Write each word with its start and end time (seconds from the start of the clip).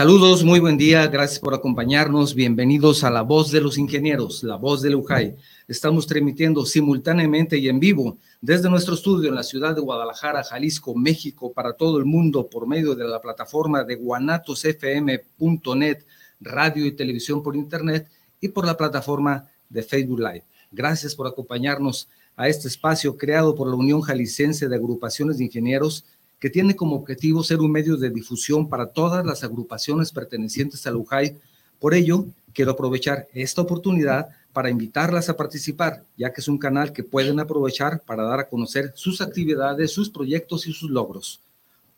Saludos, 0.00 0.40
muy 0.44 0.60
buen 0.60 0.78
día, 0.78 1.06
gracias 1.08 1.38
por 1.38 1.52
acompañarnos. 1.52 2.34
Bienvenidos 2.34 3.04
a 3.04 3.10
La 3.10 3.20
Voz 3.20 3.50
de 3.50 3.60
los 3.60 3.76
Ingenieros, 3.76 4.42
La 4.42 4.56
Voz 4.56 4.80
de 4.80 4.88
Lujay. 4.88 5.36
Estamos 5.68 6.06
transmitiendo 6.06 6.64
simultáneamente 6.64 7.58
y 7.58 7.68
en 7.68 7.78
vivo 7.78 8.16
desde 8.40 8.70
nuestro 8.70 8.94
estudio 8.94 9.28
en 9.28 9.34
la 9.34 9.42
ciudad 9.42 9.74
de 9.74 9.82
Guadalajara, 9.82 10.42
Jalisco, 10.42 10.94
México, 10.94 11.52
para 11.52 11.74
todo 11.74 11.98
el 11.98 12.06
mundo 12.06 12.48
por 12.48 12.66
medio 12.66 12.94
de 12.94 13.06
la 13.06 13.20
plataforma 13.20 13.84
de 13.84 13.96
guanatosfm.net, 13.96 15.98
radio 16.40 16.86
y 16.86 16.92
televisión 16.92 17.42
por 17.42 17.54
internet 17.54 18.08
y 18.40 18.48
por 18.48 18.64
la 18.64 18.78
plataforma 18.78 19.50
de 19.68 19.82
Facebook 19.82 20.20
Live. 20.20 20.44
Gracias 20.72 21.14
por 21.14 21.26
acompañarnos 21.26 22.08
a 22.36 22.48
este 22.48 22.68
espacio 22.68 23.18
creado 23.18 23.54
por 23.54 23.68
la 23.68 23.76
Unión 23.76 24.00
Jalicense 24.00 24.66
de 24.66 24.76
Agrupaciones 24.76 25.36
de 25.36 25.44
Ingenieros 25.44 26.06
que 26.40 26.50
tiene 26.50 26.74
como 26.74 26.96
objetivo 26.96 27.44
ser 27.44 27.60
un 27.60 27.70
medio 27.70 27.96
de 27.96 28.10
difusión 28.10 28.68
para 28.68 28.86
todas 28.86 29.24
las 29.24 29.44
agrupaciones 29.44 30.10
pertenecientes 30.10 30.86
a 30.86 30.96
UJAI. 30.96 31.36
Por 31.78 31.94
ello, 31.94 32.26
quiero 32.54 32.72
aprovechar 32.72 33.28
esta 33.34 33.60
oportunidad 33.60 34.30
para 34.52 34.70
invitarlas 34.70 35.28
a 35.28 35.36
participar, 35.36 36.02
ya 36.16 36.32
que 36.32 36.40
es 36.40 36.48
un 36.48 36.58
canal 36.58 36.92
que 36.92 37.04
pueden 37.04 37.38
aprovechar 37.38 38.00
para 38.00 38.24
dar 38.24 38.40
a 38.40 38.48
conocer 38.48 38.92
sus 38.96 39.20
actividades, 39.20 39.92
sus 39.92 40.08
proyectos 40.08 40.66
y 40.66 40.72
sus 40.72 40.90
logros. 40.90 41.40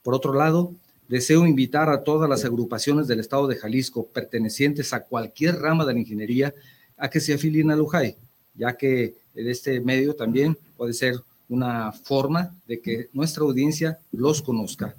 Por 0.02 0.14
otro 0.14 0.34
lado, 0.34 0.72
deseo 1.08 1.46
invitar 1.46 1.88
a 1.88 2.02
todas 2.02 2.28
las 2.28 2.44
agrupaciones 2.44 3.06
del 3.06 3.20
estado 3.20 3.46
de 3.46 3.56
Jalisco 3.56 4.06
pertenecientes 4.06 4.92
a 4.92 5.04
cualquier 5.04 5.60
rama 5.60 5.86
de 5.86 5.94
la 5.94 6.00
ingeniería 6.00 6.52
a 6.98 7.08
que 7.08 7.20
se 7.20 7.32
afilien 7.32 7.70
a 7.70 7.80
UJAI, 7.80 8.16
ya 8.54 8.76
que 8.76 9.14
en 9.34 9.48
este 9.48 9.80
medio 9.80 10.14
también 10.14 10.58
puede 10.76 10.92
ser 10.92 11.14
una 11.52 11.92
forma 11.92 12.54
de 12.66 12.80
que 12.80 13.10
nuestra 13.12 13.44
audiencia 13.44 13.98
los 14.10 14.40
conozca. 14.40 14.96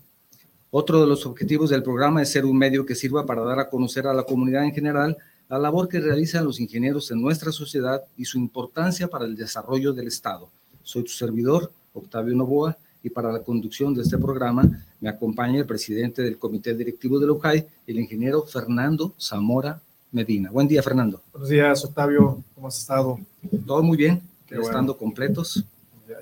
Otro 0.70 1.02
de 1.02 1.08
los 1.08 1.26
objetivos 1.26 1.72
del 1.72 1.82
programa 1.82 2.22
es 2.22 2.32
ser 2.32 2.46
un 2.46 2.58
medio 2.58 2.86
que 2.86 2.94
sirva 2.94 3.26
para 3.26 3.42
dar 3.42 3.60
a 3.60 3.70
conocer 3.70 4.06
a 4.06 4.14
la 4.14 4.24
comunidad 4.24 4.64
en 4.64 4.74
general 4.74 5.18
la 5.50 5.58
labor 5.58 5.88
que 5.88 6.00
realizan 6.00 6.46
los 6.46 6.60
ingenieros 6.60 7.10
en 7.10 7.22
nuestra 7.22 7.52
sociedad 7.52 8.04
y 8.18 8.26
su 8.26 8.38
importancia 8.38 9.08
para 9.08 9.26
el 9.26 9.36
desarrollo 9.36 9.94
del 9.94 10.08
Estado. 10.08 10.50
Soy 10.84 11.04
tu 11.04 11.12
servidor, 11.12 11.72
Octavio 11.92 12.36
Novoa, 12.36 12.78
y 13.02 13.10
para 13.10 13.32
la 13.32 13.40
conducción 13.40 13.94
de 13.96 14.04
este 14.04 14.18
programa 14.20 14.64
me 15.02 15.10
acompaña 15.10 15.60
el 15.60 15.66
presidente 15.66 16.22
del 16.22 16.38
Comité 16.38 16.76
Directivo 16.76 17.20
de 17.20 17.32
UJAI, 17.32 17.68
el 17.88 18.00
ingeniero 18.00 18.44
Fernando 18.44 19.14
Zamora 19.20 19.82
Medina. 20.12 20.52
Buen 20.52 20.68
día, 20.68 20.84
Fernando. 20.84 21.22
Buenos 21.32 21.50
días, 21.50 21.84
Octavio. 21.84 22.44
¿Cómo 22.54 22.68
has 22.68 22.78
estado? 22.78 23.20
Todo 23.66 23.82
muy 23.82 23.98
bien, 23.98 24.22
estando 24.50 24.96
completos 24.96 25.66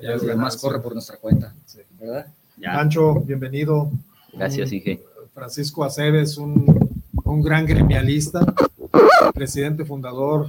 ya, 0.02 0.16
lo 0.16 0.24
demás 0.24 0.58
corre 0.58 0.80
por 0.80 0.94
nuestra 0.94 1.18
cuenta. 1.18 1.54
¿verdad? 2.00 2.28
Pancho, 2.62 3.16
bienvenido. 3.22 3.92
Gracias, 4.34 4.72
Inge. 4.72 5.04
Francisco 5.34 5.84
Aceves, 5.84 6.38
un, 6.38 7.02
un 7.24 7.42
gran 7.42 7.66
gremialista, 7.66 8.42
presidente 9.34 9.86
fundador 9.86 10.48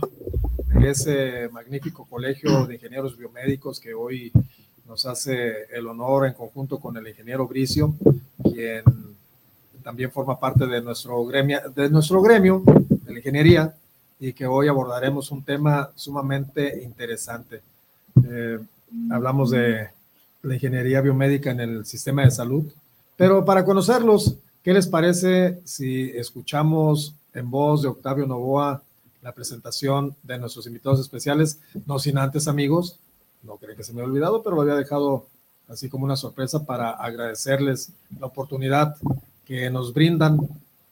de 0.67 0.91
ese 0.91 1.49
magnífico 1.53 2.05
colegio 2.07 2.67
de 2.67 2.75
ingenieros 2.75 3.17
biomédicos 3.17 3.79
que 3.79 3.95
hoy 3.95 4.33
nos 4.87 5.07
hace 5.07 5.65
el 5.73 5.87
honor 5.87 6.27
en 6.27 6.33
conjunto 6.33 6.79
con 6.81 6.97
el 6.97 7.07
ingeniero 7.07 7.47
Bricio, 7.47 7.95
quien 8.43 8.83
también 9.83 10.11
forma 10.11 10.39
parte 10.39 10.67
de 10.67 10.81
nuestro 10.81 11.25
gremio, 11.25 11.61
de 11.75 11.89
nuestro 11.89 12.21
gremio 12.23 12.63
de 12.67 13.13
la 13.13 13.19
ingeniería 13.19 13.75
y 14.19 14.33
que 14.33 14.47
hoy 14.47 14.69
abordaremos 14.69 15.31
un 15.31 15.43
tema 15.43 15.91
sumamente 15.95 16.83
interesante. 16.83 17.61
Eh, 18.25 18.59
hablamos 19.11 19.51
de 19.51 19.89
la 20.43 20.55
ingeniería 20.55 21.01
biomédica 21.01 21.51
en 21.51 21.61
el 21.61 21.87
sistema 21.87 22.25
de 22.25 22.31
salud. 22.31 22.65
Pero 23.17 23.45
para 23.45 23.65
conocerlos, 23.65 24.37
¿qué 24.63 24.73
les 24.73 24.87
parece 24.87 25.61
si 25.65 26.11
escuchamos 26.11 27.15
en 27.35 27.51
voz 27.51 27.83
de 27.83 27.89
Octavio 27.89 28.27
Novoa 28.27 28.83
la 29.23 29.33
presentación 29.33 30.17
de 30.23 30.39
nuestros 30.39 30.67
invitados 30.67 31.01
especiales? 31.01 31.61
No 31.87 31.99
sin 31.99 32.19
antes, 32.19 32.49
amigos, 32.49 32.99
no 33.43 33.57
creo 33.57 33.77
que 33.77 33.85
se 33.85 33.93
me 33.93 34.01
haya 34.01 34.09
olvidado, 34.09 34.43
pero 34.43 34.57
lo 34.57 34.63
había 34.63 34.75
dejado 34.75 35.27
así 35.69 35.89
como 35.89 36.05
una 36.05 36.17
sorpresa 36.17 36.65
para 36.65 36.91
agradecerles 36.91 37.91
la 38.19 38.27
oportunidad 38.27 38.97
que 39.45 39.71
nos 39.71 39.93
brindan 39.93 40.39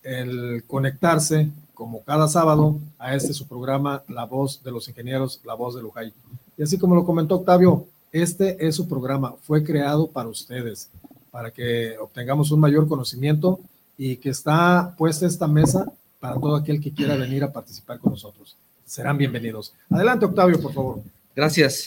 el 0.03 0.65
conectarse 0.67 1.51
como 1.75 2.03
cada 2.03 2.29
sábado 2.29 2.79
a 2.99 3.15
este 3.15 3.33
su 3.33 3.47
programa 3.47 4.03
La 4.09 4.25
Voz 4.25 4.63
de 4.63 4.71
los 4.71 4.89
Ingenieros, 4.89 5.41
La 5.45 5.55
Voz 5.55 5.75
de 5.75 5.83
Lujay. 5.83 6.13
Y 6.61 6.63
así 6.63 6.77
como 6.77 6.95
lo 6.95 7.07
comentó 7.07 7.37
Octavio, 7.37 7.87
este 8.13 8.67
es 8.67 8.75
su 8.75 8.87
programa, 8.87 9.35
fue 9.45 9.65
creado 9.65 10.09
para 10.09 10.29
ustedes, 10.29 10.91
para 11.31 11.51
que 11.51 11.97
obtengamos 11.99 12.51
un 12.51 12.61
mayor 12.61 12.87
conocimiento 12.87 13.61
y 13.97 14.17
que 14.17 14.29
está 14.29 14.95
puesta 14.99 15.27
esta 15.27 15.49
mesa 15.49 15.91
para 16.19 16.35
todo 16.35 16.55
aquel 16.55 16.79
que 16.79 16.93
quiera 16.93 17.17
venir 17.17 17.43
a 17.45 17.51
participar 17.51 17.99
con 17.99 18.13
nosotros. 18.13 18.59
Serán 18.85 19.17
bienvenidos. 19.17 19.73
Adelante, 19.89 20.27
Octavio, 20.27 20.61
por 20.61 20.75
favor. 20.75 21.03
Gracias. 21.35 21.87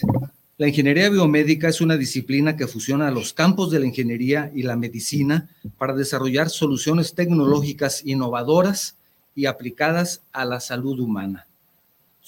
La 0.57 0.67
ingeniería 0.67 1.07
biomédica 1.07 1.69
es 1.69 1.79
una 1.79 1.95
disciplina 1.95 2.57
que 2.57 2.65
fusiona 2.65 3.11
los 3.11 3.31
campos 3.31 3.69
de 3.69 3.79
la 3.79 3.85
ingeniería 3.85 4.51
y 4.55 4.63
la 4.63 4.75
medicina 4.75 5.49
para 5.77 5.93
desarrollar 5.93 6.49
soluciones 6.49 7.13
tecnológicas 7.13 8.03
innovadoras 8.07 8.95
y 9.35 9.45
aplicadas 9.45 10.21
a 10.31 10.45
la 10.45 10.59
salud 10.59 10.99
humana. 10.99 11.45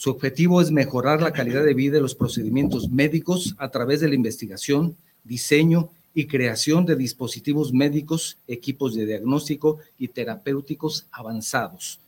Su 0.06 0.12
objetivo 0.12 0.62
es 0.62 0.70
mejorar 0.70 1.24
la 1.24 1.34
calidad 1.34 1.66
de 1.66 1.74
vida 1.74 1.96
de 1.96 2.02
los 2.02 2.14
procedimientos 2.14 2.92
médicos 2.92 3.56
a 3.58 3.70
través 3.70 4.02
de 4.02 4.08
la 4.08 4.14
investigación, 4.14 4.96
diseño 5.24 5.90
y 6.14 6.28
creación 6.28 6.86
de 6.86 6.96
dispositivos 6.96 7.74
médicos, 7.74 8.38
equipos 8.48 8.94
de 8.94 9.08
diagnóstico 9.08 9.80
y 9.98 10.10
terapéuticos 10.10 11.08
avanzados. 11.12 12.00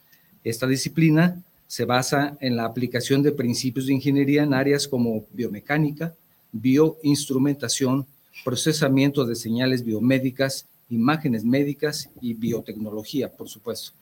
Esta 0.43 0.67
disciplina 0.67 1.41
se 1.65 1.85
basa 1.85 2.37
en 2.39 2.55
la 2.55 2.65
aplicación 2.65 3.23
de 3.23 3.31
principios 3.31 3.87
de 3.87 3.95
ingeniería 3.95 4.43
en 4.43 4.53
áreas 4.53 4.87
como 4.87 5.25
biomecánica, 5.33 6.13
bioinstrumentación, 6.51 8.05
procesamiento 8.45 9.25
de 9.25 9.35
señales 9.35 9.83
biomédicas, 9.83 10.67
imágenes 10.91 11.43
médicas 11.43 12.11
y 12.21 12.35
biotecnología, 12.35 13.31
por 13.35 13.49
supuesto. 13.49 13.93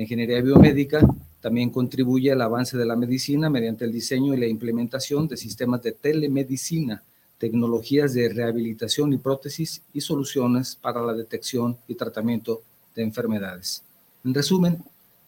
La 0.00 0.04
ingeniería 0.04 0.40
biomédica 0.40 1.06
también 1.42 1.68
contribuye 1.68 2.32
al 2.32 2.40
avance 2.40 2.78
de 2.78 2.86
la 2.86 2.96
medicina 2.96 3.50
mediante 3.50 3.84
el 3.84 3.92
diseño 3.92 4.32
y 4.32 4.38
la 4.38 4.46
implementación 4.46 5.28
de 5.28 5.36
sistemas 5.36 5.82
de 5.82 5.92
telemedicina, 5.92 7.02
tecnologías 7.36 8.14
de 8.14 8.30
rehabilitación 8.30 9.12
y 9.12 9.18
prótesis 9.18 9.82
y 9.92 10.00
soluciones 10.00 10.74
para 10.74 11.02
la 11.02 11.12
detección 11.12 11.76
y 11.86 11.96
tratamiento 11.96 12.62
de 12.94 13.02
enfermedades. 13.02 13.82
En 14.24 14.32
resumen, 14.32 14.82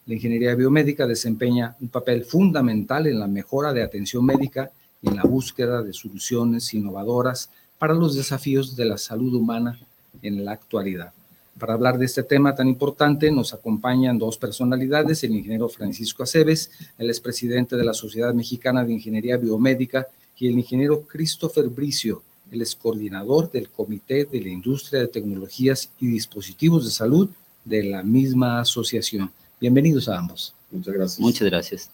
la 0.06 0.14
ingeniería 0.14 0.54
biomédica 0.54 1.06
desempeña 1.06 1.76
un 1.78 1.88
papel 1.88 2.24
fundamental 2.24 3.06
en 3.06 3.20
la 3.20 3.26
mejora 3.26 3.74
de 3.74 3.82
atención 3.82 4.24
médica 4.24 4.70
y 5.02 5.08
en 5.08 5.16
la 5.16 5.24
búsqueda 5.24 5.82
de 5.82 5.92
soluciones 5.92 6.72
innovadoras 6.72 7.50
para 7.78 7.92
los 7.92 8.14
desafíos 8.14 8.74
de 8.74 8.86
la 8.86 8.96
salud 8.96 9.34
humana 9.34 9.78
en 10.22 10.46
la 10.46 10.52
actualidad. 10.52 11.12
Para 11.58 11.74
hablar 11.74 11.98
de 11.98 12.06
este 12.06 12.22
tema 12.22 12.54
tan 12.54 12.68
importante 12.68 13.30
nos 13.30 13.54
acompañan 13.54 14.18
dos 14.18 14.38
personalidades, 14.38 15.22
el 15.24 15.34
ingeniero 15.34 15.68
Francisco 15.68 16.22
Aceves, 16.22 16.70
el 16.98 17.08
expresidente 17.08 17.76
de 17.76 17.84
la 17.84 17.94
Sociedad 17.94 18.34
Mexicana 18.34 18.84
de 18.84 18.92
Ingeniería 18.94 19.36
Biomédica, 19.36 20.08
y 20.38 20.48
el 20.48 20.58
ingeniero 20.58 21.02
Christopher 21.02 21.68
Bricio, 21.68 22.22
el 22.50 22.62
excoordinador 22.62 23.50
del 23.50 23.68
Comité 23.68 24.24
de 24.24 24.40
la 24.40 24.48
Industria 24.48 25.00
de 25.00 25.06
Tecnologías 25.06 25.90
y 26.00 26.08
Dispositivos 26.08 26.84
de 26.84 26.90
Salud 26.90 27.30
de 27.64 27.84
la 27.84 28.02
misma 28.02 28.60
asociación. 28.60 29.30
Bienvenidos 29.60 30.08
a 30.08 30.18
ambos. 30.18 30.52
Muchas 30.70 30.94
gracias. 30.94 31.20
Muchas 31.20 31.48
gracias. 31.48 31.90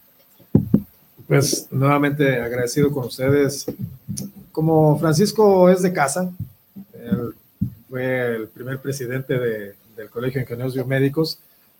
Pues 1.26 1.68
nuevamente 1.70 2.40
agradecido 2.40 2.90
con 2.90 3.04
ustedes. 3.04 3.66
Como 4.50 4.98
Francisco 4.98 5.68
es 5.68 5.82
de 5.82 5.92
casa, 5.92 6.32
fue 7.88 8.36
el 8.36 8.48
primer 8.48 8.80
presidente 8.80 9.38
del 9.38 10.10
Colegio 10.10 10.38
de 10.38 10.42
Ingenieros 10.42 10.74
Biomédicos 10.74 11.38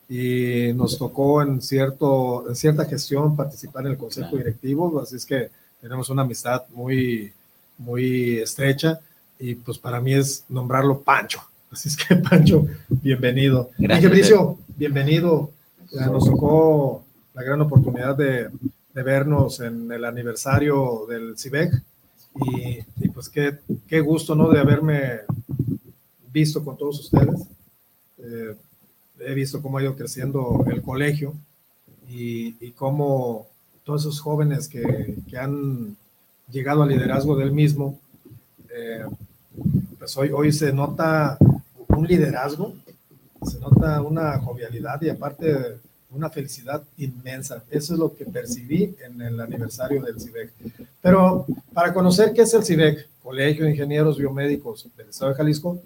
y 0.08 0.72
nos 0.74 0.96
tocó 0.96 1.42
en, 1.42 1.60
cierto, 1.60 2.48
en 2.48 2.56
cierta 2.56 2.86
gestión 2.86 3.36
participar 3.36 3.84
en 3.84 3.92
el 3.92 3.98
consejo 3.98 4.36
directivo, 4.36 5.00
así 5.00 5.16
es 5.16 5.26
que 5.26 5.50
tenemos 5.80 6.08
una 6.08 6.22
amistad 6.22 6.62
muy, 6.70 7.32
muy 7.76 8.38
estrecha 8.38 9.00
y 9.38 9.54
pues 9.54 9.78
para 9.78 10.00
mí 10.00 10.14
es 10.14 10.44
nombrarlo 10.48 11.00
Pancho. 11.00 11.40
Así 11.70 11.88
es 11.88 11.96
que 11.96 12.16
Pancho, 12.30 12.66
bienvenido. 12.88 13.70
Gracias. 13.78 14.32
bienvenido. 14.76 15.50
Nos 15.92 16.24
tocó 16.24 17.04
la 17.34 17.42
gran 17.42 17.60
oportunidad 17.60 18.16
de, 18.16 18.48
de, 18.94 19.02
vernos 19.02 19.60
en 19.60 19.90
el 19.92 20.04
aniversario 20.04 21.06
del 21.08 21.38
CIBEC 21.38 21.72
y, 22.34 22.78
y 22.96 23.08
pues 23.08 23.28
qué, 23.28 23.58
qué 23.86 24.00
gusto, 24.00 24.34
¿no? 24.34 24.50
De 24.50 24.58
haberme 24.58 25.20
visto 26.38 26.64
con 26.64 26.76
todos 26.76 27.00
ustedes. 27.00 27.40
Eh, 28.18 28.54
he 29.20 29.34
visto 29.34 29.60
cómo 29.60 29.78
ha 29.78 29.82
ido 29.82 29.96
creciendo 29.96 30.64
el 30.66 30.82
colegio 30.82 31.34
y, 32.08 32.56
y 32.64 32.72
cómo 32.72 33.46
todos 33.84 34.02
esos 34.02 34.20
jóvenes 34.20 34.68
que, 34.68 35.16
que, 35.28 35.38
han 35.38 35.96
llegado 36.50 36.82
al 36.82 36.90
liderazgo 36.90 37.36
del 37.36 37.52
mismo, 37.52 37.98
eh, 38.70 39.04
pues 39.98 40.16
hoy, 40.16 40.30
hoy 40.30 40.52
se 40.52 40.72
nota 40.72 41.38
un 41.88 42.06
liderazgo 42.06 42.74
se 43.46 43.58
nota 43.60 44.00
una 44.02 44.38
jovialidad 44.38 45.00
y 45.02 45.10
aparte 45.10 45.78
una 46.10 46.30
felicidad 46.30 46.82
inmensa. 46.96 47.62
Eso 47.70 47.94
es 47.94 48.00
lo 48.00 48.14
que 48.14 48.24
percibí 48.24 48.94
en 49.04 49.20
el 49.20 49.40
aniversario 49.40 50.02
del 50.02 50.20
CIVEC. 50.20 50.52
Pero 51.02 51.46
para 51.72 51.92
conocer 51.92 52.32
qué 52.32 52.42
es 52.42 52.54
el 52.54 52.64
CIVEC, 52.64 53.08
Colegio 53.22 53.64
de 53.64 53.72
Ingenieros 53.72 54.18
Biomédicos 54.18 54.88
del 54.96 55.10
Estado 55.10 55.32
de 55.32 55.36
Jalisco, 55.36 55.80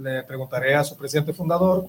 le 0.00 0.22
preguntaré 0.22 0.74
a 0.74 0.84
su 0.84 0.96
presidente 0.96 1.32
fundador, 1.32 1.88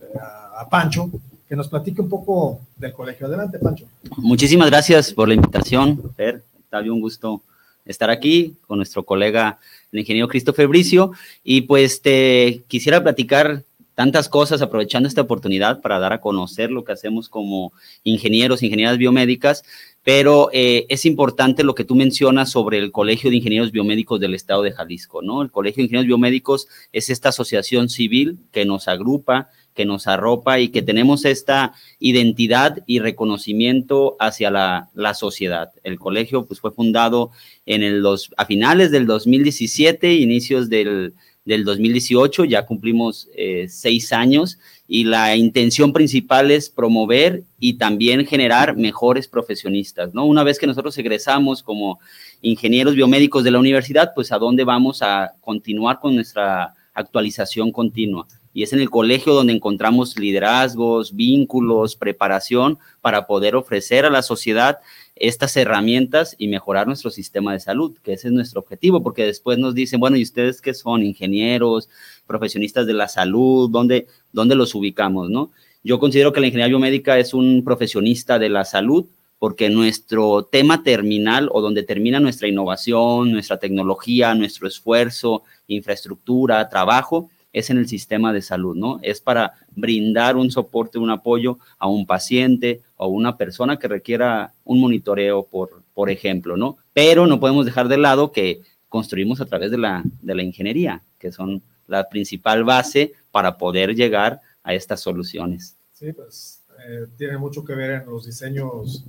eh, 0.00 0.18
a 0.56 0.68
Pancho, 0.68 1.10
que 1.48 1.56
nos 1.56 1.68
platique 1.68 2.00
un 2.00 2.08
poco 2.08 2.60
del 2.76 2.92
colegio. 2.92 3.26
Adelante, 3.26 3.58
Pancho. 3.58 3.86
Muchísimas 4.16 4.70
gracias 4.70 5.12
por 5.12 5.28
la 5.28 5.34
invitación, 5.34 6.00
Fer. 6.16 6.42
Está 6.60 6.80
un 6.80 7.00
gusto 7.00 7.42
estar 7.84 8.10
aquí 8.10 8.54
con 8.66 8.76
nuestro 8.76 9.02
colega, 9.02 9.58
el 9.90 10.00
ingeniero 10.00 10.28
Christopher 10.28 10.68
Bricio. 10.68 11.12
Y 11.42 11.62
pues 11.62 12.02
te 12.02 12.62
quisiera 12.68 13.02
platicar 13.02 13.64
tantas 13.94 14.28
cosas 14.28 14.62
aprovechando 14.62 15.08
esta 15.08 15.22
oportunidad 15.22 15.80
para 15.80 15.98
dar 15.98 16.12
a 16.12 16.20
conocer 16.20 16.70
lo 16.70 16.84
que 16.84 16.92
hacemos 16.92 17.28
como 17.28 17.72
ingenieros, 18.04 18.62
ingenieras 18.62 18.98
biomédicas, 18.98 19.64
pero 20.08 20.48
eh, 20.54 20.86
es 20.88 21.04
importante 21.04 21.62
lo 21.62 21.74
que 21.74 21.84
tú 21.84 21.94
mencionas 21.94 22.50
sobre 22.50 22.78
el 22.78 22.92
Colegio 22.92 23.28
de 23.28 23.36
Ingenieros 23.36 23.72
Biomédicos 23.72 24.18
del 24.18 24.34
Estado 24.34 24.62
de 24.62 24.72
Jalisco, 24.72 25.20
¿no? 25.20 25.42
El 25.42 25.50
Colegio 25.50 25.82
de 25.82 25.82
Ingenieros 25.82 26.06
Biomédicos 26.06 26.66
es 26.94 27.10
esta 27.10 27.28
asociación 27.28 27.90
civil 27.90 28.38
que 28.50 28.64
nos 28.64 28.88
agrupa, 28.88 29.50
que 29.74 29.84
nos 29.84 30.06
arropa 30.06 30.60
y 30.60 30.70
que 30.70 30.80
tenemos 30.80 31.26
esta 31.26 31.74
identidad 31.98 32.82
y 32.86 33.00
reconocimiento 33.00 34.16
hacia 34.18 34.50
la, 34.50 34.88
la 34.94 35.12
sociedad. 35.12 35.72
El 35.82 35.98
colegio 35.98 36.46
pues, 36.46 36.58
fue 36.58 36.72
fundado 36.72 37.30
en 37.66 37.82
el 37.82 38.00
dos, 38.00 38.30
a 38.38 38.46
finales 38.46 38.90
del 38.90 39.04
2017, 39.04 40.14
inicios 40.14 40.70
del 40.70 41.12
del 41.48 41.64
2018, 41.64 42.44
ya 42.44 42.66
cumplimos 42.66 43.30
eh, 43.34 43.68
seis 43.70 44.12
años 44.12 44.58
y 44.90 45.04
la 45.04 45.36
intención 45.36 45.92
principal 45.92 46.50
es 46.50 46.70
promover 46.70 47.42
y 47.60 47.74
también 47.74 48.24
generar 48.24 48.74
mejores 48.74 49.28
profesionistas, 49.28 50.14
¿no? 50.14 50.24
Una 50.24 50.42
vez 50.42 50.58
que 50.58 50.66
nosotros 50.66 50.96
egresamos 50.96 51.62
como 51.62 52.00
ingenieros 52.40 52.94
biomédicos 52.94 53.44
de 53.44 53.50
la 53.50 53.58
universidad, 53.58 54.12
pues 54.14 54.32
a 54.32 54.38
dónde 54.38 54.64
vamos 54.64 55.02
a 55.02 55.34
continuar 55.42 56.00
con 56.00 56.14
nuestra 56.14 56.74
actualización 56.94 57.70
continua. 57.70 58.26
Y 58.54 58.62
es 58.62 58.72
en 58.72 58.80
el 58.80 58.88
colegio 58.88 59.34
donde 59.34 59.52
encontramos 59.52 60.18
liderazgos, 60.18 61.14
vínculos, 61.14 61.94
preparación 61.94 62.78
para 63.02 63.26
poder 63.26 63.56
ofrecer 63.56 64.06
a 64.06 64.10
la 64.10 64.22
sociedad 64.22 64.78
estas 65.20 65.56
herramientas 65.56 66.34
y 66.38 66.48
mejorar 66.48 66.86
nuestro 66.86 67.10
sistema 67.10 67.52
de 67.52 67.60
salud, 67.60 67.96
que 68.02 68.12
ese 68.12 68.28
es 68.28 68.34
nuestro 68.34 68.60
objetivo, 68.60 69.02
porque 69.02 69.24
después 69.24 69.58
nos 69.58 69.74
dicen, 69.74 70.00
bueno, 70.00 70.16
¿y 70.16 70.22
ustedes 70.22 70.60
qué 70.60 70.74
son? 70.74 71.02
Ingenieros, 71.02 71.88
profesionistas 72.26 72.86
de 72.86 72.94
la 72.94 73.08
salud, 73.08 73.70
¿dónde, 73.70 74.06
dónde 74.32 74.54
los 74.54 74.74
ubicamos, 74.74 75.30
no? 75.30 75.50
Yo 75.84 75.98
considero 75.98 76.32
que 76.32 76.40
la 76.40 76.46
ingeniería 76.46 76.68
biomédica 76.68 77.18
es 77.18 77.34
un 77.34 77.62
profesionista 77.64 78.38
de 78.38 78.48
la 78.48 78.64
salud, 78.64 79.06
porque 79.38 79.70
nuestro 79.70 80.44
tema 80.44 80.82
terminal 80.82 81.48
o 81.52 81.60
donde 81.60 81.84
termina 81.84 82.18
nuestra 82.18 82.48
innovación, 82.48 83.30
nuestra 83.30 83.58
tecnología, 83.58 84.34
nuestro 84.34 84.66
esfuerzo, 84.66 85.44
infraestructura, 85.68 86.68
trabajo, 86.68 87.30
es 87.58 87.70
en 87.70 87.78
el 87.78 87.88
sistema 87.88 88.32
de 88.32 88.42
salud, 88.42 88.76
¿no? 88.76 89.00
Es 89.02 89.20
para 89.20 89.54
brindar 89.74 90.36
un 90.36 90.50
soporte, 90.50 90.98
un 90.98 91.10
apoyo 91.10 91.58
a 91.78 91.88
un 91.88 92.06
paciente 92.06 92.82
o 92.96 93.04
a 93.04 93.08
una 93.08 93.36
persona 93.36 93.78
que 93.78 93.88
requiera 93.88 94.52
un 94.64 94.80
monitoreo, 94.80 95.44
por, 95.44 95.82
por 95.92 96.10
ejemplo, 96.10 96.56
¿no? 96.56 96.76
Pero 96.92 97.26
no 97.26 97.40
podemos 97.40 97.66
dejar 97.66 97.88
de 97.88 97.98
lado 97.98 98.30
que 98.30 98.60
construimos 98.88 99.40
a 99.40 99.46
través 99.46 99.70
de 99.70 99.78
la, 99.78 100.02
de 100.22 100.34
la 100.34 100.42
ingeniería, 100.42 101.02
que 101.18 101.32
son 101.32 101.62
la 101.88 102.08
principal 102.08 102.64
base 102.64 103.12
para 103.30 103.56
poder 103.56 103.94
llegar 103.94 104.40
a 104.62 104.74
estas 104.74 105.00
soluciones. 105.00 105.76
Sí, 105.92 106.12
pues 106.12 106.62
eh, 106.86 107.06
tiene 107.16 107.38
mucho 107.38 107.64
que 107.64 107.74
ver 107.74 108.02
en 108.02 108.06
los 108.06 108.26
diseños 108.26 109.04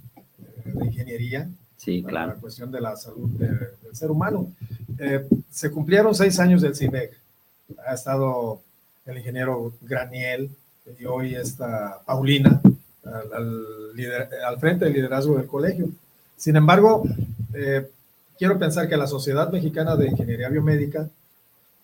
eh, 0.66 0.72
de 0.74 0.86
ingeniería. 0.86 1.50
Sí, 1.78 2.04
claro. 2.04 2.34
La 2.34 2.40
cuestión 2.40 2.72
de 2.72 2.82
la 2.82 2.96
salud 2.96 3.30
del 3.38 3.96
ser 3.96 4.10
humano. 4.12 4.52
Eh, 4.98 5.26
se 5.50 5.72
cumplieron 5.72 6.14
seis 6.16 6.40
años 6.40 6.62
del 6.62 6.76
CIVEC 6.76 7.19
ha 7.86 7.94
estado 7.94 8.62
el 9.06 9.18
ingeniero 9.18 9.74
Graniel 9.82 10.50
y 11.00 11.06
hoy 11.06 11.36
está 11.36 12.02
Paulina 12.06 12.62
al, 13.04 14.60
frente 14.60 14.86
del 14.86 14.94
liderazgo 14.94 15.38
del 15.38 15.48
colegio. 15.48 15.90
Sin 16.36 16.56
embargo, 16.56 17.04
eh, 17.54 17.90
quiero 18.38 18.58
pensar 18.58 18.88
que 18.88 18.98
la 18.98 19.08
Sociedad 19.08 19.52
Mexicana 19.52 19.96
de 19.96 20.08
Ingeniería 20.08 20.50
Biomédica 20.50 21.10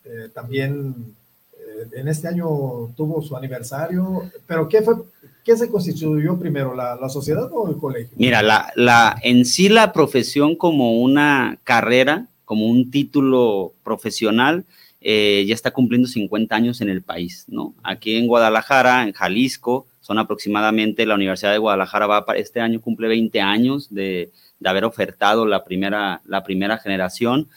eh, 0.04 0.30
también 0.34 1.16
eh, 1.54 1.88
en 1.94 2.08
este 2.08 2.28
año 2.28 2.48
tuvo 2.96 3.22
su 3.22 3.36
aniversario, 3.36 4.30
pero 4.48 4.68
¿qué 4.68 4.82
fue? 4.82 4.96
¿Qué 5.44 5.56
se 5.56 5.70
constituyó 5.70 6.40
primero, 6.40 6.74
la, 6.74 6.96
la 6.96 7.08
sociedad 7.08 7.48
o 7.54 7.70
el 7.70 7.78
colegio? 7.78 8.16
Mira, 8.18 8.42
la, 8.42 8.72
la, 8.76 9.16
en 9.22 9.46
sí 9.46 9.70
la 9.70 9.94
profesión 9.94 10.56
como 10.56 11.00
una 11.00 11.60
carrera, 11.64 12.26
como 12.46 12.66
un 12.66 12.90
título 12.90 13.74
profesional, 13.84 14.66
eh, 15.08 15.46
ya 15.48 15.54
está 15.54 15.70
cumpliendo 15.70 16.08
50 16.08 16.56
años 16.56 16.82
en 16.82 16.90
el 16.90 17.04
país, 17.04 17.46
¿no? 17.48 17.76
Aquí 17.84 18.16
en 18.16 18.26
Guadalajara, 18.26 19.04
en 19.04 19.14
Jalisco, 19.14 19.86
son 20.02 20.18
aproximadamente, 20.18 21.06
la 21.06 21.14
Universidad 21.14 21.52
de 21.52 21.60
Guadalajara 21.60 22.08
va 22.08 22.26
para, 22.26 22.40
este 22.40 22.60
año 22.60 22.82
cumple 22.82 23.08
20 23.08 23.40
años 23.40 23.94
de, 23.94 24.32
de 24.60 24.70
haber 24.70 24.84
ofertado 24.84 25.46
la 25.46 25.64
primera, 25.64 26.24
la 26.26 26.44
primera 26.44 26.80
generación. 26.80 27.48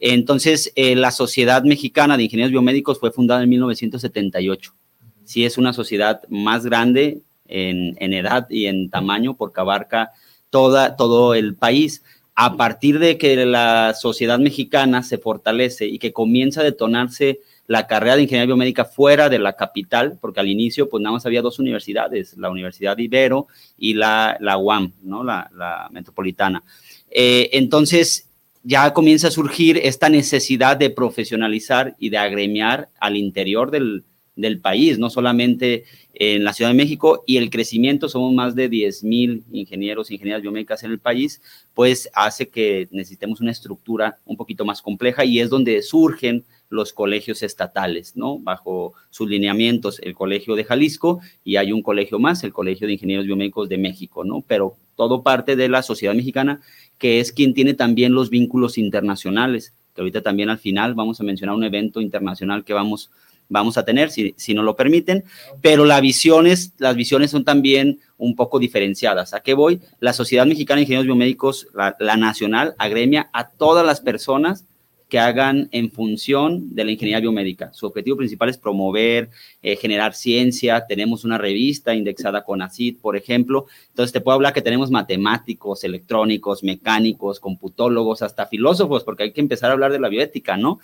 Entonces, 0.00 0.72
eh, 0.74 0.96
la 0.96 1.12
Sociedad 1.12 1.62
Mexicana 1.62 2.16
de 2.16 2.24
Ingenieros 2.24 2.50
Biomédicos 2.50 2.98
fue 2.98 3.12
fundada 3.12 3.44
en 3.44 3.50
1978. 3.50 4.74
Sí 5.22 5.44
es 5.44 5.58
una 5.58 5.72
sociedad 5.72 6.22
más 6.28 6.66
grande 6.66 7.20
en, 7.46 7.96
en 8.00 8.14
edad 8.14 8.50
y 8.50 8.66
en 8.66 8.90
tamaño 8.90 9.36
porque 9.36 9.60
abarca 9.60 10.10
toda, 10.50 10.96
todo 10.96 11.34
el 11.34 11.54
país 11.54 12.02
a 12.38 12.56
partir 12.58 12.98
de 12.98 13.16
que 13.16 13.46
la 13.46 13.94
sociedad 13.94 14.38
mexicana 14.38 15.02
se 15.02 15.16
fortalece 15.16 15.86
y 15.86 15.98
que 15.98 16.12
comienza 16.12 16.60
a 16.60 16.64
detonarse 16.64 17.40
la 17.66 17.86
carrera 17.86 18.16
de 18.16 18.22
ingeniería 18.22 18.46
biomédica 18.46 18.84
fuera 18.84 19.30
de 19.30 19.38
la 19.38 19.54
capital, 19.54 20.18
porque 20.20 20.40
al 20.40 20.48
inicio 20.48 20.88
pues 20.88 21.02
nada 21.02 21.14
más 21.14 21.24
había 21.24 21.40
dos 21.40 21.58
universidades, 21.58 22.36
la 22.36 22.50
Universidad 22.50 22.98
Ibero 22.98 23.46
y 23.78 23.94
la, 23.94 24.36
la 24.40 24.58
UAM, 24.58 24.92
¿no? 25.02 25.24
la, 25.24 25.50
la 25.54 25.88
metropolitana. 25.90 26.62
Eh, 27.10 27.48
entonces 27.52 28.28
ya 28.62 28.92
comienza 28.92 29.28
a 29.28 29.32
surgir 29.32 29.78
esta 29.82 30.10
necesidad 30.10 30.76
de 30.76 30.90
profesionalizar 30.90 31.96
y 31.98 32.10
de 32.10 32.18
agremiar 32.18 32.90
al 33.00 33.16
interior 33.16 33.70
del, 33.70 34.04
del 34.36 34.60
país, 34.60 34.98
no 34.98 35.10
solamente 35.10 35.84
en 36.14 36.44
la 36.44 36.52
Ciudad 36.52 36.70
de 36.70 36.76
México, 36.76 37.24
y 37.26 37.38
el 37.38 37.50
crecimiento, 37.50 38.08
somos 38.08 38.32
más 38.32 38.54
de 38.54 38.68
10 38.68 39.04
mil 39.04 39.44
ingenieros, 39.50 40.10
ingenieras 40.10 40.42
biomédicas 40.42 40.82
en 40.84 40.92
el 40.92 40.98
país, 40.98 41.42
pues 41.74 42.08
hace 42.14 42.48
que 42.48 42.88
necesitemos 42.90 43.40
una 43.40 43.50
estructura 43.50 44.18
un 44.24 44.36
poquito 44.36 44.64
más 44.64 44.82
compleja 44.82 45.24
y 45.24 45.40
es 45.40 45.50
donde 45.50 45.82
surgen 45.82 46.44
los 46.68 46.92
colegios 46.92 47.42
estatales, 47.42 48.16
¿no? 48.16 48.38
Bajo 48.38 48.94
sus 49.10 49.28
lineamientos, 49.28 50.00
el 50.00 50.14
Colegio 50.14 50.54
de 50.56 50.64
Jalisco 50.64 51.20
y 51.44 51.56
hay 51.56 51.72
un 51.72 51.82
colegio 51.82 52.18
más, 52.18 52.42
el 52.44 52.52
Colegio 52.52 52.86
de 52.86 52.94
Ingenieros 52.94 53.26
Biomédicos 53.26 53.68
de 53.68 53.78
México, 53.78 54.24
¿no? 54.24 54.42
Pero 54.46 54.76
todo 54.96 55.22
parte 55.22 55.56
de 55.56 55.68
la 55.68 55.82
sociedad 55.82 56.14
mexicana, 56.14 56.60
que 56.98 57.20
es 57.20 57.32
quien 57.32 57.54
tiene 57.54 57.74
también 57.74 58.14
los 58.14 58.30
vínculos 58.30 58.78
internacionales, 58.78 59.74
que 59.94 60.00
ahorita 60.00 60.22
también 60.22 60.50
al 60.50 60.58
final 60.58 60.94
vamos 60.94 61.20
a 61.20 61.24
mencionar 61.24 61.54
un 61.54 61.64
evento 61.64 62.00
internacional 62.00 62.64
que 62.64 62.74
vamos 62.74 63.10
vamos 63.48 63.78
a 63.78 63.84
tener, 63.84 64.10
si, 64.10 64.34
si 64.36 64.54
nos 64.54 64.64
lo 64.64 64.76
permiten, 64.76 65.24
pero 65.60 65.84
las 65.84 66.00
visiones, 66.00 66.72
las 66.78 66.96
visiones 66.96 67.30
son 67.30 67.44
también 67.44 68.00
un 68.18 68.34
poco 68.34 68.58
diferenciadas. 68.58 69.34
¿A 69.34 69.40
qué 69.40 69.54
voy? 69.54 69.80
La 70.00 70.12
Sociedad 70.12 70.46
Mexicana 70.46 70.76
de 70.76 70.82
Ingenieros 70.82 71.06
Biomédicos, 71.06 71.68
la, 71.74 71.96
la 72.00 72.16
nacional, 72.16 72.74
agremia 72.78 73.30
a 73.32 73.48
todas 73.48 73.84
las 73.84 74.00
personas 74.00 74.64
que 75.08 75.18
hagan 75.20 75.68
en 75.70 75.90
función 75.90 76.74
de 76.74 76.84
la 76.84 76.90
ingeniería 76.90 77.20
biomédica. 77.20 77.72
Su 77.72 77.86
objetivo 77.86 78.16
principal 78.16 78.48
es 78.48 78.58
promover, 78.58 79.30
eh, 79.62 79.76
generar 79.76 80.14
ciencia. 80.14 80.84
Tenemos 80.86 81.24
una 81.24 81.38
revista 81.38 81.94
indexada 81.94 82.42
con 82.42 82.60
ACID, 82.60 82.96
por 83.00 83.16
ejemplo. 83.16 83.66
Entonces, 83.88 84.12
te 84.12 84.20
puedo 84.20 84.34
hablar 84.34 84.52
que 84.52 84.62
tenemos 84.62 84.90
matemáticos, 84.90 85.84
electrónicos, 85.84 86.64
mecánicos, 86.64 87.38
computólogos, 87.38 88.22
hasta 88.22 88.46
filósofos, 88.46 89.04
porque 89.04 89.24
hay 89.24 89.32
que 89.32 89.40
empezar 89.40 89.70
a 89.70 89.74
hablar 89.74 89.92
de 89.92 90.00
la 90.00 90.08
bioética, 90.08 90.56
¿no? 90.56 90.80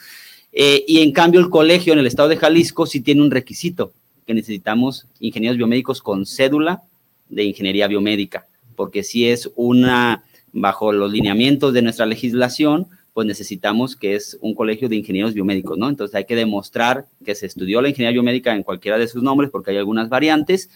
Eh, 0.52 0.84
y 0.86 1.00
en 1.00 1.12
cambio 1.12 1.40
el 1.40 1.48
colegio 1.48 1.92
en 1.92 1.98
el 1.98 2.06
estado 2.06 2.28
de 2.28 2.36
Jalisco 2.36 2.86
sí 2.86 3.00
tiene 3.00 3.22
un 3.22 3.30
requisito, 3.30 3.92
que 4.26 4.34
necesitamos 4.34 5.06
ingenieros 5.18 5.56
biomédicos 5.56 6.02
con 6.02 6.26
cédula 6.26 6.82
de 7.28 7.44
ingeniería 7.44 7.88
biomédica, 7.88 8.46
porque 8.76 9.02
si 9.02 9.26
es 9.26 9.50
una, 9.56 10.24
bajo 10.52 10.92
los 10.92 11.10
lineamientos 11.10 11.72
de 11.72 11.82
nuestra 11.82 12.04
legislación, 12.04 12.86
pues 13.14 13.26
necesitamos 13.26 13.96
que 13.96 14.14
es 14.14 14.38
un 14.40 14.54
colegio 14.54 14.88
de 14.88 14.96
ingenieros 14.96 15.34
biomédicos, 15.34 15.76
¿no? 15.76 15.88
Entonces 15.88 16.14
hay 16.14 16.24
que 16.24 16.36
demostrar 16.36 17.06
que 17.24 17.34
se 17.34 17.46
estudió 17.46 17.82
la 17.82 17.88
ingeniería 17.88 18.14
biomédica 18.14 18.54
en 18.54 18.62
cualquiera 18.62 18.98
de 18.98 19.08
sus 19.08 19.22
nombres, 19.22 19.50
porque 19.50 19.70
hay 19.70 19.76
algunas 19.78 20.08
variantes. 20.08 20.70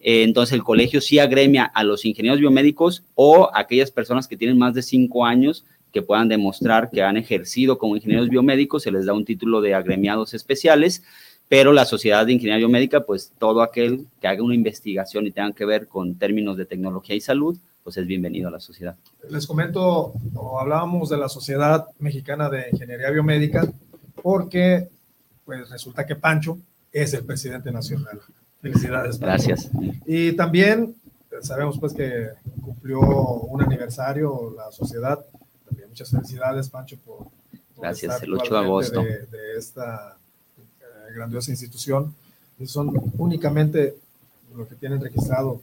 Eh, 0.00 0.22
entonces 0.22 0.54
el 0.54 0.62
colegio 0.62 1.00
sí 1.00 1.18
agremia 1.18 1.64
a 1.64 1.84
los 1.84 2.04
ingenieros 2.04 2.40
biomédicos 2.40 3.02
o 3.14 3.50
aquellas 3.54 3.90
personas 3.90 4.26
que 4.26 4.36
tienen 4.36 4.58
más 4.58 4.74
de 4.74 4.82
cinco 4.82 5.26
años 5.26 5.64
que 5.92 6.02
puedan 6.02 6.28
demostrar 6.28 6.90
que 6.90 7.02
han 7.02 7.16
ejercido 7.16 7.78
como 7.78 7.96
ingenieros 7.96 8.28
biomédicos, 8.28 8.82
se 8.82 8.90
les 8.90 9.06
da 9.06 9.12
un 9.12 9.24
título 9.24 9.60
de 9.60 9.74
agremiados 9.74 10.34
especiales, 10.34 11.02
pero 11.48 11.72
la 11.72 11.84
sociedad 11.84 12.24
de 12.24 12.32
ingeniería 12.32 12.66
biomédica, 12.66 13.04
pues 13.04 13.32
todo 13.38 13.62
aquel 13.62 14.06
que 14.20 14.26
haga 14.26 14.42
una 14.42 14.54
investigación 14.54 15.26
y 15.26 15.32
tenga 15.32 15.52
que 15.52 15.66
ver 15.66 15.86
con 15.86 16.14
términos 16.16 16.56
de 16.56 16.64
tecnología 16.64 17.14
y 17.14 17.20
salud, 17.20 17.58
pues 17.84 17.96
es 17.96 18.06
bienvenido 18.06 18.48
a 18.48 18.50
la 18.50 18.60
sociedad. 18.60 18.96
Les 19.28 19.46
comento, 19.46 20.14
hablábamos 20.58 21.10
de 21.10 21.18
la 21.18 21.28
Sociedad 21.28 21.86
Mexicana 21.98 22.48
de 22.48 22.66
Ingeniería 22.72 23.10
Biomédica, 23.10 23.70
porque 24.22 24.88
pues 25.44 25.68
resulta 25.68 26.06
que 26.06 26.16
Pancho 26.16 26.58
es 26.92 27.12
el 27.14 27.24
presidente 27.24 27.70
nacional. 27.72 28.20
Felicidades. 28.60 29.18
Pancho. 29.18 29.48
Gracias. 29.48 29.70
Y 30.06 30.32
también 30.32 30.94
sabemos 31.42 31.78
pues 31.78 31.92
que 31.92 32.28
cumplió 32.62 33.00
un 33.00 33.62
aniversario 33.62 34.54
la 34.56 34.70
sociedad. 34.70 35.24
Muchas 35.92 36.10
felicidades, 36.10 36.70
Pancho, 36.70 36.96
por, 37.04 37.18
por 37.18 37.82
Gracias, 37.82 38.14
estar 38.14 38.26
el 38.26 38.32
8 38.32 38.54
de 38.54 38.60
agosto. 38.60 39.02
De, 39.02 39.26
de 39.26 39.58
esta 39.58 40.16
eh, 40.56 41.14
grandiosa 41.14 41.50
institución. 41.50 42.14
Son 42.64 42.90
únicamente 43.18 43.94
lo 44.56 44.66
que 44.66 44.74
tienen 44.74 45.02
registrado, 45.02 45.60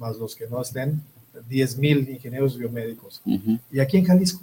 más 0.00 0.16
los 0.16 0.34
que 0.34 0.48
no 0.48 0.60
estén, 0.60 1.00
10 1.48 1.78
mil 1.78 2.08
ingenieros 2.08 2.58
biomédicos. 2.58 3.20
Ujú. 3.24 3.60
Y 3.70 3.78
aquí 3.78 3.98
en 3.98 4.04
Jalisco, 4.06 4.40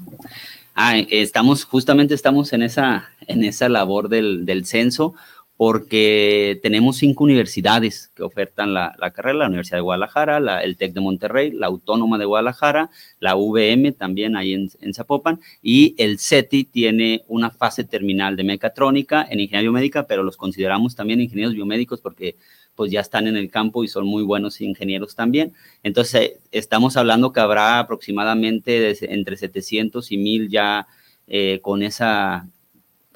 Ah, 0.73 0.97
estamos, 1.09 1.65
justamente 1.65 2.13
estamos 2.13 2.53
en 2.53 2.61
esa, 2.61 3.09
en 3.27 3.43
esa 3.43 3.67
labor 3.67 4.07
del, 4.07 4.45
del 4.45 4.65
censo 4.65 5.15
porque 5.57 6.59
tenemos 6.61 6.97
cinco 6.97 7.23
universidades 7.23 8.11
que 8.13 8.23
ofertan 8.23 8.73
la, 8.73 8.93
la 8.99 9.11
carrera, 9.11 9.39
la 9.39 9.47
Universidad 9.47 9.77
de 9.77 9.81
Guadalajara, 9.83 10.39
la, 10.41 10.61
el 10.61 10.75
TEC 10.75 10.93
de 10.93 11.01
Monterrey, 11.01 11.51
la 11.51 11.67
Autónoma 11.67 12.17
de 12.17 12.25
Guadalajara, 12.25 12.89
la 13.19 13.35
VM 13.35 13.93
también 13.93 14.35
ahí 14.35 14.53
en, 14.53 14.69
en 14.81 14.93
Zapopan, 14.93 15.39
y 15.61 15.95
el 15.97 16.19
CETI 16.19 16.65
tiene 16.65 17.23
una 17.27 17.51
fase 17.51 17.85
terminal 17.85 18.35
de 18.35 18.43
mecatrónica 18.43 19.21
en 19.29 19.39
ingeniería 19.39 19.61
biomédica, 19.69 20.07
pero 20.07 20.23
los 20.23 20.35
consideramos 20.35 20.95
también 20.95 21.21
ingenieros 21.21 21.53
biomédicos 21.53 22.01
porque 22.01 22.35
pues 22.75 22.91
ya 22.91 22.99
están 22.99 23.25
en 23.27 23.37
el 23.37 23.49
campo 23.49 23.85
y 23.85 23.87
son 23.87 24.05
muy 24.05 24.23
buenos 24.23 24.59
ingenieros 24.59 25.15
también. 25.15 25.53
Entonces, 25.81 26.21
eh, 26.21 26.37
estamos 26.51 26.97
hablando 26.97 27.31
que 27.31 27.39
habrá 27.39 27.79
aproximadamente 27.79 28.71
de- 28.81 28.97
entre 29.13 29.37
700 29.37 30.11
y 30.11 30.17
1000 30.17 30.49
ya 30.49 30.85
eh, 31.27 31.59
con 31.61 31.81
esa 31.83 32.47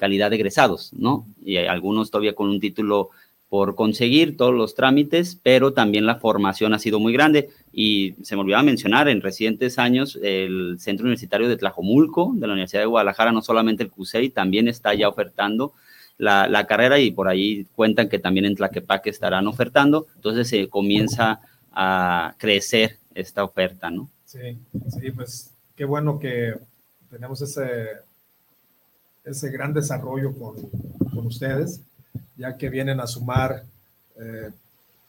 calidad 0.00 0.30
de 0.30 0.36
egresados, 0.36 0.92
¿no? 0.94 1.26
Y 1.44 1.58
algunos 1.58 2.10
todavía 2.10 2.34
con 2.34 2.48
un 2.48 2.58
título 2.58 3.10
por 3.50 3.74
conseguir 3.74 4.36
todos 4.36 4.54
los 4.54 4.74
trámites, 4.74 5.38
pero 5.42 5.72
también 5.72 6.06
la 6.06 6.16
formación 6.16 6.72
ha 6.72 6.78
sido 6.78 6.98
muy 6.98 7.12
grande. 7.12 7.50
Y 7.72 8.14
se 8.22 8.34
me 8.34 8.42
olvidaba 8.42 8.62
mencionar, 8.62 9.08
en 9.08 9.20
recientes 9.20 9.78
años, 9.78 10.18
el 10.22 10.76
Centro 10.78 11.04
Universitario 11.04 11.48
de 11.48 11.56
Tlajomulco, 11.56 12.32
de 12.34 12.46
la 12.46 12.54
Universidad 12.54 12.82
de 12.82 12.86
Guadalajara, 12.86 13.32
no 13.32 13.42
solamente 13.42 13.82
el 13.82 13.90
CUSEI, 13.90 14.30
también 14.30 14.68
está 14.68 14.94
ya 14.94 15.08
ofertando 15.08 15.72
la, 16.16 16.48
la 16.48 16.66
carrera 16.66 16.98
y 16.98 17.10
por 17.10 17.28
ahí 17.28 17.66
cuentan 17.74 18.08
que 18.08 18.18
también 18.18 18.46
en 18.46 18.54
Tlaquepaque 18.54 19.10
estarán 19.10 19.46
ofertando. 19.48 20.06
Entonces 20.14 20.48
se 20.48 20.68
comienza 20.68 21.40
a 21.72 22.34
crecer 22.38 22.98
esta 23.14 23.44
oferta, 23.44 23.90
¿no? 23.90 24.08
sí, 24.24 24.56
sí, 24.88 25.10
pues 25.10 25.52
qué 25.74 25.84
bueno 25.84 26.18
que 26.20 26.54
tenemos 27.10 27.42
ese, 27.42 27.98
ese 29.24 29.50
gran 29.50 29.72
desarrollo 29.72 30.32
con, 30.34 30.54
con 31.10 31.26
ustedes, 31.26 31.80
ya 32.36 32.56
que 32.56 32.68
vienen 32.68 33.00
a 33.00 33.06
sumar 33.06 33.64
eh, 34.18 34.50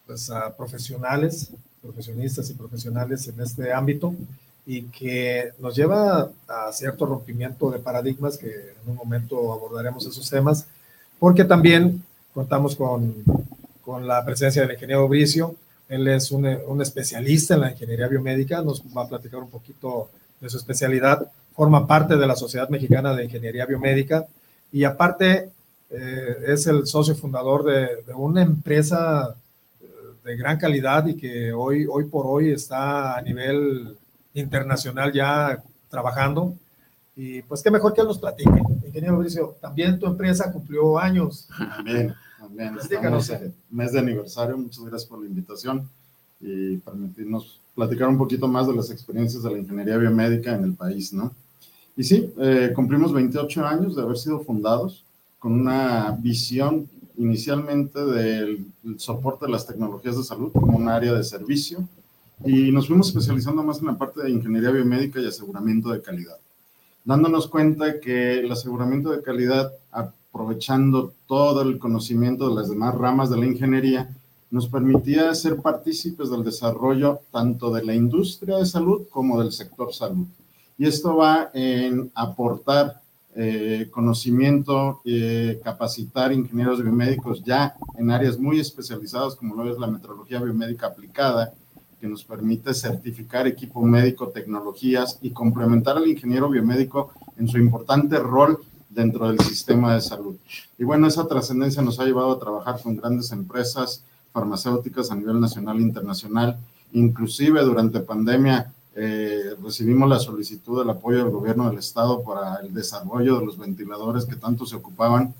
pues, 0.05 0.29
a 0.29 0.55
profesionales, 0.55 1.49
profesionistas 1.81 2.49
y 2.49 2.53
profesionales 2.53 3.27
en 3.27 3.39
este 3.41 3.71
ámbito 3.73 4.13
y 4.65 4.83
que 4.83 5.53
nos 5.59 5.75
lleva 5.75 6.29
a 6.47 6.71
cierto 6.71 7.05
rompimiento 7.05 7.71
de 7.71 7.79
paradigmas 7.79 8.37
que 8.37 8.47
en 8.47 8.89
un 8.89 8.95
momento 8.95 9.51
abordaremos 9.51 10.05
esos 10.05 10.29
temas, 10.29 10.67
porque 11.19 11.43
también 11.43 12.03
contamos 12.33 12.75
con, 12.75 13.15
con 13.83 14.07
la 14.07 14.23
presencia 14.23 14.61
del 14.61 14.73
ingeniero 14.73 15.07
Bricio, 15.07 15.55
él 15.89 16.07
es 16.07 16.31
un, 16.31 16.45
un 16.45 16.81
especialista 16.81 17.55
en 17.55 17.61
la 17.61 17.71
ingeniería 17.71 18.07
biomédica, 18.07 18.61
nos 18.61 18.81
va 18.95 19.03
a 19.03 19.09
platicar 19.09 19.41
un 19.41 19.49
poquito 19.49 20.09
de 20.39 20.49
su 20.49 20.57
especialidad, 20.57 21.29
forma 21.53 21.85
parte 21.87 22.17
de 22.17 22.27
la 22.27 22.35
Sociedad 22.35 22.69
Mexicana 22.69 23.13
de 23.13 23.25
Ingeniería 23.25 23.65
Biomédica 23.65 24.25
y 24.71 24.83
aparte 24.83 25.49
eh, 25.89 26.37
es 26.47 26.67
el 26.67 26.87
socio 26.87 27.15
fundador 27.15 27.63
de, 27.63 28.03
de, 28.07 28.13
una 28.13 28.41
empresa 28.41 29.35
eh, 29.81 29.85
de 30.23 30.37
gran 30.37 30.57
calidad 30.57 31.05
y 31.07 31.15
que 31.15 31.51
hoy, 31.51 31.85
hoy 31.89 32.05
por 32.05 32.25
hoy 32.25 32.51
está 32.51 33.17
a 33.17 33.21
nivel 33.21 33.97
internacional 34.33 35.11
ya 35.11 35.61
trabajando. 35.89 36.55
Y 37.15 37.41
pues 37.41 37.61
qué 37.61 37.69
mejor 37.69 37.93
que 37.93 38.01
él 38.01 38.07
nos 38.07 38.19
platique. 38.19 38.61
Ingeniero 38.85 39.17
Bricio, 39.17 39.55
también 39.61 39.99
tu 39.99 40.07
empresa 40.07 40.51
cumplió 40.51 40.97
años. 40.97 41.47
También. 41.57 42.15
Estamos 42.79 43.29
en 43.29 43.53
mes 43.69 43.91
de 43.91 43.99
aniversario. 43.99 44.57
Muchas 44.57 44.83
gracias 44.83 45.05
por 45.05 45.19
la 45.19 45.27
invitación 45.27 45.89
y 46.39 46.77
permitirnos 46.77 47.59
platicar 47.75 48.07
un 48.07 48.17
poquito 48.17 48.47
más 48.47 48.67
de 48.67 48.75
las 48.75 48.89
experiencias 48.89 49.43
de 49.43 49.51
la 49.51 49.59
ingeniería 49.59 49.97
biomédica 49.97 50.55
en 50.55 50.63
el 50.63 50.73
país, 50.73 51.13
¿no? 51.13 51.33
Y 51.95 52.03
sí, 52.03 52.33
eh, 52.37 52.71
cumplimos 52.75 53.13
28 53.13 53.65
años 53.65 53.95
de 53.95 54.01
haber 54.01 54.17
sido 54.17 54.39
fundados 54.39 55.03
con 55.39 55.53
una 55.53 56.11
visión 56.19 56.87
inicialmente 57.17 58.03
del 58.03 58.65
soporte 58.97 59.45
de 59.45 59.51
las 59.51 59.67
tecnologías 59.67 60.17
de 60.17 60.23
salud 60.23 60.51
como 60.51 60.77
un 60.77 60.89
área 60.89 61.13
de 61.13 61.23
servicio 61.23 61.87
y 62.45 62.71
nos 62.71 62.87
fuimos 62.87 63.07
especializando 63.07 63.63
más 63.63 63.79
en 63.79 63.87
la 63.87 63.97
parte 63.97 64.23
de 64.23 64.31
ingeniería 64.31 64.71
biomédica 64.71 65.19
y 65.19 65.27
aseguramiento 65.27 65.89
de 65.89 66.01
calidad, 66.01 66.37
dándonos 67.03 67.47
cuenta 67.47 67.99
que 67.99 68.39
el 68.39 68.51
aseguramiento 68.51 69.11
de 69.11 69.21
calidad, 69.21 69.71
aprovechando 69.91 71.13
todo 71.27 71.61
el 71.61 71.77
conocimiento 71.77 72.49
de 72.49 72.55
las 72.55 72.69
demás 72.69 72.95
ramas 72.95 73.29
de 73.29 73.37
la 73.37 73.45
ingeniería, 73.45 74.09
nos 74.49 74.67
permitía 74.67 75.33
ser 75.35 75.57
partícipes 75.57 76.29
del 76.29 76.43
desarrollo 76.43 77.21
tanto 77.31 77.71
de 77.71 77.85
la 77.85 77.93
industria 77.93 78.57
de 78.57 78.65
salud 78.65 79.03
como 79.09 79.39
del 79.41 79.51
sector 79.51 79.93
salud. 79.93 80.27
Y 80.81 80.87
esto 80.87 81.15
va 81.15 81.51
en 81.53 82.11
aportar 82.15 82.99
eh, 83.35 83.87
conocimiento, 83.91 84.99
eh, 85.05 85.61
capacitar 85.63 86.33
ingenieros 86.33 86.81
biomédicos 86.81 87.43
ya 87.43 87.75
en 87.99 88.09
áreas 88.09 88.39
muy 88.39 88.59
especializadas 88.59 89.35
como 89.35 89.53
lo 89.53 89.71
es 89.71 89.77
la 89.77 89.85
metrología 89.85 90.41
biomédica 90.41 90.87
aplicada, 90.87 91.53
que 91.99 92.07
nos 92.07 92.23
permite 92.23 92.73
certificar 92.73 93.45
equipo 93.45 93.83
médico, 93.83 94.29
tecnologías 94.29 95.19
y 95.21 95.29
complementar 95.29 95.97
al 95.97 96.07
ingeniero 96.07 96.49
biomédico 96.49 97.11
en 97.37 97.47
su 97.47 97.59
importante 97.59 98.17
rol 98.17 98.57
dentro 98.89 99.27
del 99.27 99.39
sistema 99.41 99.93
de 99.93 100.01
salud. 100.01 100.35
Y 100.79 100.83
bueno, 100.83 101.05
esa 101.05 101.27
trascendencia 101.27 101.83
nos 101.83 101.99
ha 101.99 102.05
llevado 102.05 102.31
a 102.31 102.39
trabajar 102.39 102.81
con 102.81 102.97
grandes 102.97 103.31
empresas 103.31 104.03
farmacéuticas 104.33 105.11
a 105.11 105.15
nivel 105.15 105.39
nacional 105.39 105.77
e 105.77 105.83
internacional. 105.83 106.57
Inclusive 106.93 107.61
durante 107.61 107.99
pandemia 107.99 108.73
eh, 108.93 109.55
recibimos 109.63 110.09
la 110.09 110.19
solicitud 110.19 110.79
del 110.79 110.89
apoyo 110.89 111.19
del 111.19 111.29
gobierno 111.29 111.69
del 111.69 111.79
estado 111.79 112.23
para 112.23 112.57
el 112.57 112.73
desarrollo 112.73 113.39
de 113.39 113.45
los 113.45 113.57
ventiladores 113.57 114.25
que 114.25 114.35
tanto 114.35 114.65
se 114.65 114.75
ocupaban. 114.75 115.33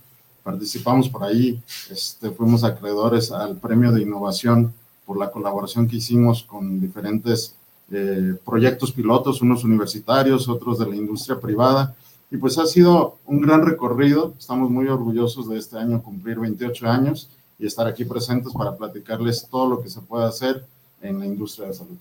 Participamos 0.43 1.09
por 1.09 1.23
ahí, 1.23 1.61
este, 1.89 2.31
fuimos 2.31 2.63
acreedores 2.63 3.31
al 3.31 3.57
premio 3.57 3.91
de 3.91 4.01
innovación 4.01 4.73
por 5.05 5.17
la 5.17 5.29
colaboración 5.29 5.87
que 5.87 5.97
hicimos 5.97 6.43
con 6.43 6.79
diferentes 6.79 7.55
eh, 7.91 8.35
proyectos 8.45 8.91
pilotos, 8.93 9.41
unos 9.41 9.65
universitarios, 9.65 10.47
otros 10.47 10.79
de 10.79 10.87
la 10.87 10.95
industria 10.95 11.39
privada. 11.39 11.95
Y 12.31 12.37
pues 12.37 12.57
ha 12.57 12.65
sido 12.65 13.17
un 13.25 13.41
gran 13.41 13.65
recorrido. 13.65 14.33
Estamos 14.39 14.71
muy 14.71 14.87
orgullosos 14.87 15.49
de 15.49 15.57
este 15.57 15.77
año 15.77 16.01
cumplir 16.01 16.39
28 16.39 16.87
años 16.87 17.27
y 17.59 17.67
estar 17.67 17.85
aquí 17.85 18.05
presentes 18.05 18.53
para 18.53 18.75
platicarles 18.75 19.45
todo 19.51 19.69
lo 19.69 19.81
que 19.81 19.89
se 19.89 19.99
puede 19.99 20.25
hacer 20.25 20.65
en 21.01 21.19
la 21.19 21.25
industria 21.25 21.67
de 21.67 21.73
salud. 21.73 21.97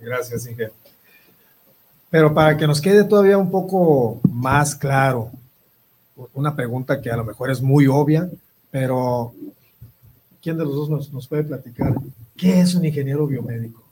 Gracias, 0.00 0.46
Inge. 0.46 0.70
Pero 2.10 2.34
para 2.34 2.56
que 2.56 2.66
nos 2.66 2.80
quede 2.80 3.04
todavía 3.04 3.38
un 3.38 3.50
poco 3.50 4.20
más 4.28 4.74
claro, 4.74 5.30
una 6.34 6.54
pregunta 6.54 7.00
que 7.00 7.10
a 7.10 7.16
lo 7.16 7.24
mejor 7.24 7.50
es 7.50 7.62
muy 7.62 7.86
obvia, 7.86 8.28
pero 8.70 9.32
¿quién 10.42 10.58
de 10.58 10.64
los 10.64 10.74
dos 10.74 10.90
nos, 10.90 11.12
nos 11.12 11.28
puede 11.28 11.44
platicar 11.44 11.94
qué 12.36 12.60
es 12.60 12.74
un 12.74 12.84
ingeniero 12.84 13.26
biomédico? 13.26 13.84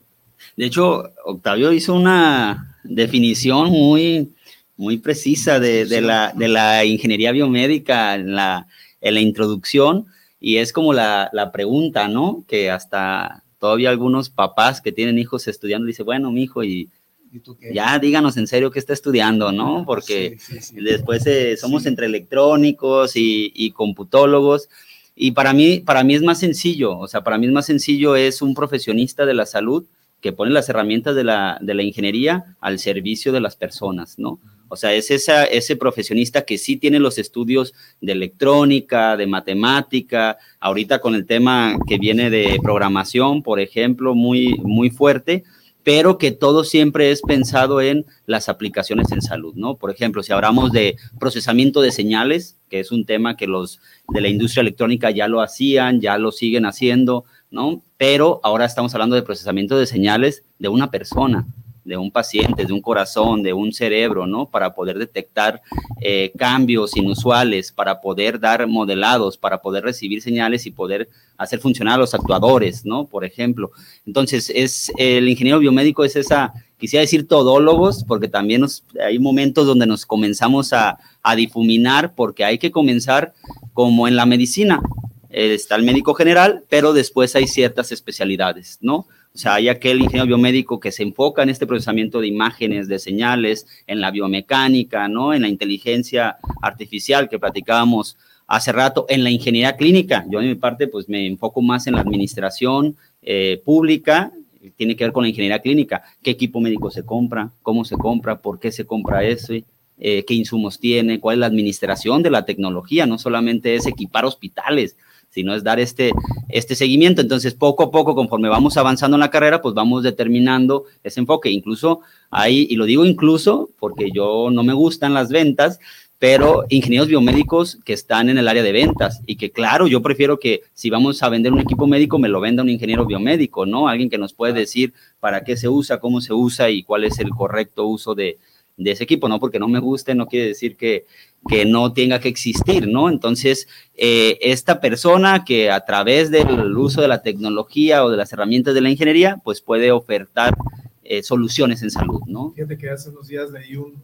De 0.57 0.67
hecho, 0.67 1.11
Octavio 1.25 1.73
hizo 1.73 1.95
una 1.95 2.77
definición 2.83 3.71
muy, 3.71 4.33
muy 4.77 4.99
precisa 4.99 5.61
de, 5.61 5.85
de, 5.85 6.01
la, 6.01 6.33
de 6.35 6.49
la, 6.49 6.85
ingeniería 6.85 7.33
biomédica 7.33 8.15
en 8.15 8.35
la, 8.35 8.67
en 9.01 9.15
la 9.15 9.21
introducción 9.21 10.07
y 10.41 10.57
es 10.57 10.73
como 10.73 10.93
la, 10.93 11.31
la, 11.33 11.51
pregunta, 11.53 12.09
¿no? 12.09 12.45
Que 12.47 12.71
hasta 12.71 13.43
todavía 13.59 13.91
algunos 13.91 14.31
papás 14.31 14.81
que 14.81 14.93
tienen 14.93 15.19
hijos 15.19 15.49
estudiando 15.49 15.87
dicen, 15.87 16.07
bueno, 16.07 16.31
mi 16.31 16.45
hijo, 16.45 16.63
y, 16.63 16.89
¿Y 17.31 17.75
ya 17.75 17.99
díganos 17.99 18.37
en 18.37 18.47
serio 18.47 18.71
qué 18.71 18.79
está 18.79 18.93
estudiando, 18.93 19.53
¿no? 19.53 19.85
Porque 19.87 20.37
sí, 20.39 20.55
sí, 20.55 20.61
sí. 20.61 20.81
después 20.81 21.27
eh, 21.27 21.57
somos 21.57 21.87
entre 21.87 22.07
electrónicos 22.07 23.17
y, 23.17 23.53
y, 23.55 23.73
computólogos. 23.73 24.69
Y 25.15 25.33
para 25.33 25.53
mí, 25.53 25.81
para 25.81 26.05
mí 26.05 26.15
es 26.15 26.23
más 26.23 26.39
sencillo, 26.39 26.97
o 26.97 27.09
sea, 27.09 27.23
para 27.23 27.39
mí 27.39 27.47
es 27.47 27.53
más 27.53 27.67
sencillo, 27.67 28.17
es 28.17 28.41
un 28.41 28.55
profesionista 28.55 29.27
de 29.27 29.35
la 29.35 29.47
salud 29.47 29.85
que 30.21 30.33
pone 30.33 30.51
las 30.51 30.69
herramientas 30.69 31.15
de 31.15 31.25
la, 31.25 31.59
de 31.61 31.75
la 31.75 31.83
ingeniería 31.83 32.57
al 32.61 32.79
servicio 32.79 33.33
de 33.33 33.41
las 33.41 33.57
personas, 33.57 34.19
¿no? 34.19 34.39
O 34.69 34.77
sea, 34.77 34.93
es 34.93 35.11
esa, 35.11 35.45
ese 35.45 35.77
profesionista 35.77 36.43
que 36.43 36.59
sí 36.59 36.77
tiene 36.77 36.99
los 36.99 37.19
estudios 37.19 37.73
de 38.01 38.13
electrónica, 38.13 39.17
de 39.17 39.27
matemática, 39.27 40.37
ahorita 40.61 41.01
con 41.01 41.15
el 41.15 41.27
tema 41.27 41.79
que 41.87 41.99
viene 41.99 42.29
de 42.29 42.59
programación, 42.63 43.43
por 43.43 43.61
ejemplo, 43.61 44.15
muy, 44.15 44.59
muy 44.59 44.91
fuerte, 44.91 45.45
pero 45.89 46.19
que 46.19 46.33
todo 46.33 46.65
siempre 46.65 47.11
es 47.11 47.23
pensado 47.23 47.81
en 47.81 48.05
las 48.27 48.51
aplicaciones 48.51 49.11
en 49.11 49.23
salud, 49.23 49.55
¿no? 49.55 49.77
Por 49.77 49.91
ejemplo, 49.91 50.23
si 50.23 50.35
hablamos 50.35 50.71
de 50.71 50.99
procesamiento 51.19 51.81
de 51.81 51.93
señales, 51.93 52.59
que 52.69 52.81
es 52.81 52.93
un 52.93 53.07
tema 53.07 53.39
que 53.39 53.47
los 53.47 53.81
de 54.13 54.21
la 54.21 54.29
industria 54.29 54.61
electrónica 54.61 55.11
ya 55.11 55.29
lo 55.29 55.41
hacían, 55.41 56.03
ya 56.03 56.19
lo 56.19 56.31
siguen 56.31 56.67
haciendo, 56.67 57.25
¿no? 57.51 57.83
Pero 57.97 58.39
ahora 58.43 58.67
estamos 58.67 58.93
hablando 58.93 59.17
de 59.17 59.23
procesamiento 59.23 59.79
de 59.79 59.87
señales 59.87 60.45
de 60.59 60.69
una 60.69 60.91
persona, 60.91 61.47
de 61.89 61.97
un 61.97 62.11
paciente, 62.11 62.67
de 62.67 62.73
un 62.73 62.83
corazón, 62.83 63.43
de 63.43 63.53
un 63.55 63.73
cerebro, 63.73 64.27
¿no? 64.27 64.47
Para 64.47 64.75
poder 64.75 64.99
detectar 64.99 65.63
eh, 66.01 66.31
cambios 66.37 66.97
inusuales, 66.97 67.73
para 67.73 68.01
poder 68.01 68.39
dar 68.39 68.67
modelados, 68.67 69.39
para 69.39 69.61
poder 69.63 69.85
recibir 69.85 70.21
señales 70.21 70.67
y 70.67 70.71
poder 70.71 71.09
hacer 71.39 71.61
funcionar 71.61 71.95
a 71.95 71.99
los 71.99 72.15
actuadores, 72.15 72.85
¿no? 72.85 73.07
Por 73.07 73.25
ejemplo. 73.25 73.73
Entonces, 74.07 74.53
es 74.55 74.93
el 74.99 75.29
ingeniero 75.29 75.59
biomédico 75.59 76.05
es 76.05 76.15
esa, 76.15 76.53
quisiera 76.79 77.01
decir 77.01 77.27
todólogos, 77.27 78.05
porque 78.05 78.29
también 78.29 78.67
hay 79.05 79.19
momentos 79.19 79.67
donde 79.67 79.87
nos 79.87 80.05
comenzamos 80.05 80.75
a, 80.75 80.99
a 81.23 81.37
difuminar, 81.37 82.15
porque 82.15 82.45
hay 82.45 82.59
que 82.59 82.71
comenzar 82.71 83.33
como 83.73 84.07
en 84.07 84.15
la 84.15 84.27
medicina. 84.27 84.83
está 85.31 85.77
el 85.77 85.85
médico 85.85 86.13
general, 86.13 86.65
pero 86.69 86.93
después 86.93 87.35
hay 87.35 87.47
ciertas 87.47 87.93
especialidades, 87.93 88.79
¿no? 88.83 89.07
O 89.35 89.39
sea, 89.39 89.55
hay 89.55 89.69
aquel 89.69 90.01
ingeniero 90.01 90.27
biomédico 90.27 90.81
que 90.81 90.91
se 90.91 91.03
enfoca 91.03 91.43
en 91.43 91.51
este 91.51 91.67
procesamiento 91.67 92.21
de 92.21 92.27
imágenes, 92.27 92.89
de 92.89 92.99
señales, 92.99 93.67
en 93.87 94.01
la 94.01 94.11
biomecánica, 94.11 95.07
¿no? 95.09 95.33
En 95.33 95.43
la 95.43 95.49
inteligencia 95.49 96.39
artificial 96.61 97.29
que 97.29 97.39
platicábamos 97.39 98.17
hace 98.49 98.73
rato, 98.73 99.07
en 99.09 99.23
la 99.23 99.31
ingeniería 99.31 99.77
clínica. 99.77 100.25
Yo, 100.29 100.41
en 100.41 100.49
mi 100.49 100.55
parte, 100.55 100.89
pues 100.89 101.09
me 101.09 101.27
enfoco 101.27 101.63
más 101.63 101.87
en 101.87 101.95
la 101.95 102.01
administración 102.01 102.97
eh, 103.23 103.61
pública, 103.65 104.33
tiene 104.77 104.97
que 104.97 105.05
ver 105.05 105.13
con 105.13 105.23
la 105.23 105.29
ingeniería 105.29 105.61
clínica. 105.61 106.03
¿Qué 106.23 106.31
equipo 106.31 106.61
médico 106.61 106.91
se 106.91 107.05
compra? 107.05 107.51
¿Cómo 107.63 107.85
se 107.85 107.97
compra? 107.97 108.41
¿Por 108.41 108.59
qué 108.59 108.73
se 108.73 108.87
compra 108.87 109.23
eso? 109.25 109.53
Eh, 110.01 110.25
¿Qué 110.27 110.35
insumos 110.35 110.79
tiene? 110.79 111.21
¿Cuál 111.21 111.35
es 111.35 111.41
la 111.41 111.47
administración 111.47 112.23
de 112.23 112.31
la 112.31 112.45
tecnología? 112.45 113.07
No 113.07 113.19
solamente 113.19 113.75
es 113.75 113.87
equipar 113.87 114.25
hospitales, 114.25 114.97
sino 115.39 115.55
es 115.55 115.63
dar 115.63 115.79
este, 115.79 116.11
este 116.49 116.75
seguimiento. 116.75 117.21
Entonces, 117.21 117.55
poco 117.55 117.85
a 117.85 117.91
poco, 117.93 118.17
conforme 118.17 118.49
vamos 118.49 118.77
avanzando 118.77 119.17
en 119.17 119.21
la 119.21 119.31
carrera, 119.31 119.63
pues 119.63 119.73
vamos 119.73 120.03
determinando 120.03 120.87
ese 121.05 121.21
enfoque. 121.21 121.49
Incluso 121.49 122.01
hay, 122.29 122.67
y 122.69 122.75
lo 122.75 122.87
digo 122.87 123.05
incluso 123.05 123.71
porque 123.79 124.11
yo 124.13 124.51
no 124.51 124.65
me 124.65 124.73
gustan 124.73 125.15
las 125.15 125.29
ventas, 125.29 125.79
pero 126.19 126.65
ingenieros 126.71 127.07
biomédicos 127.07 127.79
que 127.85 127.93
están 127.93 128.29
en 128.31 128.39
el 128.39 128.49
área 128.49 128.65
de 128.65 128.73
ventas 128.73 129.23
y 129.27 129.37
que 129.37 129.53
claro, 129.53 129.87
yo 129.87 130.03
prefiero 130.03 130.41
que 130.41 130.63
si 130.75 130.91
vamos 130.91 131.23
a 131.23 131.29
vender 131.29 131.53
un 131.53 131.61
equipo 131.61 131.87
médico, 131.87 132.19
me 132.19 132.29
lo 132.29 132.41
venda 132.41 132.65
un 132.65 132.71
ingeniero 132.71 133.07
biomédico, 133.07 133.65
¿no? 133.65 133.87
Alguien 133.87 134.11
que 134.11 134.19
nos 134.19 134.33
puede 134.33 134.55
decir 134.55 134.93
para 135.21 135.45
qué 135.45 135.57
se 135.57 135.69
usa, 135.69 136.01
cómo 136.01 136.21
se 136.21 136.33
usa 136.33 136.69
y 136.69 136.83
cuál 136.83 137.05
es 137.05 137.21
el 137.21 137.31
correcto 137.31 137.87
uso 137.87 138.17
de, 138.17 138.39
de 138.79 138.93
ese 138.93 139.05
equipo, 139.05 139.29
¿no? 139.29 139.39
Porque 139.39 139.59
no 139.59 139.69
me 139.69 139.81
guste, 139.81 140.15
no 140.15 140.27
quiere 140.27 140.49
decir 140.49 140.77
que, 140.77 141.05
que 141.49 141.67
no 141.67 141.93
tenga 141.93 142.21
que 142.21 142.29
existir, 142.29 142.89
¿no? 142.89 143.11
Entonces, 143.11 143.69
eh, 143.95 144.39
esta 144.41 144.81
persona 144.81 145.45
que 145.45 145.71
a 145.71 145.85
través 145.85 146.31
del 146.31 146.77
uso 146.77 147.03
de 147.03 147.09
la 147.09 147.23
tecnología 147.23 148.05
o 148.05 148.11
de 148.11 148.17
las 148.17 148.33
herramientas 148.33 148.75
de 148.75 148.81
la 148.81 148.91
ingeniería, 148.91 149.41
pues 149.45 149.61
puede 149.61 149.91
ofertar 149.93 150.57
eh, 151.03 151.23
soluciones 151.23 151.83
en 151.83 151.91
salud, 151.91 152.21
¿no? 152.27 152.53
Fíjate 152.53 152.79
que 152.79 152.89
hace 152.89 153.11
unos 153.11 153.29
días 153.29 153.51
leí 153.51 153.77
un, 153.77 154.03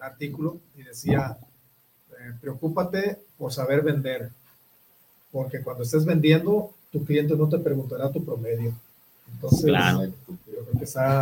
artículo 0.00 0.58
y 0.76 0.84
decía, 0.84 1.36
eh, 2.12 2.32
preocúpate 2.40 3.18
por 3.36 3.52
saber 3.52 3.82
vender, 3.82 4.30
porque 5.32 5.60
cuando 5.60 5.82
estés 5.82 6.04
vendiendo, 6.04 6.70
tu 6.92 7.04
cliente 7.04 7.34
no 7.36 7.48
te 7.48 7.58
preguntará 7.58 8.10
tu 8.10 8.24
promedio 8.24 8.72
entonces, 9.34 9.64
claro. 9.64 10.12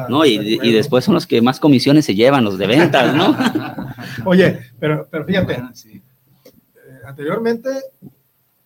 No, 0.09 0.25
y, 0.25 0.72
después 0.72 1.05
son 1.05 1.14
los 1.14 1.27
que 1.27 1.40
más 1.40 1.61
comisiones 1.61 2.05
se 2.05 2.14
llevan, 2.14 2.44
los 2.44 2.59
de 2.59 2.66
ventas, 2.66 3.14
¿no? 3.14 3.37
Oye, 4.25 4.61
pero, 4.79 5.07
pero 5.11 5.25
fíjate, 5.25 5.55
eh, 5.55 6.01
anteriormente, 7.07 7.70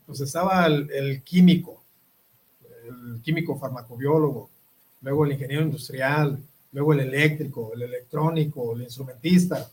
pues 0.06 0.20
estaba 0.20 0.66
el, 0.66 1.22
químico, 1.22 1.82
el 2.86 3.20
químico 3.22 3.58
farmacobiólogo, 3.58 4.50
luego 5.02 5.24
el 5.24 5.32
ingeniero 5.32 5.62
industrial, 5.62 6.38
luego 6.72 6.92
el 6.92 7.00
eléctrico, 7.00 7.72
el 7.74 7.82
electrónico, 7.82 8.74
el 8.74 8.82
instrumentista. 8.82 9.68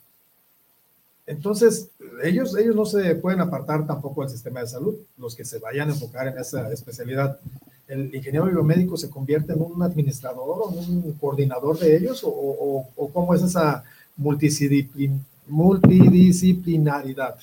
Entonces, 1.25 1.89
ellos, 2.23 2.55
ellos 2.57 2.75
no 2.75 2.85
se 2.85 3.15
pueden 3.15 3.41
apartar 3.41 3.85
tampoco 3.85 4.21
del 4.21 4.29
sistema 4.29 4.61
de 4.61 4.67
salud, 4.67 4.95
los 5.17 5.35
que 5.35 5.43
se 5.43 5.59
vayan 5.59 5.89
a 5.89 5.93
enfocar 5.93 6.27
en 6.27 6.37
esa 6.37 6.71
especialidad 6.71 7.39
el 7.87 8.13
ingeniero 8.13 8.45
biomédico 8.47 8.97
se 8.97 9.09
convierte 9.09 9.53
en 9.53 9.61
un 9.61 9.81
administrador 9.81 10.59
o 10.63 10.69
un 10.69 11.13
coordinador 11.13 11.79
de 11.79 11.97
ellos 11.97 12.21
o, 12.23 12.85
cómo 13.13 13.33
es 13.33 13.41
esa 13.41 13.83
multidisciplin, 14.17 15.23
multidisciplinaridad? 15.47 17.37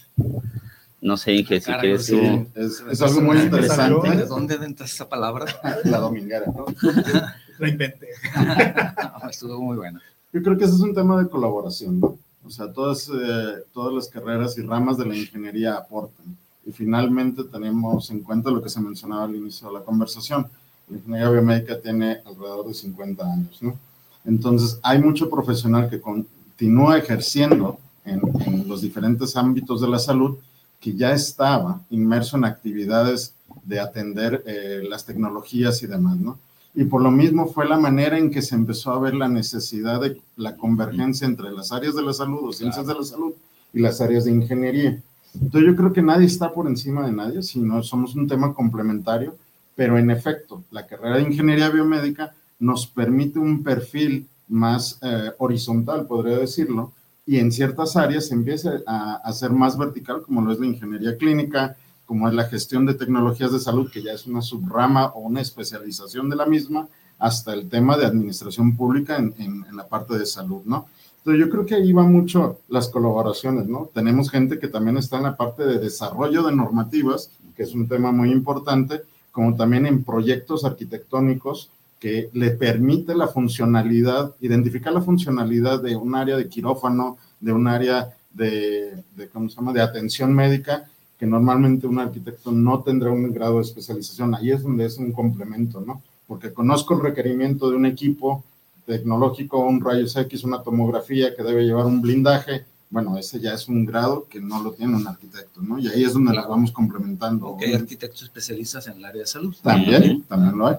No 1.00 1.16
sé, 1.16 1.33
Inge, 1.33 1.61
si 1.61 1.72
quieres 1.72 2.11
Es, 2.11 3.02
algo 3.02 3.20
muy 3.20 3.38
interesante. 3.38 4.16
¿De 4.16 4.26
dónde 4.26 4.54
entras 4.54 4.92
esa 4.92 5.09
palabra? 5.09 5.46
La 5.85 5.98
dominguera, 5.98 6.46
¿no? 6.46 6.66
La 7.59 7.68
inventé. 7.68 8.09
estuvo 9.30 9.61
muy 9.61 9.76
bueno. 9.76 10.00
Yo 10.33 10.42
creo 10.42 10.59
que 10.59 10.64
ese 10.64 10.74
es 10.74 10.80
un 10.80 10.94
tema 10.94 11.22
de 11.22 11.28
colaboración, 11.28 12.00
¿no? 12.00 12.18
O 12.44 12.50
sea, 12.50 12.70
todas, 12.72 13.09
eh, 13.09 13.62
todas 13.72 13.94
las 13.94 14.09
carreras 14.09 14.59
y 14.59 14.62
ramas 14.62 14.98
de 14.98 15.07
la 15.07 15.16
ingeniería 15.16 15.76
aportan 15.76 16.37
y 16.66 16.72
finalmente 16.72 17.44
tenemos 17.44 18.11
en 18.11 18.20
cuenta 18.20 18.50
lo 18.50 18.62
que 18.62 18.68
se 18.68 18.81
mencionaba 18.81 19.24
al 19.24 19.37
inicio 19.37 19.68
de 19.68 19.74
la 19.74 19.81
conversación. 19.81 20.46
La 20.88 20.96
ingeniería 20.96 21.31
biomédica 21.31 21.81
tiene 21.81 22.18
alrededor 22.24 22.66
de 22.66 22.74
50 22.74 23.24
años, 23.24 23.62
¿no? 23.62 23.79
Entonces, 24.24 24.79
hay 24.83 25.00
mucho 25.00 25.29
profesional 25.29 25.90
que 25.90 26.00
continúa 26.00 26.98
ejerciendo 26.98 27.79
en, 28.05 28.20
los 28.66 28.81
diferentes 28.81 29.37
ámbitos 29.37 29.81
de 29.81 29.88
la 29.88 29.98
salud 29.98 30.38
que 30.81 30.94
ya 30.94 31.12
estaba 31.12 31.81
inmerso 31.90 32.37
en 32.37 32.44
actividades 32.44 33.35
de 33.64 33.81
atender 33.81 34.42
eh, 34.46 34.83
las 34.88 35.05
tecnologías 35.05 35.83
y 35.83 35.87
demás, 35.87 36.16
¿no? 36.16 36.38
Y 36.74 36.85
por 36.85 37.03
lo 37.03 37.11
mismo 37.11 37.46
fue 37.46 37.68
la 37.68 37.79
manera 37.79 38.18
en 38.18 38.31
que 38.31 38.42
se 38.42 38.57
empezó 38.57 38.90
a 38.92 38.98
ver 38.98 39.14
la 39.14 39.29
necesidad 39.29 40.00
de 40.00 40.20
la 40.37 40.57
convergencia 40.57 41.27
entre 41.27 41.53
las 41.53 41.70
áreas 41.70 41.94
de 41.94 42.03
la 42.03 42.12
salud 42.12 42.48
o 42.48 42.53
ciencias 42.53 42.87
de 42.87 42.94
la 42.94 43.05
salud 43.05 43.33
y 43.72 43.81
las 43.81 44.00
áreas 44.00 44.24
de 44.24 44.33
ingeniería. 44.33 45.00
Entonces 45.35 45.70
yo 45.70 45.77
creo 45.77 45.92
que 45.92 46.03
nadie 46.03 46.27
está 46.27 46.53
por 46.53 46.66
encima 46.66 47.07
de 47.07 47.12
nadie, 47.12 47.42
sino 47.42 47.83
somos 47.83 48.14
un 48.14 48.29
tema 48.29 48.55
complementario, 48.55 49.37
pero 49.75 49.99
en 49.99 50.11
efecto, 50.11 50.62
la 50.70 50.87
carrera 50.87 51.16
de 51.16 51.23
ingeniería 51.23 51.70
biomédica 51.70 52.35
nos 52.61 52.87
permite 52.87 53.38
un 53.38 53.62
perfil 53.62 54.29
más 54.49 54.99
eh, 55.03 55.33
horizontal, 55.38 56.07
podría 56.07 56.38
decirlo, 56.38 56.92
y 57.27 57.38
en 57.38 57.51
ciertas 57.51 57.97
áreas 57.97 58.31
empieza 58.31 58.81
a, 58.87 59.14
a 59.16 59.33
ser 59.33 59.51
más 59.51 59.77
vertical, 59.77 60.23
como 60.23 60.42
lo 60.42 60.53
es 60.53 60.61
la 60.61 60.66
ingeniería 60.66 61.16
clínica, 61.16 61.77
como 62.07 62.29
es 62.29 62.35
la 62.35 62.44
gestión 62.44 62.87
de 62.87 62.94
tecnologías 62.94 63.53
de 63.53 63.59
salud, 63.59 63.90
que 63.90 64.03
ya 64.03 64.12
es 64.12 64.27
una 64.27 64.42
subrama 64.42 65.07
o 65.07 65.20
una 65.20 65.40
especialización 65.40 66.29
de 66.29 66.37
la 66.37 66.47
misma, 66.47 66.87
hasta 67.18 67.55
el 67.55 67.68
tema 67.68 67.97
de 67.97 68.07
administración 68.07 68.77
pública 68.77 69.16
en 69.16 69.64
la 69.73 69.87
parte 69.87 70.18
de 70.18 70.27
salud, 70.27 70.62
¿no? 70.64 70.87
Entonces 71.24 71.46
yo 71.46 71.50
creo 71.50 71.64
que 71.64 71.74
ahí 71.74 71.90
va 71.90 72.02
mucho 72.02 72.58
las 72.68 72.88
colaboraciones, 72.88 73.66
¿no? 73.66 73.88
Tenemos 73.94 74.30
gente 74.30 74.58
que 74.58 74.68
también 74.68 74.98
está 74.98 75.16
en 75.16 75.22
la 75.22 75.38
parte 75.38 75.64
de 75.64 75.78
desarrollo 75.78 76.42
de 76.42 76.54
normativas, 76.54 77.30
que 77.56 77.62
es 77.62 77.74
un 77.74 77.88
tema 77.88 78.12
muy 78.12 78.30
importante, 78.30 79.00
como 79.32 79.56
también 79.56 79.87
en 79.87 80.04
proyectos 80.04 80.66
arquitectónicos 80.66 81.70
que 81.98 82.28
le 82.34 82.50
permite 82.50 83.14
la 83.14 83.26
funcionalidad, 83.26 84.34
identificar 84.42 84.92
la 84.92 85.00
funcionalidad 85.00 85.82
de 85.82 85.96
un 85.96 86.14
área 86.14 86.37
de 86.37 86.46
quirófano, 86.46 87.16
de 87.40 87.54
un 87.54 87.68
área 87.68 88.14
de, 88.34 89.02
de, 89.16 89.28
¿cómo 89.28 89.48
se 89.48 89.56
llama?, 89.56 89.72
de 89.72 89.80
atención 89.80 90.30
médica, 90.34 90.90
que 91.18 91.24
normalmente 91.24 91.87
un 91.87 92.00
arquitecto 92.00 92.52
no 92.52 92.82
tendrá 92.82 93.10
un 93.10 93.32
grado 93.32 93.54
de 93.54 93.62
especialización. 93.62 94.34
Ahí 94.34 94.50
es 94.50 94.62
donde 94.62 94.84
es 94.84 94.98
un 94.98 95.10
complemento, 95.10 95.80
¿no? 95.80 96.02
Porque 96.26 96.52
conozco 96.52 96.92
el 96.92 97.00
requerimiento 97.00 97.70
de 97.70 97.76
un 97.76 97.87
equipo, 97.87 98.44
tecnológico, 98.87 99.59
un 99.59 99.81
rayos 99.81 100.16
X, 100.16 100.44
una 100.44 100.62
tomografía 100.62 101.35
que 101.35 101.42
debe 101.42 101.64
llevar 101.64 101.87
un 101.87 102.01
blindaje, 102.01 102.64
bueno, 102.94 103.18
ese 103.18 103.40
ya 103.40 103.55
es 103.55 103.66
un 103.66 103.85
grado 103.85 104.29
que 104.31 104.40
no 104.40 104.62
lo 104.62 104.70
tiene 104.70 104.94
un 104.94 105.05
arquitecto, 105.09 105.61
¿no? 105.61 105.81
Y 105.81 105.88
ahí 105.88 106.05
es 106.05 106.12
donde 106.12 106.33
las 106.33 106.47
vamos 106.47 106.70
complementando. 106.70 107.49
Porque 107.49 107.66
hay 107.66 107.75
arquitectos 107.75 108.23
especialistas 108.23 108.87
en 108.87 108.99
el 108.99 109.05
área 109.05 109.23
de 109.23 109.27
salud. 109.27 109.53
También, 109.62 110.23
también 110.23 110.57
lo 110.57 110.68
hay. 110.68 110.77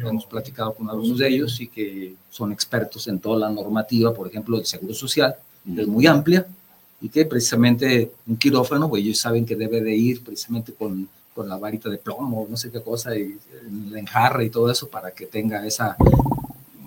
Hemos, 0.00 0.26
platicado 0.26 0.74
con 0.74 0.90
algunos 0.90 1.18
de 1.18 1.28
ellos 1.28 1.60
y 1.60 1.68
que 1.68 2.16
son 2.30 2.50
expertos 2.50 3.06
en 3.06 3.20
toda 3.20 3.38
la 3.38 3.48
normativa, 3.48 4.12
por 4.12 4.26
ejemplo, 4.26 4.56
del 4.56 4.66
Seguro 4.66 4.92
Social, 4.92 5.36
es 5.64 5.86
muy 5.86 6.04
amplia, 6.08 6.48
y 7.00 7.08
que 7.08 7.24
precisamente 7.26 8.10
un 8.26 8.36
quirófano, 8.36 8.88
pues 8.88 9.04
ellos 9.04 9.18
saben 9.18 9.46
que 9.46 9.54
debe 9.54 9.80
de 9.82 9.94
ir 9.94 10.24
precisamente 10.24 10.72
con, 10.72 11.08
con 11.32 11.48
la 11.48 11.58
varita 11.58 11.88
de 11.90 11.98
plomo, 11.98 12.44
no 12.50 12.56
sé 12.56 12.72
qué 12.72 12.80
cosa, 12.80 13.16
y 13.16 13.38
el 13.62 13.96
enjarre 13.96 14.46
y 14.46 14.50
todo 14.50 14.68
eso 14.68 14.88
para 14.88 15.12
que 15.12 15.26
tenga 15.26 15.64
esa 15.64 15.96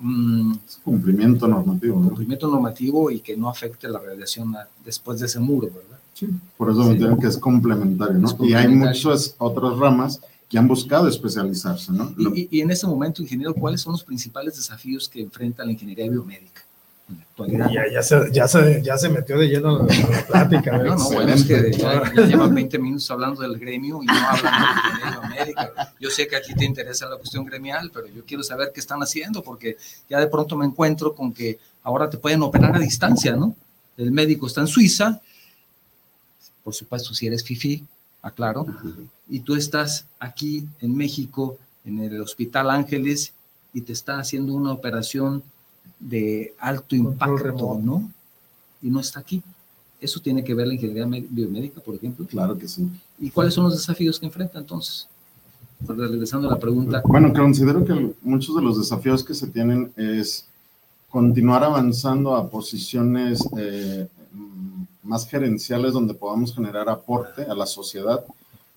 mm, 0.00 0.54
cumplimiento 0.84 1.48
normativo. 1.48 2.00
Cumplimiento 2.00 2.48
normativo 2.48 3.10
y 3.10 3.20
que 3.20 3.36
no 3.36 3.48
afecte 3.48 3.88
la 3.88 3.98
radiación 3.98 4.54
después 4.84 5.20
de 5.20 5.26
ese 5.26 5.40
muro, 5.40 5.68
¿verdad? 5.68 5.98
Sí, 6.14 6.28
por 6.56 6.70
eso 6.70 6.84
me 6.84 6.92
entienden 6.92 7.18
que 7.18 7.28
es 7.28 7.36
complementario, 7.36 8.18
¿no? 8.18 8.36
Y 8.40 8.54
hay 8.54 8.68
muchas 8.68 9.34
otras 9.38 9.78
ramas 9.78 10.20
que 10.48 10.58
han 10.58 10.66
buscado 10.66 11.08
especializarse, 11.08 11.92
¿no? 11.92 12.12
Y, 12.34 12.48
y, 12.50 12.60
en 12.60 12.70
este 12.70 12.86
momento, 12.86 13.22
ingeniero, 13.22 13.54
¿cuáles 13.54 13.82
son 13.82 13.92
los 13.92 14.02
principales 14.02 14.56
desafíos 14.56 15.08
que 15.08 15.20
enfrenta 15.20 15.64
la 15.64 15.72
ingeniería 15.72 16.08
biomédica? 16.08 16.62
Ya, 17.46 17.84
ya, 17.90 18.02
se, 18.02 18.32
ya, 18.32 18.48
se, 18.48 18.82
ya 18.82 18.98
se 18.98 19.08
metió 19.08 19.38
de 19.38 19.46
lleno 19.46 19.88
en 19.88 20.10
la 20.10 20.26
plática. 20.26 20.76
no, 20.76 20.96
no, 20.96 21.10
bueno, 21.10 21.32
es 21.32 21.44
que 21.44 21.72
ya, 21.72 22.02
llevan 22.26 22.54
20 22.54 22.78
minutos 22.78 23.08
hablando 23.10 23.42
del 23.42 23.56
gremio 23.58 24.02
y 24.02 24.06
no 24.06 24.12
hablan 24.12 24.52
de 24.52 25.04
la 25.04 25.20
biomédica. 25.20 25.94
Yo 26.00 26.10
sé 26.10 26.26
que 26.26 26.36
aquí 26.36 26.54
te 26.54 26.64
interesa 26.64 27.08
la 27.08 27.16
cuestión 27.16 27.44
gremial, 27.44 27.90
pero 27.94 28.08
yo 28.08 28.24
quiero 28.26 28.42
saber 28.42 28.72
qué 28.74 28.80
están 28.80 29.00
haciendo, 29.00 29.42
porque 29.42 29.76
ya 30.10 30.18
de 30.18 30.26
pronto 30.26 30.56
me 30.56 30.66
encuentro 30.66 31.14
con 31.14 31.32
que 31.32 31.58
ahora 31.82 32.10
te 32.10 32.18
pueden 32.18 32.42
operar 32.42 32.74
a 32.74 32.78
distancia, 32.80 33.36
¿no? 33.36 33.54
El 33.96 34.10
médico 34.10 34.46
está 34.46 34.60
en 34.60 34.66
Suiza, 34.66 35.20
por 36.64 36.74
supuesto, 36.74 37.14
si 37.14 37.26
eres 37.26 37.44
FIFI, 37.44 37.84
aclaro, 38.20 38.66
y 39.28 39.40
tú 39.40 39.54
estás 39.54 40.06
aquí 40.18 40.66
en 40.80 40.96
México, 40.96 41.56
en 41.84 42.00
el 42.00 42.20
Hospital 42.20 42.70
Ángeles, 42.70 43.32
y 43.72 43.80
te 43.82 43.92
está 43.92 44.18
haciendo 44.18 44.54
una 44.54 44.72
operación 44.72 45.42
de 45.98 46.54
alto 46.58 46.94
impacto, 46.94 47.78
¿no? 47.82 48.10
Y 48.82 48.90
no 48.90 49.00
está 49.00 49.20
aquí. 49.20 49.42
¿Eso 50.00 50.20
tiene 50.20 50.44
que 50.44 50.54
ver 50.54 50.68
la 50.68 50.74
ingeniería 50.74 51.06
biomédica, 51.28 51.80
por 51.80 51.94
ejemplo? 51.96 52.24
Claro 52.26 52.56
que 52.56 52.68
sí. 52.68 52.88
¿Y 53.18 53.30
cuáles 53.30 53.54
son 53.54 53.64
los 53.64 53.74
desafíos 53.74 54.20
que 54.20 54.26
enfrenta 54.26 54.58
entonces? 54.58 55.08
Regresando 55.80 56.48
a 56.48 56.52
la 56.52 56.58
pregunta. 56.58 57.02
Bueno, 57.04 57.32
considero 57.32 57.84
que 57.84 58.12
muchos 58.22 58.54
de 58.54 58.62
los 58.62 58.78
desafíos 58.78 59.24
que 59.24 59.34
se 59.34 59.48
tienen 59.48 59.92
es 59.96 60.46
continuar 61.10 61.64
avanzando 61.64 62.36
a 62.36 62.48
posiciones 62.48 63.40
eh, 63.56 64.06
más 65.02 65.26
gerenciales 65.26 65.92
donde 65.92 66.14
podamos 66.14 66.54
generar 66.54 66.88
aporte 66.88 67.42
a 67.42 67.54
la 67.54 67.66
sociedad, 67.66 68.24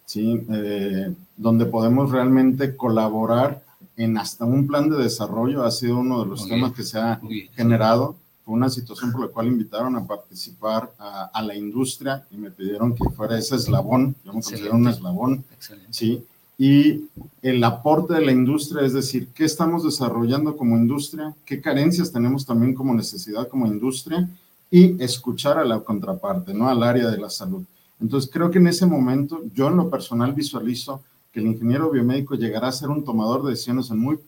¿sí? 0.06 0.44
Eh, 0.50 1.14
donde 1.38 1.66
podemos 1.66 2.10
realmente 2.12 2.76
colaborar 2.76 3.64
en 4.04 4.18
hasta 4.18 4.46
un 4.46 4.68
plan 4.68 4.90
de 4.90 4.98
desarrollo 4.98 5.64
ha 5.64 5.72
sido 5.72 6.00
uno 6.00 6.24
de 6.24 6.30
los 6.30 6.48
temas 6.48 6.74
que 6.74 6.84
se 6.84 6.98
ha 6.98 7.20
generado. 7.56 8.16
Fue 8.44 8.56
una 8.56 8.70
situación 8.70 9.12
por 9.12 9.22
la 9.22 9.28
cual 9.28 9.48
invitaron 9.48 9.96
a 9.96 10.06
participar 10.06 10.92
a, 10.98 11.42
la 11.42 11.56
industria 11.56 12.26
y 12.32 12.38
me 12.38 12.52
pidieron 12.52 12.96
que 12.96 13.10
fuera 13.10 13.38
ese 13.38 13.56
eslabón, 13.56 14.16
yo 14.26 14.34
me 14.34 14.42
considero 14.42 14.76
un 14.76 14.88
eslabón, 14.88 15.44
¿sí? 15.90 16.24
Y 16.58 17.06
el 17.42 17.64
aporte 17.64 18.14
de 18.14 18.26
la 18.26 18.32
industria, 18.32 18.86
es 18.86 18.94
decir, 18.94 19.30
qué 19.34 19.46
estamos 19.46 19.84
desarrollando 19.84 20.56
como 20.56 20.78
industria, 20.78 21.34
qué 21.46 21.60
carencias 21.60 22.12
tenemos 22.12 22.46
también 22.46 22.74
como 22.74 22.94
necesidad 22.94 23.48
como 23.48 23.66
industria 23.66 24.30
y 24.70 25.02
escuchar 25.04 25.58
a 25.58 25.66
la 25.66 25.80
contraparte, 25.80 26.54
¿no? 26.54 26.70
Al 26.70 26.84
área 26.84 27.10
de 27.10 27.18
la 27.18 27.30
salud. 27.30 27.64
Entonces, 28.00 28.30
creo 28.32 28.50
que 28.50 28.58
en 28.58 28.68
ese 28.68 28.86
momento, 28.86 29.42
yo 29.54 29.68
en 29.68 29.78
lo 29.78 29.90
personal 29.90 30.34
visualizo 30.34 31.02
que 31.32 31.40
el 31.40 31.48
ingeniero 31.48 31.90
biomédico 31.90 32.36
llegará 32.36 32.68
a 32.68 32.72
ser 32.72 32.90
un 32.90 33.04
tomador 33.04 33.44
de 33.44 33.52
decisiones 33.52 33.90
en, 33.90 34.00
muy, 34.00 34.20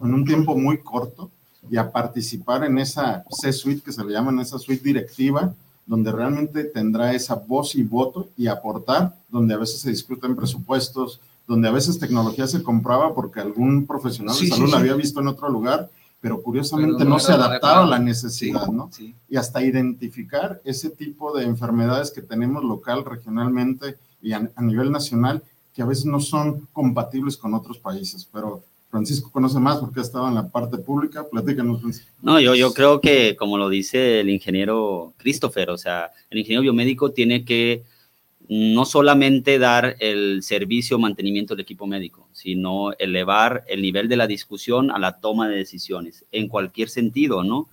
en 0.00 0.14
un 0.14 0.24
tiempo 0.24 0.56
muy 0.56 0.78
corto 0.78 1.30
y 1.70 1.76
a 1.76 1.90
participar 1.90 2.64
en 2.64 2.78
esa 2.78 3.24
C-suite 3.30 3.82
que 3.82 3.92
se 3.92 4.04
le 4.04 4.12
llama, 4.12 4.32
en 4.32 4.40
esa 4.40 4.58
suite 4.58 4.82
directiva, 4.82 5.54
donde 5.86 6.10
realmente 6.10 6.64
tendrá 6.64 7.12
esa 7.14 7.34
voz 7.34 7.74
y 7.74 7.82
voto 7.82 8.28
y 8.36 8.46
aportar, 8.48 9.14
donde 9.28 9.54
a 9.54 9.58
veces 9.58 9.80
se 9.80 9.90
discuten 9.90 10.34
presupuestos, 10.34 11.20
donde 11.46 11.68
a 11.68 11.72
veces 11.72 11.98
tecnología 11.98 12.46
se 12.46 12.62
compraba 12.62 13.14
porque 13.14 13.40
algún 13.40 13.86
profesional 13.86 14.36
de 14.38 14.46
salud 14.46 14.70
la 14.70 14.78
había 14.78 14.94
visto 14.94 15.20
en 15.20 15.28
otro 15.28 15.48
lugar, 15.48 15.90
pero 16.20 16.42
curiosamente 16.42 17.04
no, 17.04 17.18
se 17.18 17.32
adaptaba 17.32 17.84
a 17.84 17.86
la 17.86 17.98
necesidad, 17.98 18.68
¿no? 18.68 18.90
Y 19.28 19.36
hasta 19.36 19.62
identificar 19.62 20.60
ese 20.64 20.90
tipo 20.90 21.36
de 21.36 21.44
enfermedades 21.44 22.10
que 22.10 22.22
tenemos 22.22 22.62
local, 22.62 23.04
regionalmente 23.04 23.96
y 24.22 24.32
a 24.32 24.50
nivel 24.58 24.92
nacional 24.92 25.42
que 25.74 25.82
a 25.82 25.86
veces 25.86 26.04
no 26.06 26.20
son 26.20 26.68
compatibles 26.72 27.36
con 27.36 27.54
otros 27.54 27.78
países, 27.78 28.28
pero 28.32 28.62
Francisco 28.90 29.30
conoce 29.30 29.60
más 29.60 29.78
porque 29.78 30.00
ha 30.00 30.02
estado 30.02 30.28
en 30.28 30.34
la 30.34 30.48
parte 30.48 30.76
pública. 30.78 31.24
Platícanos, 31.30 31.80
Francisco. 31.80 32.10
No, 32.22 32.40
yo, 32.40 32.54
yo 32.54 32.74
creo 32.74 33.00
que, 33.00 33.36
como 33.36 33.56
lo 33.56 33.68
dice 33.68 34.20
el 34.20 34.30
ingeniero 34.30 35.14
Christopher, 35.16 35.70
o 35.70 35.78
sea, 35.78 36.10
el 36.28 36.38
ingeniero 36.38 36.62
biomédico 36.62 37.12
tiene 37.12 37.44
que 37.44 37.84
no 38.48 38.84
solamente 38.84 39.60
dar 39.60 39.96
el 40.00 40.42
servicio 40.42 40.96
o 40.96 40.98
mantenimiento 40.98 41.54
del 41.54 41.62
equipo 41.62 41.86
médico, 41.86 42.28
sino 42.32 42.92
elevar 42.98 43.62
el 43.68 43.80
nivel 43.80 44.08
de 44.08 44.16
la 44.16 44.26
discusión 44.26 44.90
a 44.90 44.98
la 44.98 45.20
toma 45.20 45.48
de 45.48 45.56
decisiones, 45.56 46.24
en 46.32 46.48
cualquier 46.48 46.88
sentido, 46.88 47.44
¿no? 47.44 47.68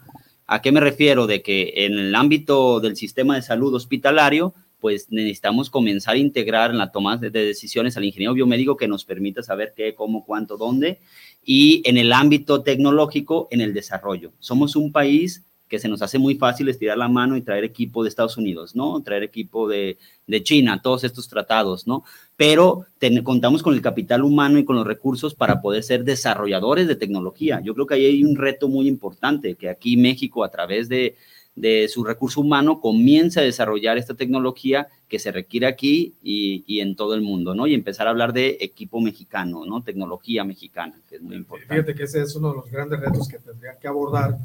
¿A 0.46 0.62
qué 0.62 0.72
me 0.72 0.80
refiero? 0.80 1.26
De 1.26 1.42
que 1.42 1.74
en 1.78 1.98
el 1.98 2.14
ámbito 2.14 2.80
del 2.80 2.96
sistema 2.96 3.34
de 3.34 3.42
salud 3.42 3.74
hospitalario, 3.74 4.54
pues 4.80 5.08
necesitamos 5.10 5.70
comenzar 5.70 6.16
a 6.16 6.20
integrar 6.20 6.72
en 6.72 6.78
la 6.78 6.92
toma 6.92 7.18
de, 7.18 7.30
decisiones 7.30 7.98
al 7.98 8.06
ingeniero 8.06 8.34
biomédico 8.34 8.78
que 8.78 8.88
nos 8.88 9.06
permita 9.06 9.44
saber 9.44 9.74
qué, 9.76 9.96
cómo, 9.96 10.26
cuánto, 10.26 10.58
dónde, 10.58 11.00
y 11.44 11.82
en 11.86 11.98
el 11.98 12.14
ámbito 12.14 12.62
tecnológico, 12.62 13.48
en 13.52 13.62
el 13.62 13.74
desarrollo. 13.74 14.32
Somos 14.40 14.76
un 14.76 14.92
país 14.92 15.44
que 15.68 15.80
se 15.80 15.90
nos 15.90 16.02
hace 16.02 16.18
muy 16.18 16.36
fácil 16.36 16.70
estirar 16.70 16.98
la 16.98 17.08
mano 17.08 17.36
y 17.36 17.42
traer 17.42 17.64
equipo 17.64 18.04
de 18.04 18.10
Estados 18.10 18.38
Unidos, 18.38 18.76
¿no? 18.76 19.02
Traer 19.02 19.24
equipo 19.24 19.68
de, 19.68 19.98
China, 20.44 20.82
todos 20.82 21.04
estos 21.04 21.28
tratados, 21.28 21.88
¿no? 21.88 22.04
Pero 22.36 22.86
contamos 23.24 23.64
con 23.64 23.74
el 23.74 23.82
capital 23.82 24.24
humano 24.24 24.60
y 24.60 24.66
con 24.66 24.76
los 24.76 24.88
recursos 24.88 25.36
para 25.36 25.62
poder 25.62 25.84
ser 25.84 26.04
desarrolladores 26.04 26.88
de 26.88 26.96
tecnología. 26.96 27.62
Yo 27.62 27.74
creo 27.74 27.86
que 27.86 27.96
ahí 27.96 28.06
hay 28.06 28.24
un 28.24 28.36
reto 28.36 28.70
muy 28.70 28.88
importante, 28.88 29.56
que 29.56 29.70
aquí 29.70 29.98
México, 29.98 30.44
a 30.44 30.50
través 30.50 30.88
de, 30.88 31.16
de 31.58 31.88
su 31.90 32.04
recurso 32.04 32.42
humano 32.42 32.80
comienza 32.80 33.42
a 33.42 33.44
desarrollar 33.44 33.98
esta 33.98 34.14
tecnología 34.14 34.90
que 35.10 35.18
se 35.18 35.32
requiere 35.32 35.66
aquí 35.66 36.14
y, 36.22 36.80
en 36.80 36.96
todo 36.96 37.16
el 37.16 37.22
mundo, 37.22 37.56
¿no? 37.56 37.66
Y 37.66 37.74
empezar 37.74 38.06
a 38.06 38.12
hablar 38.12 38.32
de 38.32 38.58
equipo 38.62 39.02
mexicano, 39.02 39.66
¿no? 39.66 39.82
Tecnología 39.82 40.44
mexicana, 40.44 41.02
que 41.10 41.16
es 41.16 41.22
muy 41.22 41.36
importante. 41.36 41.74
Fíjate 41.74 41.96
que 41.96 42.04
ese 42.04 42.22
es 42.22 42.36
uno 42.36 42.52
de 42.52 42.58
los 42.58 42.70
grandes 42.70 43.00
retos 43.00 43.28
que 43.28 43.40
tendrían 43.40 43.76
que 43.82 43.88
abordar, 43.88 44.38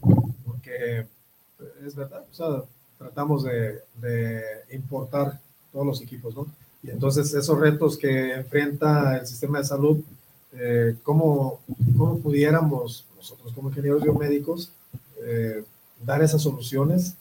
porque 0.47 1.05
es 1.85 1.95
verdad, 1.95 2.25
o 2.31 2.35
sea, 2.35 2.65
tratamos 2.97 3.45
de, 3.45 3.83
importar 4.73 5.39
todos 5.71 5.87
los 5.87 6.01
equipos, 6.01 6.35
¿no? 6.35 6.47
Y 6.83 6.91
entonces 6.91 7.33
esos 7.35 7.61
retos 7.61 7.99
que 7.99 8.33
enfrenta 8.33 9.19
el 9.19 9.27
sistema 9.27 9.59
de 9.59 9.65
salud, 9.65 10.01
eh, 10.55 10.97
¿cómo, 11.03 11.61
¿cómo, 11.99 12.19
pudiéramos 12.21 13.07
nosotros 13.17 13.53
como 13.53 13.69
ingenieros 13.69 14.03
biomédicos 14.03 14.73
eh, 15.23 15.63
dar 16.05 16.23
esas 16.23 16.43
soluciones 16.43 17.17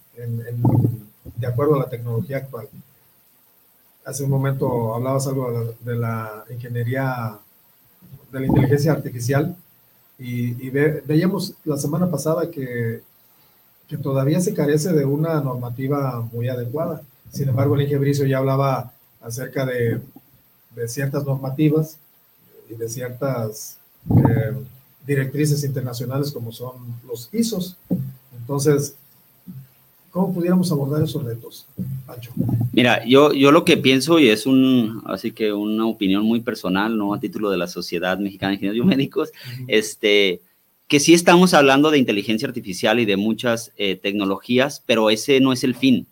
de 1.35 1.47
acuerdo 1.47 1.75
a 1.75 1.79
la 1.79 1.89
tecnología 1.89 2.37
actual. 2.37 2.67
Hace 4.05 4.23
un 4.23 4.29
momento 4.29 4.95
hablabas 4.95 5.27
algo 5.27 5.75
de 5.79 5.95
la, 5.95 6.45
ingeniería, 6.49 7.37
de 8.31 8.39
la 8.39 8.45
inteligencia 8.45 8.91
artificial, 8.91 9.55
y, 10.17 10.69
veíamos 10.69 11.55
la 11.65 11.77
semana 11.77 12.09
pasada 12.09 12.51
que, 12.51 13.01
que, 13.87 13.97
todavía 13.97 14.39
se 14.39 14.53
carece 14.53 14.93
de 14.93 15.03
una 15.03 15.41
normativa 15.41 16.21
muy 16.31 16.47
adecuada. 16.47 17.01
Sin 17.31 17.49
embargo, 17.49 17.73
el 17.73 17.81
ingeniero 17.81 18.25
ya 18.25 18.37
hablaba 18.37 18.93
acerca 19.19 19.65
de, 19.65 19.99
de, 20.75 20.87
ciertas 20.87 21.25
normativas 21.25 21.97
y 22.69 22.75
de 22.75 22.87
ciertas 22.87 23.77
eh, 24.15 24.53
directrices 25.07 25.63
internacionales 25.63 26.31
como 26.31 26.51
son 26.51 26.75
los 27.07 27.29
ISOs. 27.31 27.77
Entonces, 28.41 28.95
¿cómo 30.09 30.33
pudiéramos 30.33 30.71
abordar 30.71 31.01
esos 31.03 31.23
retos, 31.23 31.65
Pancho? 32.05 32.31
Mira, 32.73 33.05
yo, 33.05 33.33
yo 33.33 33.51
lo 33.51 33.63
que 33.63 33.77
pienso, 33.77 34.19
y 34.19 34.29
es 34.29 34.45
un, 34.45 35.01
así 35.05 35.31
que 35.31 35.53
una 35.53 35.85
opinión 35.85 36.23
muy 36.23 36.41
personal, 36.41 36.97
no 36.97 37.13
a 37.13 37.19
título 37.19 37.49
de 37.49 37.57
la 37.57 37.67
Sociedad 37.67 38.19
Mexicana 38.19 38.49
de 38.49 38.55
Ingenieros 38.55 38.75
Biomédicos, 38.75 39.31
este, 39.67 40.41
que 40.87 40.99
sí 40.99 41.13
estamos 41.13 41.53
hablando 41.53 41.91
de 41.91 41.99
inteligencia 41.99 42.47
artificial 42.47 42.99
y 42.99 43.05
de 43.05 43.15
muchas 43.15 43.71
eh, 43.77 43.95
tecnologías, 43.95 44.83
pero 44.85 45.09
ese 45.09 45.39
no 45.39 45.53
es 45.53 45.63
el 45.63 45.75
fin. 45.75 46.07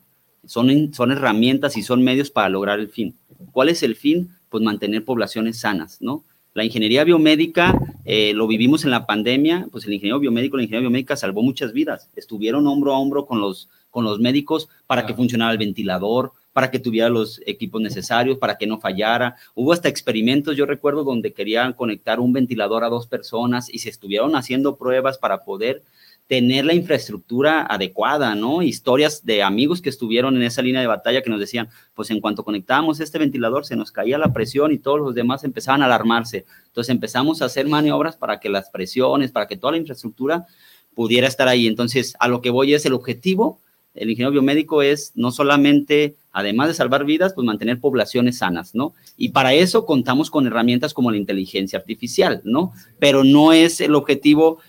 Son, 0.46 0.94
son 0.94 1.12
herramientas 1.12 1.76
y 1.76 1.84
son 1.84 2.02
medios 2.02 2.32
para 2.32 2.48
lograr 2.50 2.80
el 2.80 2.88
fin. 2.88 3.16
¿Cuál 3.52 3.70
es 3.70 3.84
el 3.84 3.96
fin? 3.96 4.30
Pues 4.50 4.64
mantener 4.64 5.04
poblaciones 5.04 5.60
sanas, 5.60 5.98
¿no? 6.02 6.24
La 6.60 6.66
ingeniería 6.66 7.06
biomédica, 7.06 7.74
eh, 8.04 8.34
lo 8.34 8.46
vivimos 8.46 8.84
en 8.84 8.92
la 8.92 9.06
pandemia, 9.06 9.70
pues 9.72 9.86
el 9.86 9.94
ingeniero 9.94 10.20
biomédico, 10.20 10.58
la 10.58 10.64
ingeniería 10.64 10.90
biomédica 10.90 11.16
salvó 11.16 11.42
muchas 11.42 11.72
vidas. 11.72 12.10
Estuvieron 12.18 12.68
hombro 12.68 12.94
a 12.94 13.00
hombro 13.00 13.26
con 13.26 13.40
los, 13.40 13.70
con 13.90 14.04
los 14.04 14.20
médicos 14.20 14.68
para 14.86 15.06
que 15.06 15.14
funcionara 15.14 15.54
el 15.54 15.58
ventilador, 15.58 16.34
para 16.52 16.70
que 16.70 16.80
tuviera 16.80 17.08
los 17.08 17.42
equipos 17.46 17.82
necesarios, 17.82 18.40
para 18.40 18.58
que 18.58 18.68
no 18.68 18.78
fallara. 18.78 19.38
Hubo 19.56 19.72
hasta 19.72 19.88
experimentos, 19.88 20.58
yo 20.58 20.66
recuerdo, 20.66 21.06
donde 21.06 21.32
querían 21.32 21.72
conectar 21.72 22.20
un 22.20 22.34
ventilador 22.34 22.84
a 22.84 22.90
dos 22.90 23.08
personas 23.08 23.74
y 23.74 23.80
se 23.80 23.88
estuvieron 23.88 24.36
haciendo 24.36 24.76
pruebas 24.76 25.18
para 25.18 25.46
poder 25.46 25.82
tener 26.30 26.64
la 26.64 26.76
infraestructura 26.76 27.66
adecuada, 27.66 28.36
¿no? 28.36 28.62
Historias 28.62 29.26
de 29.26 29.42
amigos 29.42 29.82
que 29.82 29.90
estuvieron 29.90 30.38
en 30.38 30.44
esa 30.44 30.62
línea 30.62 30.80
de 30.80 30.86
batalla 30.86 31.24
que 31.24 31.30
nos 31.32 31.40
decían, 31.40 31.70
pues 31.96 32.12
en 32.12 32.22
cuanto 32.22 32.46
conectábamos 32.46 33.00
este 33.00 33.18
ventilador 33.18 33.66
se 33.66 33.76
nos 33.76 33.92
caía 33.92 34.20
la 34.20 34.32
presión 34.32 34.72
y 34.72 34.78
todos 34.78 35.00
los 35.00 35.16
demás 35.16 35.44
empezaban 35.44 35.82
a 35.82 35.86
alarmarse. 35.86 36.46
Entonces 36.68 36.92
empezamos 36.92 37.42
a 37.42 37.46
hacer 37.46 37.68
maniobras 37.68 38.16
para 38.16 38.40
que 38.40 38.48
las 38.48 38.70
presiones, 38.70 39.32
para 39.32 39.48
que 39.48 39.58
toda 39.58 39.72
la 39.72 39.80
infraestructura 39.80 40.46
pudiera 40.94 41.28
estar 41.28 41.48
ahí. 41.48 41.66
Entonces, 41.66 42.14
a 42.20 42.28
lo 42.28 42.42
que 42.42 42.52
voy 42.52 42.76
es 42.76 42.86
el 42.86 42.94
objetivo. 42.94 43.60
El 43.96 44.12
ingeniero 44.12 44.32
biomédico 44.32 44.84
es 44.84 45.12
no 45.16 45.32
solamente, 45.32 46.16
además 46.32 46.68
de 46.68 46.76
salvar 46.76 47.06
vidas, 47.06 47.34
pues 47.34 47.44
mantener 47.44 47.80
poblaciones 47.80 48.38
sanas, 48.38 48.76
¿no? 48.76 48.94
Y 49.18 49.30
para 49.30 49.56
eso 49.56 49.88
contamos 49.88 50.30
con 50.30 50.46
herramientas 50.46 50.94
como 50.94 51.10
la 51.10 51.18
inteligencia 51.18 51.80
artificial, 51.80 52.42
¿no? 52.44 52.72
Pero 53.00 53.24
no 53.24 53.52
es 53.52 53.82
el 53.82 53.96
objetivo, 53.96 54.60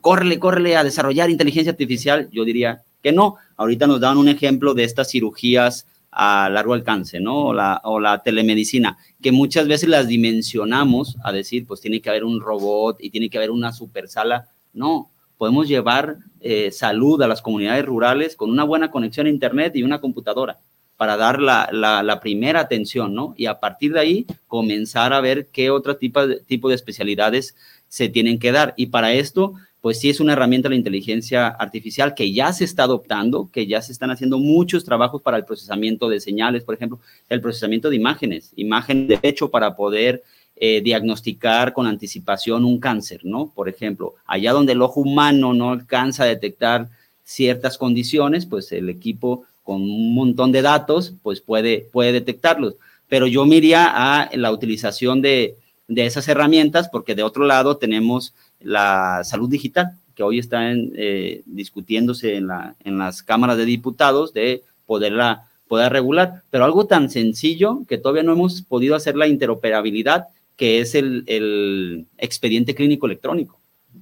córrele, 0.00 0.38
córrele 0.38 0.76
a 0.76 0.84
desarrollar 0.84 1.30
inteligencia 1.30 1.72
artificial. 1.72 2.28
Yo 2.32 2.44
diría 2.44 2.82
que 3.02 3.12
no. 3.12 3.36
Ahorita 3.56 3.86
nos 3.86 4.00
dan 4.00 4.18
un 4.18 4.28
ejemplo 4.28 4.74
de 4.74 4.84
estas 4.84 5.10
cirugías 5.10 5.86
a 6.12 6.48
largo 6.50 6.74
alcance, 6.74 7.20
¿no? 7.20 7.46
O 7.46 8.00
la, 8.00 8.22
telemedicina, 8.24 8.98
que 9.22 9.32
muchas 9.32 9.68
veces 9.68 9.88
las 9.88 10.08
dimensionamos 10.08 11.16
a 11.22 11.32
decir, 11.32 11.66
pues 11.66 11.80
tiene 11.80 12.00
que 12.00 12.10
haber 12.10 12.24
un 12.24 12.40
robot 12.40 12.96
y 13.00 13.10
tiene 13.10 13.30
que 13.30 13.38
haber 13.38 13.50
una 13.50 13.72
super 13.72 14.08
sala. 14.08 14.48
No, 14.72 15.10
podemos 15.38 15.68
llevar 15.68 16.16
eh, 16.40 16.70
salud 16.72 17.22
a 17.22 17.28
las 17.28 17.42
comunidades 17.42 17.84
rurales 17.84 18.34
con 18.36 18.50
una 18.50 18.64
buena 18.64 18.90
conexión 18.90 19.26
a 19.26 19.30
Internet 19.30 19.76
y 19.76 19.82
una 19.82 20.00
computadora 20.00 20.58
para 20.96 21.16
dar 21.16 21.40
la, 21.40 22.20
primera 22.20 22.60
atención, 22.60 23.14
¿no? 23.14 23.32
Y 23.34 23.46
a 23.46 23.58
partir 23.58 23.94
de 23.94 24.00
ahí 24.00 24.26
comenzar 24.48 25.14
a 25.14 25.22
ver 25.22 25.46
qué 25.46 25.70
otro 25.70 25.96
tipo 25.96 26.20
tipo 26.46 26.68
de 26.68 26.74
especialidades 26.74 27.56
se 27.88 28.10
tienen 28.10 28.38
que 28.38 28.52
dar. 28.52 28.74
Y 28.76 28.86
para 28.86 29.14
esto, 29.14 29.54
pues 29.80 29.98
sí 29.98 30.10
es 30.10 30.20
una 30.20 30.34
herramienta 30.34 30.68
la 30.68 30.74
inteligencia 30.74 31.48
artificial 31.48 32.14
que 32.14 32.32
ya 32.32 32.52
se 32.52 32.64
está 32.64 32.82
adoptando, 32.84 33.48
que 33.50 33.66
ya 33.66 33.80
se 33.80 33.92
están 33.92 34.10
haciendo 34.10 34.38
muchos 34.38 34.84
trabajos 34.84 35.22
para 35.22 35.36
el 35.36 35.44
procesamiento 35.44 36.08
de 36.08 36.20
señales, 36.20 36.64
por 36.64 36.74
ejemplo, 36.74 37.00
el 37.28 37.40
procesamiento 37.40 37.88
de 37.88 37.96
imágenes, 37.96 38.52
imagen 38.56 39.06
de 39.06 39.18
hecho 39.22 39.50
para 39.50 39.74
poder 39.76 40.22
eh, 40.56 40.82
diagnosticar 40.82 41.72
con 41.72 41.86
anticipación 41.86 42.66
un 42.66 42.78
cáncer, 42.78 43.20
¿no? 43.24 43.50
Por 43.54 43.70
ejemplo, 43.70 44.14
allá 44.26 44.52
donde 44.52 44.72
el 44.72 44.82
ojo 44.82 45.00
humano 45.00 45.54
no 45.54 45.70
alcanza 45.70 46.24
a 46.24 46.26
detectar 46.26 46.88
ciertas 47.24 47.78
condiciones, 47.78 48.44
pues 48.44 48.70
el 48.72 48.90
equipo 48.90 49.44
con 49.62 49.80
un 49.80 50.14
montón 50.14 50.52
de 50.52 50.60
datos, 50.60 51.14
pues 51.22 51.40
puede, 51.40 51.88
puede 51.90 52.12
detectarlos. 52.12 52.74
Pero 53.08 53.26
yo 53.26 53.46
miraría 53.46 53.86
a 53.88 54.28
la 54.36 54.52
utilización 54.52 55.22
de, 55.22 55.56
de 55.88 56.04
esas 56.04 56.28
herramientas, 56.28 56.90
porque 56.90 57.14
de 57.14 57.22
otro 57.22 57.44
lado 57.44 57.78
tenemos 57.78 58.34
la 58.60 59.22
salud 59.24 59.48
digital, 59.48 59.92
que 60.14 60.22
hoy 60.22 60.38
está 60.38 60.72
eh, 60.72 61.42
discutiéndose 61.46 62.36
en, 62.36 62.48
la, 62.48 62.76
en 62.84 62.98
las 62.98 63.22
cámaras 63.22 63.56
de 63.56 63.64
diputados 63.64 64.32
de 64.32 64.62
poderla 64.86 65.46
poder 65.68 65.92
regular, 65.92 66.42
pero 66.50 66.64
algo 66.64 66.86
tan 66.86 67.10
sencillo 67.10 67.82
que 67.88 67.96
todavía 67.96 68.24
no 68.24 68.32
hemos 68.32 68.60
podido 68.62 68.96
hacer 68.96 69.16
la 69.16 69.28
interoperabilidad, 69.28 70.26
que 70.56 70.80
es 70.80 70.96
el, 70.96 71.22
el 71.26 72.06
expediente 72.18 72.74
clínico 72.74 73.06
electrónico, 73.06 73.60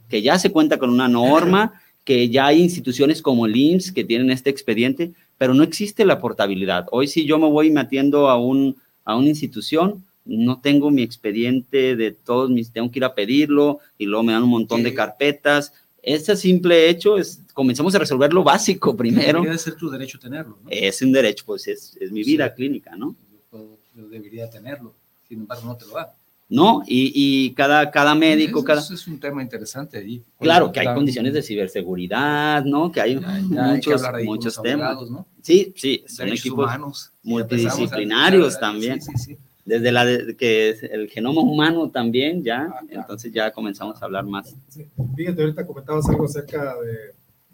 que 0.08 0.22
ya 0.22 0.38
se 0.38 0.50
cuenta 0.50 0.78
con 0.78 0.88
una 0.88 1.08
norma, 1.08 1.74
que 2.04 2.30
ya 2.30 2.46
hay 2.46 2.62
instituciones 2.62 3.20
como 3.20 3.44
el 3.44 3.54
IMSS 3.54 3.92
que 3.92 4.02
tienen 4.02 4.30
este 4.30 4.48
expediente, 4.48 5.12
pero 5.36 5.52
no 5.52 5.62
existe 5.62 6.06
la 6.06 6.20
portabilidad. 6.20 6.86
Hoy 6.90 7.06
si 7.06 7.26
yo 7.26 7.38
me 7.38 7.50
voy 7.50 7.70
metiendo 7.70 8.30
a, 8.30 8.38
un, 8.38 8.76
a 9.04 9.14
una 9.14 9.28
institución, 9.28 10.04
no 10.28 10.60
tengo 10.60 10.90
mi 10.90 11.02
expediente 11.02 11.96
de 11.96 12.12
todos 12.12 12.50
mis, 12.50 12.70
tengo 12.70 12.90
que 12.90 12.98
ir 12.98 13.04
a 13.04 13.14
pedirlo 13.14 13.78
y 13.96 14.06
luego 14.06 14.22
me 14.22 14.32
dan 14.34 14.42
un 14.44 14.50
montón 14.50 14.82
de 14.82 14.94
carpetas. 14.94 15.72
Ese 16.02 16.36
simple 16.36 16.88
hecho 16.88 17.16
es, 17.16 17.40
comenzamos 17.54 17.94
a 17.94 17.98
resolver 17.98 18.32
lo 18.32 18.44
básico 18.44 18.94
primero. 18.96 19.40
Debería 19.40 19.58
ser 19.58 19.74
tu 19.74 19.90
derecho 19.90 20.18
tenerlo. 20.18 20.58
¿no? 20.62 20.70
Es 20.70 21.02
un 21.02 21.12
derecho, 21.12 21.44
pues 21.46 21.66
es, 21.66 21.96
es 22.00 22.12
mi 22.12 22.22
vida 22.22 22.54
clínica, 22.54 22.94
¿no? 22.94 23.16
Yo, 23.52 23.78
yo, 23.96 24.08
debería 24.08 24.48
tenerlo, 24.48 24.94
sin 25.26 25.40
embargo 25.40 25.64
no 25.66 25.76
te 25.76 25.86
lo 25.86 25.94
da. 25.94 26.14
¿no? 26.50 26.82
Y, 26.86 27.12
y 27.14 27.52
cada, 27.52 27.90
cada 27.90 28.14
médico, 28.14 28.60
es, 28.60 28.64
cada... 28.64 28.80
Eso 28.80 28.94
es 28.94 29.06
un 29.06 29.20
tema 29.20 29.42
interesante 29.42 29.98
ahí. 29.98 30.22
Claro, 30.40 30.72
que 30.72 30.80
hay 30.80 30.94
condiciones 30.94 31.34
de 31.34 31.42
ciberseguridad, 31.42 32.64
¿no? 32.64 32.90
Que 32.90 33.00
hay 33.02 33.14
Ya, 33.16 33.20
ya 33.20 33.64
hay 33.72 33.80
que 33.80 33.90
muchos, 33.90 34.02
muchos 34.24 34.62
temas. 34.62 34.86
abogados, 34.86 35.10
¿no? 35.10 35.26
Sí, 35.42 35.74
sí, 35.76 36.04
son 36.06 36.26
Derechos 36.26 36.40
equipos 36.46 36.64
humanos. 36.64 37.12
multidisciplinarios 37.22 38.58
también. 38.58 39.00
Sí, 39.02 39.12
sí, 39.16 39.24
sí. 39.34 39.38
Desde 39.68 39.92
la 39.92 40.04
de- 40.04 40.34
que 40.36 40.70
es 40.70 40.82
el 40.82 41.08
genoma 41.08 41.42
humano 41.42 41.90
también, 41.90 42.42
ya, 42.42 42.62
Ah, 42.62 42.80
claro. 42.86 43.00
entonces 43.02 43.32
ya 43.32 43.52
comenzamos 43.52 44.00
a 44.00 44.04
hablar 44.06 44.24
más. 44.24 44.54
Sí, 44.70 44.86
Fíjate, 45.16 45.42
ahorita 45.42 45.66
comentabas 45.66 46.08
algo 46.08 46.24
acerca 46.24 46.74
de, 46.80 46.96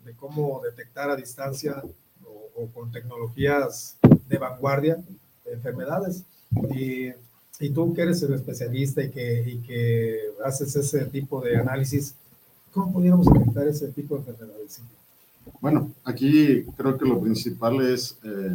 de 0.05 0.13
cómo 0.17 0.61
detectar 0.65 1.11
a 1.11 1.17
distancia 1.17 1.83
o, 2.25 2.63
o 2.63 2.67
con 2.69 2.93
tecnologías 2.93 3.97
de 4.29 4.39
vanguardia 4.39 4.99
enfermedades. 5.51 6.23
Y, 6.75 7.09
y 7.61 7.71
tú 7.71 7.93
que 7.95 8.03
eres 8.03 8.23
el 8.23 8.35
especialista 8.35 9.03
y 9.03 9.11
que, 9.11 9.43
y 9.47 9.57
que 9.67 10.21
haces 10.45 10.75
ese 10.77 11.05
tipo 11.07 11.41
de 11.41 11.57
análisis, 11.57 12.15
¿cómo 12.73 12.93
pudiéramos 12.93 13.27
detectar 13.27 13.67
ese 13.67 13.89
tipo 13.89 14.15
de 14.17 14.21
enfermedades? 14.31 14.81
Bueno, 15.61 15.91
aquí 16.05 16.65
creo 16.77 16.97
que 16.97 17.07
lo 17.07 17.21
principal 17.21 17.81
es 17.85 18.17
eh, 18.25 18.51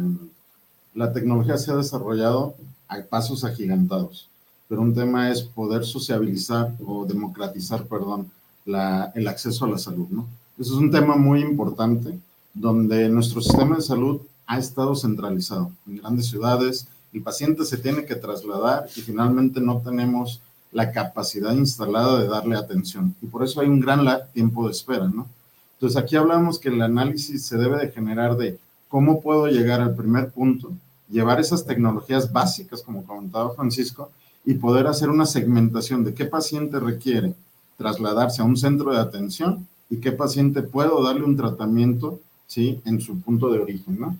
la 0.94 1.12
tecnología 1.12 1.56
se 1.58 1.70
ha 1.70 1.76
desarrollado 1.76 2.54
a 2.90 3.00
pasos 3.02 3.44
agigantados, 3.44 4.28
pero 4.68 4.82
un 4.82 4.94
tema 4.94 5.30
es 5.30 5.42
poder 5.42 5.84
sociabilizar 5.84 6.74
o 6.84 7.06
democratizar, 7.06 7.86
perdón, 7.86 8.30
la, 8.66 9.12
el 9.14 9.26
acceso 9.28 9.64
a 9.64 9.68
la 9.68 9.78
salud, 9.78 10.08
¿no? 10.10 10.26
Eso 10.58 10.74
es 10.74 10.78
un 10.78 10.90
tema 10.90 11.16
muy 11.16 11.40
importante 11.40 12.18
donde 12.52 13.08
nuestro 13.08 13.40
sistema 13.40 13.76
de 13.76 13.82
salud 13.82 14.20
ha 14.46 14.58
estado 14.58 14.94
centralizado 14.94 15.70
en 15.86 15.98
grandes 15.98 16.26
ciudades, 16.26 16.88
el 17.12 17.22
paciente 17.22 17.64
se 17.64 17.78
tiene 17.78 18.04
que 18.04 18.16
trasladar 18.16 18.88
y 18.96 19.00
finalmente 19.00 19.60
no 19.60 19.78
tenemos 19.78 20.40
la 20.72 20.92
capacidad 20.92 21.52
instalada 21.52 22.20
de 22.20 22.28
darle 22.28 22.56
atención 22.56 23.14
y 23.22 23.26
por 23.26 23.42
eso 23.44 23.60
hay 23.60 23.68
un 23.68 23.80
gran 23.80 24.06
tiempo 24.32 24.66
de 24.66 24.72
espera, 24.72 25.08
¿no? 25.08 25.26
Entonces 25.74 25.96
aquí 25.96 26.16
hablamos 26.16 26.58
que 26.58 26.68
el 26.68 26.82
análisis 26.82 27.46
se 27.46 27.56
debe 27.56 27.78
de 27.78 27.90
generar 27.90 28.36
de 28.36 28.58
cómo 28.88 29.22
puedo 29.22 29.46
llegar 29.46 29.80
al 29.80 29.94
primer 29.94 30.30
punto, 30.30 30.72
llevar 31.10 31.40
esas 31.40 31.64
tecnologías 31.66 32.32
básicas, 32.32 32.82
como 32.82 33.04
comentaba 33.04 33.54
Francisco, 33.54 34.10
y 34.44 34.54
poder 34.54 34.86
hacer 34.86 35.10
una 35.10 35.26
segmentación 35.26 36.04
de 36.04 36.14
qué 36.14 36.24
paciente 36.24 36.80
requiere 36.80 37.34
trasladarse 37.76 38.42
a 38.42 38.44
un 38.44 38.56
centro 38.56 38.92
de 38.92 38.98
atención 38.98 39.66
y 39.90 39.96
qué 39.96 40.12
paciente 40.12 40.62
puedo 40.62 41.02
darle 41.02 41.24
un 41.24 41.36
tratamiento, 41.36 42.20
¿sí? 42.46 42.80
En 42.84 43.00
su 43.00 43.20
punto 43.20 43.50
de 43.50 43.58
origen, 43.58 43.98
¿no? 44.00 44.16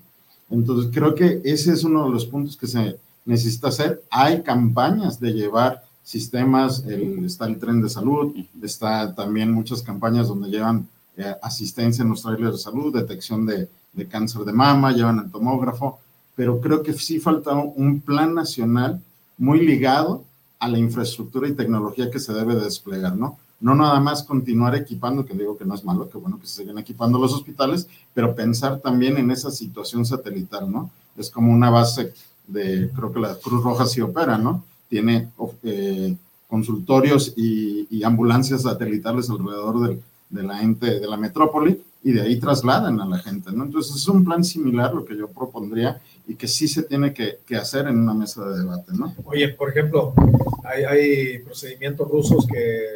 Entonces 0.51 0.91
creo 0.93 1.15
que 1.15 1.41
ese 1.45 1.73
es 1.73 1.85
uno 1.85 2.05
de 2.07 2.11
los 2.11 2.27
puntos 2.27 2.57
que 2.57 2.67
se 2.67 2.99
necesita 3.25 3.69
hacer. 3.69 4.03
Hay 4.11 4.43
campañas 4.43 5.21
de 5.21 5.33
llevar 5.33 5.85
sistemas, 6.03 6.85
el- 6.87 7.25
está 7.25 7.47
el 7.47 7.59
tren 7.59 7.81
de 7.81 7.89
salud, 7.89 8.35
está 8.63 9.15
también 9.15 9.53
muchas 9.53 9.83
campañas 9.83 10.29
donde 10.29 10.49
llevan 10.51 10.89
eh, 11.17 11.35
asistencia 11.43 12.03
en 12.03 12.09
los 12.09 12.23
trailers 12.23 12.53
de 12.53 12.59
salud, 12.59 12.95
detección 12.95 13.45
de, 13.47 13.69
de 13.93 14.07
cáncer 14.07 14.43
de 14.45 14.53
mama, 14.53 14.91
llevan 14.93 15.19
el 15.19 15.31
tomógrafo, 15.31 15.99
pero 16.35 16.61
creo 16.61 16.83
que 16.83 16.93
sí 16.93 17.21
falta 17.21 17.53
un, 17.55 18.01
plan 18.01 18.35
nacional 18.35 19.01
muy 19.37 19.61
ligado 19.61 20.25
a 20.59 20.69
la 20.69 20.79
infraestructura 20.79 21.49
y 21.49 21.53
tecnología 21.53 22.11
que 22.11 22.21
se 22.21 22.33
debe 22.33 22.55
de 22.55 22.65
desplegar, 22.65 23.17
¿no? 23.17 23.39
No 23.61 23.75
nada 23.75 24.01
más 24.01 24.23
continuar 24.23 24.75
equipando, 24.75 25.25
que 25.25 25.35
digo 25.35 25.57
que 25.57 25.65
no 25.65 25.75
es 25.75 25.85
malo, 25.85 26.09
que 26.09 26.19
bueno 26.19 26.39
que 26.41 26.47
se 26.47 26.63
siguen 26.63 26.79
equipando 26.79 27.19
los 27.19 27.33
hospitales, 27.33 27.87
pero 28.15 28.35
pensar 28.35 28.81
también 28.81 29.19
en 29.19 29.31
esa 29.31 29.51
situación 29.51 30.05
satelital, 30.07 30.71
¿no? 30.71 30.91
Es 31.17 31.31
como 31.31 31.53
una 31.53 31.71
base 31.71 32.13
de, 32.47 32.91
creo 32.95 33.13
que 33.13 33.21
la 33.21 33.35
Cruz 33.37 33.63
Roja 33.63 33.87
sí 33.87 34.01
opera, 34.01 34.39
¿no? 34.39 34.65
Tiene 34.89 35.29
eh, 35.63 36.17
consultorios 36.49 37.35
y, 37.37 37.87
y 37.91 38.03
ambulancias 38.03 38.63
satelitales 38.63 39.29
alrededor 39.29 39.81
del, 39.81 40.03
de 40.31 40.43
la 40.45 40.63
ente 40.63 41.01
de 41.01 41.07
la 41.07 41.17
metrópoli 41.17 41.83
y 42.03 42.13
de 42.13 42.23
ahí 42.23 42.39
trasladan 42.39 43.01
a 43.01 43.07
la 43.07 43.19
gente, 43.19 43.53
¿no? 43.53 43.65
Entonces 43.65 43.97
es 43.97 44.09
un 44.09 44.25
plan 44.25 44.43
similar 44.43 44.95
lo 44.95 45.05
que 45.05 45.17
yo 45.17 45.29
propondría 45.29 46.01
y 46.31 46.37
que 46.37 46.47
sí 46.47 46.69
se 46.69 46.85
tiene 46.85 47.13
que, 47.13 47.41
que 47.45 47.57
hacer 47.57 47.89
en 47.89 47.99
una 47.99 48.15
mesa 48.15 48.49
de 48.49 48.61
debate, 48.61 48.93
¿no? 48.93 49.13
Oye, 49.25 49.49
por 49.49 49.69
ejemplo, 49.69 50.15
hay, 50.63 50.85
hay 50.85 51.39
procedimientos 51.41 52.09
rusos 52.09 52.47
que, 52.47 52.87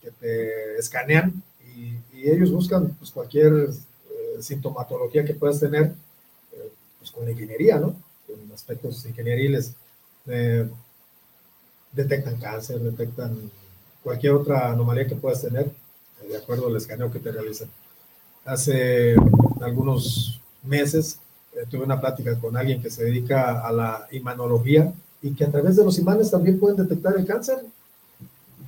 que 0.00 0.10
te 0.12 0.78
escanean 0.78 1.42
y, 1.76 1.98
y 2.16 2.30
ellos 2.30 2.50
buscan 2.50 2.88
pues, 2.98 3.10
cualquier 3.10 3.52
eh, 3.52 4.40
sintomatología 4.40 5.22
que 5.22 5.34
puedas 5.34 5.60
tener 5.60 5.92
eh, 6.52 6.70
pues, 6.98 7.10
con 7.10 7.26
la 7.26 7.32
ingeniería, 7.32 7.78
¿no? 7.78 7.94
En 8.26 8.50
aspectos 8.52 9.04
ingenieriles. 9.04 9.74
Eh, 10.26 10.66
detectan 11.92 12.38
cáncer, 12.38 12.80
detectan 12.80 13.50
cualquier 14.02 14.32
otra 14.32 14.72
anomalía 14.72 15.06
que 15.06 15.14
puedas 15.14 15.42
tener, 15.42 15.66
eh, 16.22 16.28
de 16.30 16.38
acuerdo 16.38 16.68
al 16.68 16.76
escaneo 16.76 17.10
que 17.10 17.18
te 17.18 17.32
realizan. 17.32 17.68
Hace 18.46 19.14
algunos 19.60 20.40
meses 20.62 21.18
eh, 21.54 21.64
tuve 21.70 21.84
una 21.84 22.00
plática 22.00 22.38
con 22.38 22.56
alguien 22.56 22.80
que 22.82 22.90
se 22.90 23.04
dedica 23.04 23.66
a 23.66 23.72
la 23.72 24.06
imanología 24.12 24.92
y 25.22 25.34
que 25.34 25.44
a 25.44 25.50
través 25.50 25.76
de 25.76 25.84
los 25.84 25.98
imanes 25.98 26.30
también 26.30 26.58
pueden 26.58 26.76
detectar 26.76 27.16
el 27.16 27.26
cáncer. 27.26 27.64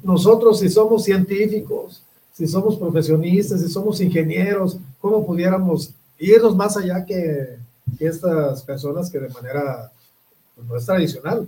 Nosotros, 0.02 0.60
si 0.60 0.68
somos 0.68 1.04
científicos, 1.04 2.02
si 2.32 2.46
somos 2.46 2.76
profesionistas, 2.76 3.60
si 3.60 3.68
somos 3.68 4.00
ingenieros, 4.00 4.78
¿cómo 5.00 5.24
pudiéramos 5.26 5.90
irnos 6.18 6.56
más 6.56 6.76
allá 6.76 7.04
que, 7.04 7.56
que 7.98 8.06
estas 8.06 8.62
personas 8.62 9.10
que 9.10 9.18
de 9.18 9.28
manera, 9.28 9.92
pues, 10.54 10.66
no 10.66 10.76
es 10.76 10.86
tradicional, 10.86 11.46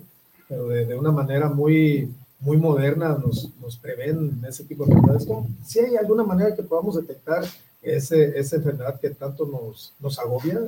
pero 0.49 0.69
de, 0.69 0.85
de 0.85 0.95
una 0.95 1.11
manera 1.11 1.49
muy, 1.49 2.13
muy 2.41 2.59
moderna 2.59 3.19
nos, 3.25 3.51
nos 3.61 3.77
prevén 3.77 4.43
ese 4.47 4.65
tipo 4.65 4.85
de 4.85 4.93
enfermedades? 4.93 5.27
Si 5.67 5.79
hay 5.79 5.97
alguna 5.97 6.25
manera 6.25 6.55
que 6.55 6.63
podamos 6.63 6.97
detectar 6.97 7.45
ese, 7.83 8.39
esa 8.39 8.57
enfermedad 8.57 8.99
que 9.01 9.11
tanto 9.11 9.45
nos, 9.47 9.93
nos 10.01 10.19
agobia? 10.19 10.61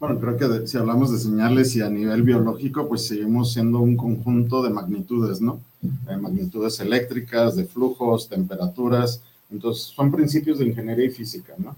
Bueno, 0.00 0.20
creo 0.20 0.36
que 0.36 0.66
si 0.68 0.76
hablamos 0.76 1.10
de 1.10 1.18
señales 1.18 1.74
y 1.74 1.80
a 1.80 1.90
nivel 1.90 2.22
biológico, 2.22 2.86
pues 2.88 3.08
seguimos 3.08 3.52
siendo 3.52 3.80
un 3.80 3.96
conjunto 3.96 4.62
de 4.62 4.70
magnitudes, 4.70 5.40
¿no? 5.40 5.60
De 5.80 6.16
magnitudes 6.16 6.78
eléctricas, 6.78 7.56
de 7.56 7.64
flujos, 7.64 8.28
temperaturas. 8.28 9.20
Entonces, 9.50 9.84
son 9.84 10.12
principios 10.12 10.60
de 10.60 10.66
ingeniería 10.66 11.06
y 11.06 11.10
física, 11.10 11.54
¿no? 11.58 11.74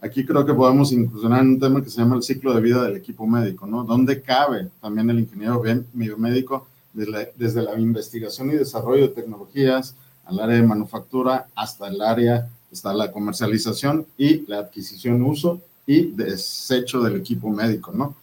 Aquí 0.00 0.24
creo 0.24 0.46
que 0.46 0.54
podemos 0.54 0.92
inclusionar 0.92 1.42
un 1.42 1.58
tema 1.58 1.82
que 1.82 1.90
se 1.90 1.96
llama 1.96 2.14
el 2.14 2.22
ciclo 2.22 2.54
de 2.54 2.60
vida 2.60 2.84
del 2.84 2.96
equipo 2.96 3.26
médico, 3.26 3.66
¿no? 3.66 3.82
¿Dónde 3.82 4.22
cabe 4.22 4.68
también 4.80 5.10
el 5.10 5.18
ingeniero 5.18 5.60
biomédico 5.92 6.68
desde 6.92 7.10
la, 7.10 7.28
desde 7.34 7.62
la 7.62 7.80
investigación 7.80 8.50
y 8.50 8.54
desarrollo 8.54 9.08
de 9.08 9.14
tecnologías 9.14 9.96
al 10.26 10.38
área 10.38 10.56
de 10.56 10.62
manufactura 10.62 11.48
hasta 11.56 11.88
el 11.88 12.00
área, 12.00 12.48
está 12.70 12.94
la 12.94 13.10
comercialización 13.10 14.06
y 14.16 14.46
la 14.46 14.58
adquisición, 14.58 15.22
uso 15.22 15.60
y 15.86 16.06
desecho 16.12 17.00
del 17.02 17.16
equipo 17.16 17.50
médico, 17.50 17.92
¿no? 17.94 18.14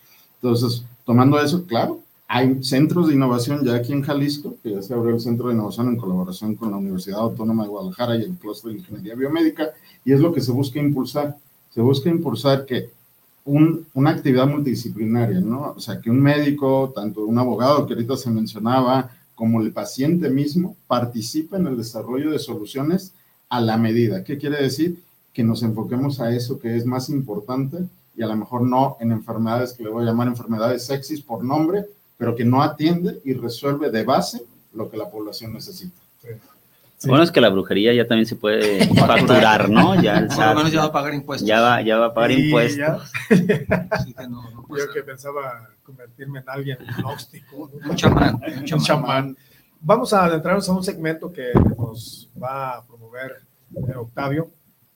Entonces, 0.42 0.84
tomando 1.06 1.40
eso, 1.40 1.66
claro, 1.66 2.00
hay 2.28 2.64
centros 2.64 3.08
de 3.08 3.14
innovación 3.14 3.64
ya 3.66 3.76
aquí 3.76 3.92
en 3.92 4.02
Jalisco, 4.02 4.56
que 4.64 4.72
ya 4.72 4.82
se 4.82 4.94
abrió 4.94 5.14
el 5.14 5.20
Centro 5.20 5.50
de 5.50 5.54
Innovación 5.54 5.90
en 5.90 5.98
colaboración 5.98 6.56
con 6.56 6.72
la 6.72 6.78
Universidad 6.78 7.20
Autónoma 7.20 7.64
de 7.64 7.70
Guadalajara 7.70 8.16
y 8.16 8.22
el 8.24 8.36
Clúster 8.36 8.72
de 8.72 8.80
Ingeniería 8.80 9.16
Biomédica, 9.16 9.72
y 10.06 10.14
es 10.14 10.20
lo 10.22 10.34
que 10.34 10.40
se 10.40 10.52
busca 10.52 10.80
impulsar. 10.80 11.38
Se 11.74 11.82
busca 11.82 12.10
impulsar 12.10 12.66
que 12.66 12.90
un, 13.44 13.86
una 13.94 14.12
actividad 14.12 14.48
multidisciplinaria, 14.48 15.42
¿no? 15.42 15.74
O 15.76 15.80
sea, 15.80 16.00
que 16.00 16.10
un 16.10 16.22
médico, 16.22 16.92
tanto 16.96 17.26
un 17.26 17.38
abogado 17.38 17.86
que 17.86 17.94
ahorita 17.94 18.16
se 18.16 18.30
mencionaba, 18.30 19.12
como 19.36 19.62
el 19.62 19.74
paciente 19.74 20.30
mismo, 20.30 20.78
participe 20.88 21.58
en 21.58 21.68
el 21.68 21.76
desarrollo 21.76 22.32
de 22.32 22.40
soluciones 22.40 23.14
a 23.50 23.60
la 23.60 23.78
medida. 23.78 24.24
¿Qué 24.24 24.38
quiere 24.38 24.62
decir? 24.62 25.02
Que 25.34 25.44
nos 25.44 25.64
enfoquemos 25.64 26.20
a 26.20 26.34
eso 26.34 26.60
que 26.60 26.76
es 26.76 26.86
más 26.86 27.10
importante 27.10 27.78
y 28.16 28.24
a 28.24 28.28
lo 28.28 28.36
mejor 28.36 28.62
no 28.64 28.98
en 29.00 29.12
enfermedades 29.12 29.74
que 29.74 29.84
le 29.84 29.90
voy 29.90 30.04
a 30.04 30.08
llamar 30.08 30.28
enfermedades 30.28 30.86
sexys 30.86 31.22
por 31.22 31.44
nombre, 31.44 31.86
pero 32.18 32.36
que 32.36 32.46
no 32.46 32.62
atiende 32.62 33.20
y 33.24 33.34
resuelve 33.34 33.90
de 33.90 34.04
base 34.04 34.44
lo 34.74 34.90
que 34.90 34.98
la 34.98 35.10
población 35.10 35.54
necesita. 35.54 36.00
Sí. 36.22 36.30
Bueno, 37.08 37.24
es 37.24 37.32
que 37.32 37.42
la 37.42 37.50
brujería 37.50 37.94
ya 37.94 38.08
también 38.08 38.28
se 38.28 38.36
puede 38.36 38.86
facturar, 38.96 39.70
¿no? 39.70 40.00
Ya 40.00 40.28
Por 40.28 40.46
lo 40.46 40.56
menos 40.56 40.72
ya 40.72 40.82
va 40.82 40.86
a 40.86 40.92
pagar 40.92 41.14
impuestos. 41.16 41.48
Ya 41.48 41.60
va, 41.60 41.82
ya 41.82 41.98
va 41.98 42.08
a 42.08 42.14
pagar 42.14 42.32
impuestos. 42.32 43.12
Así 43.90 44.14
que 44.14 44.28
no, 44.28 44.44
no 44.52 44.68
Yo 44.70 44.94
que 44.94 45.02
pensaba 45.02 45.70
convertirme 45.84 46.40
en 46.40 46.50
alguien 46.50 46.78
gnóstico. 46.98 47.72
Un 47.90 47.96
chamán. 47.96 48.40
Un 48.72 48.82
chamán. 48.82 49.38
Vamos 49.80 50.14
a 50.14 50.26
adentrarnos 50.26 50.70
a 50.70 50.74
un 50.74 50.84
segmento 50.84 51.34
que 51.34 51.52
nos 51.76 52.30
va 52.42 52.78
a 52.78 52.86
promover 52.86 53.42
eh, 53.76 53.96
Octavio 53.96 54.52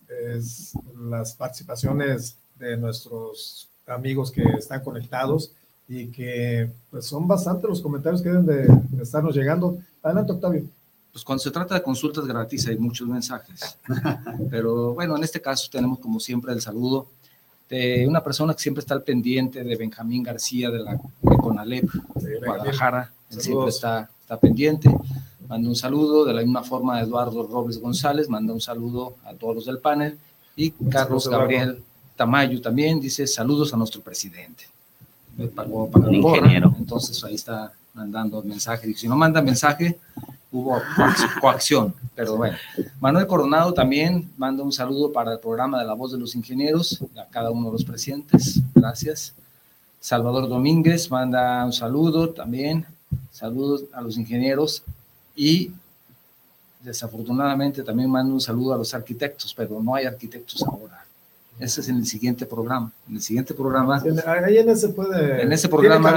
es 0.09 0.73
las 1.09 1.33
participaciones 1.33 2.37
de 2.57 2.77
nuestros 2.77 3.69
amigos 3.87 4.31
que 4.31 4.43
están 4.57 4.83
conectados 4.83 5.51
y 5.87 6.07
que 6.07 6.69
pues 6.89 7.05
son 7.05 7.27
bastante 7.27 7.67
los 7.67 7.81
comentarios 7.81 8.21
que 8.21 8.29
deben 8.29 8.45
de, 8.45 9.01
estarnos 9.01 9.35
llegando. 9.35 9.77
Adelante, 10.01 10.31
Octavio. 10.31 10.63
Pues 11.11 11.23
cuando 11.23 11.43
se 11.43 11.51
trata 11.51 11.75
de 11.75 11.83
consultas 11.83 12.25
gratis 12.25 12.67
hay 12.67 12.77
muchos 12.77 13.07
mensajes, 13.07 13.77
pero 14.49 14.93
bueno, 14.93 15.15
en 15.15 15.23
este 15.23 15.41
caso 15.41 15.69
tenemos 15.71 15.99
como 15.99 16.19
siempre 16.19 16.51
el 16.51 16.59
saludo 16.59 17.07
de 17.69 18.05
una 18.05 18.21
persona 18.21 18.53
que 18.53 18.61
siempre 18.61 18.81
está 18.81 18.93
al 18.93 19.03
pendiente 19.03 19.63
de 19.63 19.75
Benjamín 19.77 20.23
García 20.23 20.69
de 20.69 20.79
la 20.79 20.93
de 20.95 21.37
Conalep, 21.37 21.89
de 22.15 22.39
Guadalajara, 22.39 23.13
él 23.31 23.41
siempre 23.41 23.69
está, 23.69 24.09
está 24.21 24.37
pendiente. 24.37 24.89
Manda 25.47 25.69
un 25.69 25.75
saludo 25.75 26.25
de 26.25 26.33
la 26.33 26.41
misma 26.41 26.63
forma 26.63 26.99
Eduardo 27.01 27.45
Robles 27.45 27.79
González, 27.79 28.29
manda 28.29 28.53
un 28.53 28.61
saludo 28.61 29.15
a 29.25 29.33
todos 29.33 29.55
los 29.55 29.65
del 29.65 29.79
panel. 29.79 30.17
Y 30.55 30.71
Carlos 30.71 31.27
Gabriel 31.27 31.83
Tamayo 32.15 32.61
también 32.61 32.99
dice 32.99 33.27
saludos 33.27 33.73
a 33.73 33.77
nuestro 33.77 34.01
presidente. 34.01 34.65
Me 35.37 35.47
pagó 35.47 35.89
para 35.89 36.07
el 36.07 36.15
ingeniero. 36.15 36.73
Entonces 36.79 37.21
ahí 37.23 37.35
está 37.35 37.71
mandando 37.93 38.41
mensaje. 38.43 38.93
si 38.93 39.07
no 39.07 39.15
manda 39.15 39.41
mensaje, 39.41 39.99
hubo 40.51 40.81
coacción. 41.41 41.93
Pero 42.15 42.37
bueno, 42.37 42.57
Manuel 43.01 43.27
Coronado 43.27 43.73
también 43.73 44.31
manda 44.37 44.63
un 44.63 44.71
saludo 44.71 45.11
para 45.11 45.33
el 45.33 45.39
programa 45.39 45.79
de 45.79 45.85
La 45.85 45.93
Voz 45.93 46.13
de 46.13 46.17
los 46.17 46.35
Ingenieros, 46.35 47.03
a 47.17 47.25
cada 47.25 47.51
uno 47.51 47.67
de 47.67 47.73
los 47.73 47.83
presidentes. 47.83 48.61
Gracias. 48.73 49.33
Salvador 49.99 50.47
Domínguez 50.47 51.11
manda 51.11 51.65
un 51.65 51.73
saludo 51.73 52.29
también. 52.29 52.85
Saludos 53.31 53.83
a 53.93 54.01
los 54.01 54.17
ingenieros 54.17 54.83
y 55.35 55.71
desafortunadamente 56.81 57.83
también 57.83 58.09
mando 58.09 58.33
un 58.33 58.41
saludo 58.41 58.73
a 58.73 58.77
los 58.77 58.93
arquitectos, 58.93 59.53
pero 59.53 59.81
no 59.81 59.95
hay 59.95 60.05
arquitectos 60.05 60.61
ahora. 60.63 61.05
Ese 61.57 61.79
es 61.79 61.87
en 61.87 61.97
el 61.97 62.05
siguiente 62.05 62.45
programa. 62.45 62.91
En 63.07 63.15
el 63.15 63.21
siguiente 63.21 63.53
programa. 63.53 64.03
Ahí 64.45 64.57
en 64.57 64.69
ese 64.69 64.89
puede. 64.89 65.41
En 65.41 65.53
ese 65.53 65.69
programa 65.69 66.11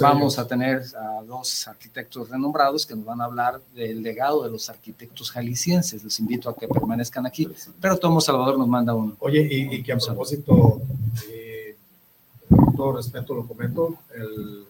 vamos 0.00 0.38
a 0.38 0.46
tener 0.46 0.82
a 0.96 1.24
dos 1.24 1.66
arquitectos 1.66 2.28
renombrados 2.30 2.86
que 2.86 2.94
nos 2.94 3.04
van 3.04 3.20
a 3.20 3.24
hablar 3.24 3.60
del 3.74 4.00
legado 4.00 4.44
de 4.44 4.50
los 4.50 4.70
arquitectos 4.70 5.32
jaliscienses. 5.32 6.04
Les 6.04 6.20
invito 6.20 6.48
a 6.48 6.54
que 6.54 6.68
permanezcan 6.68 7.26
aquí. 7.26 7.48
Pero 7.80 7.98
Tomo 7.98 8.20
Salvador 8.20 8.58
nos 8.58 8.68
manda 8.68 8.94
uno. 8.94 9.16
Oye, 9.18 9.48
y, 9.50 9.82
que 9.82 9.92
a 9.92 9.96
propósito, 9.96 10.80
eh, 11.32 11.76
con 12.48 12.76
todo 12.76 12.92
respeto 12.92 13.34
lo 13.34 13.44
comento, 13.44 13.98
el 14.14 14.65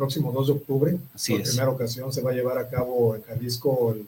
próximo 0.00 0.32
2 0.32 0.46
de 0.46 0.52
octubre. 0.54 0.98
Así 1.14 1.34
por 1.34 1.42
primera 1.42 1.68
ocasión 1.68 2.10
se 2.10 2.22
va 2.22 2.30
a 2.30 2.34
llevar 2.34 2.56
a 2.56 2.70
cabo 2.70 3.14
en 3.14 3.22
Jalisco 3.22 3.94
el, 3.94 4.06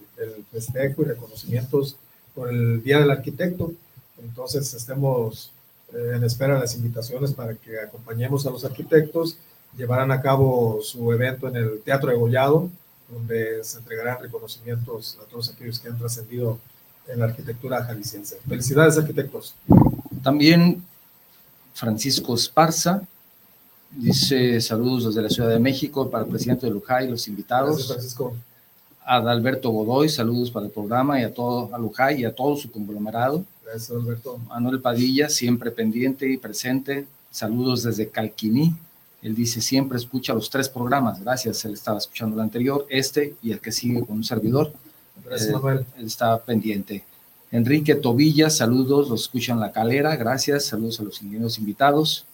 festejo 0.50 1.02
y 1.02 1.04
reconocimientos 1.04 1.96
por 2.34 2.48
el 2.48 2.82
Día 2.82 2.98
del 2.98 3.10
Arquitecto. 3.10 3.72
Entonces 4.22 4.72
estemos 4.72 5.50
eh, 5.92 6.14
en 6.16 6.24
espera 6.24 6.54
de 6.54 6.60
las 6.60 6.74
invitaciones 6.76 7.34
para 7.34 7.54
que 7.54 7.78
acompañemos 7.78 8.46
a 8.46 8.50
los 8.50 8.64
arquitectos. 8.64 9.36
Llevarán 9.76 10.10
a 10.12 10.22
cabo 10.22 10.80
su 10.82 11.12
evento 11.12 11.48
en 11.48 11.56
el 11.56 11.80
Teatro 11.82 12.10
de 12.10 12.16
Gollado, 12.16 12.70
donde 13.10 13.62
se 13.62 13.78
entregarán 13.78 14.22
reconocimientos 14.22 15.18
a 15.22 15.28
todos 15.28 15.50
aquellos 15.50 15.78
que 15.78 15.88
han 15.88 15.98
trascendido 15.98 16.58
en 17.06 17.18
la 17.18 17.26
arquitectura 17.26 17.84
jalisciense. 17.84 18.38
Felicidades, 18.48 18.96
arquitectos. 18.96 19.54
También 20.22 20.82
Francisco 21.74 22.34
Esparza, 22.34 23.02
Dice 23.96 24.60
saludos 24.60 25.04
desde 25.06 25.22
la 25.22 25.28
Ciudad 25.28 25.50
de 25.50 25.58
México 25.58 26.10
para 26.10 26.24
el 26.24 26.30
presidente 26.30 26.66
de 26.66 26.72
Lujay, 26.72 27.08
los 27.08 27.28
invitados. 27.28 27.76
Gracias, 27.76 27.88
Francisco. 27.88 28.34
A 29.04 29.16
Alberto 29.16 29.70
Godoy, 29.70 30.08
saludos 30.08 30.50
para 30.50 30.66
el 30.66 30.72
programa 30.72 31.20
y 31.20 31.24
a 31.24 31.34
todo 31.34 31.74
a 31.74 31.78
Lujay 31.78 32.22
y 32.22 32.24
a 32.24 32.34
todo 32.34 32.56
su 32.56 32.70
conglomerado. 32.70 33.44
Gracias, 33.64 33.90
Alberto. 33.90 34.38
Manuel 34.48 34.80
Padilla, 34.80 35.28
siempre 35.28 35.70
pendiente 35.70 36.30
y 36.30 36.38
presente. 36.38 37.06
Saludos 37.30 37.82
desde 37.82 38.08
Calquiní. 38.08 38.74
Él 39.22 39.34
dice 39.34 39.60
siempre 39.60 39.98
escucha 39.98 40.32
los 40.32 40.48
tres 40.48 40.68
programas. 40.68 41.20
Gracias, 41.20 41.64
él 41.64 41.74
estaba 41.74 41.98
escuchando 41.98 42.36
el 42.36 42.42
anterior, 42.42 42.86
este 42.88 43.34
y 43.42 43.52
el 43.52 43.60
que 43.60 43.72
sigue 43.72 44.04
con 44.06 44.16
un 44.16 44.24
servidor. 44.24 44.72
Gracias, 45.24 45.50
eh, 45.50 45.52
Manuel. 45.52 45.84
Él 45.98 46.06
está 46.06 46.38
pendiente. 46.38 47.04
Enrique 47.50 47.94
Tobilla, 47.94 48.48
saludos, 48.48 49.10
los 49.10 49.22
escuchan 49.22 49.60
la 49.60 49.72
calera, 49.72 50.16
gracias, 50.16 50.64
saludos 50.64 50.98
a 51.00 51.02
los 51.02 51.20
ingenieros 51.20 51.58
invitados. 51.58 52.24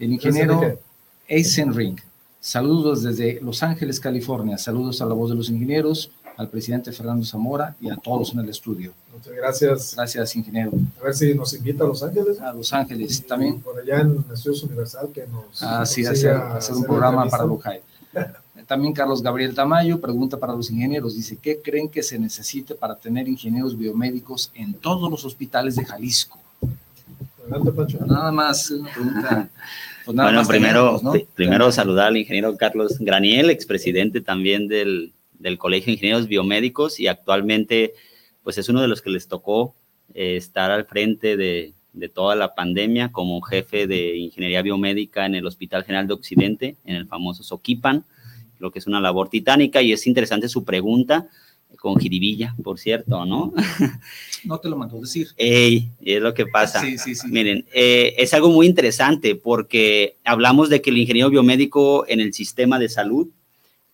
El 0.00 0.12
ingeniero 0.12 0.80
Ring, 1.28 1.98
Saludos 2.40 3.02
desde 3.02 3.40
Los 3.40 3.62
Ángeles, 3.62 3.98
California. 3.98 4.58
Saludos 4.58 5.00
a 5.00 5.06
la 5.06 5.14
voz 5.14 5.30
de 5.30 5.36
los 5.36 5.48
ingenieros, 5.48 6.10
al 6.36 6.50
presidente 6.50 6.92
Fernando 6.92 7.24
Zamora 7.24 7.74
y 7.80 7.88
a 7.88 7.96
todos 7.96 8.34
en 8.34 8.40
el 8.40 8.50
estudio. 8.50 8.92
Muchas 9.10 9.32
gracias. 9.32 9.94
Gracias, 9.96 10.36
ingeniero. 10.36 10.72
A 11.00 11.04
ver 11.04 11.14
si 11.14 11.34
nos 11.34 11.54
invita 11.54 11.84
a 11.84 11.86
Los 11.86 12.02
Ángeles. 12.02 12.40
A 12.40 12.52
Los 12.52 12.70
Ángeles 12.74 13.26
también. 13.26 13.60
Por 13.60 13.80
allá 13.80 14.00
en 14.00 14.22
Estudios 14.30 14.62
Universal 14.64 15.08
que 15.14 15.26
nos. 15.26 15.62
Ah, 15.62 15.86
sí, 15.86 16.04
hacer, 16.04 16.34
hacer, 16.36 16.76
un 16.76 16.84
programa 16.84 17.26
para 17.28 17.46
Lujay. 17.46 17.80
También 18.66 18.92
Carlos 18.92 19.22
Gabriel 19.22 19.54
Tamayo 19.54 20.00
pregunta 20.00 20.38
para 20.38 20.54
los 20.54 20.70
ingenieros, 20.70 21.14
dice, 21.14 21.36
¿qué 21.36 21.60
creen 21.60 21.88
que 21.88 22.02
se 22.02 22.18
necesite 22.18 22.74
para 22.74 22.94
tener 22.94 23.28
ingenieros 23.28 23.76
biomédicos 23.76 24.50
en 24.54 24.72
todos 24.72 25.10
los 25.10 25.24
hospitales 25.24 25.76
de 25.76 25.84
Jalisco? 25.84 26.38
Adelante, 27.42 27.72
Pancho. 27.72 27.98
Nada 28.06 28.32
más 28.32 28.70
una 28.70 28.90
pregunta. 28.92 29.50
Pues 30.04 30.16
bueno, 30.16 30.46
primero, 30.46 31.00
primero 31.34 31.72
saludar 31.72 32.08
al 32.08 32.16
ingeniero 32.16 32.56
Carlos 32.56 32.98
Graniel, 32.98 33.48
expresidente 33.48 34.20
también 34.20 34.68
del, 34.68 35.12
del, 35.38 35.56
Colegio 35.56 35.86
de 35.86 35.92
Ingenieros 35.92 36.28
Biomédicos 36.28 37.00
y 37.00 37.06
actualmente 37.06 37.94
pues 38.42 38.58
es 38.58 38.68
uno 38.68 38.82
de 38.82 38.88
los 38.88 39.00
que 39.00 39.08
les 39.08 39.28
tocó 39.28 39.74
eh, 40.12 40.36
estar 40.36 40.70
al 40.70 40.84
frente 40.84 41.38
de, 41.38 41.72
de, 41.94 42.08
toda 42.10 42.36
la 42.36 42.54
pandemia 42.54 43.12
como 43.12 43.40
jefe 43.40 43.86
de 43.86 44.18
Ingeniería 44.18 44.60
Biomédica 44.60 45.24
en 45.24 45.34
el 45.34 45.46
Hospital 45.46 45.84
General 45.84 46.06
de 46.06 46.14
Occidente, 46.14 46.76
en 46.84 46.96
el 46.96 47.06
famoso 47.06 47.42
Soquipan, 47.42 48.04
lo 48.58 48.70
que 48.70 48.80
es 48.80 48.86
una 48.86 49.00
labor 49.00 49.30
titánica 49.30 49.80
y 49.80 49.92
es 49.92 50.06
interesante 50.06 50.50
su 50.50 50.64
pregunta 50.64 51.28
con 51.84 52.00
jiribilla, 52.00 52.56
por 52.64 52.78
cierto, 52.78 53.26
¿no? 53.26 53.52
No 54.44 54.58
te 54.58 54.70
lo 54.70 54.76
mando 54.76 54.96
a 54.96 55.00
decir. 55.00 55.28
Ey, 55.36 55.90
es 56.02 56.20
lo 56.22 56.32
que 56.32 56.46
pasa. 56.46 56.80
Sí, 56.80 56.96
sí, 56.96 57.14
sí. 57.14 57.28
Miren, 57.28 57.66
eh, 57.74 58.14
es 58.16 58.32
algo 58.32 58.48
muy 58.48 58.66
interesante 58.66 59.34
porque 59.34 60.16
hablamos 60.24 60.70
de 60.70 60.80
que 60.80 60.88
el 60.88 60.96
ingeniero 60.96 61.28
biomédico 61.28 62.06
en 62.08 62.20
el 62.20 62.32
sistema 62.32 62.78
de 62.78 62.88
salud, 62.88 63.28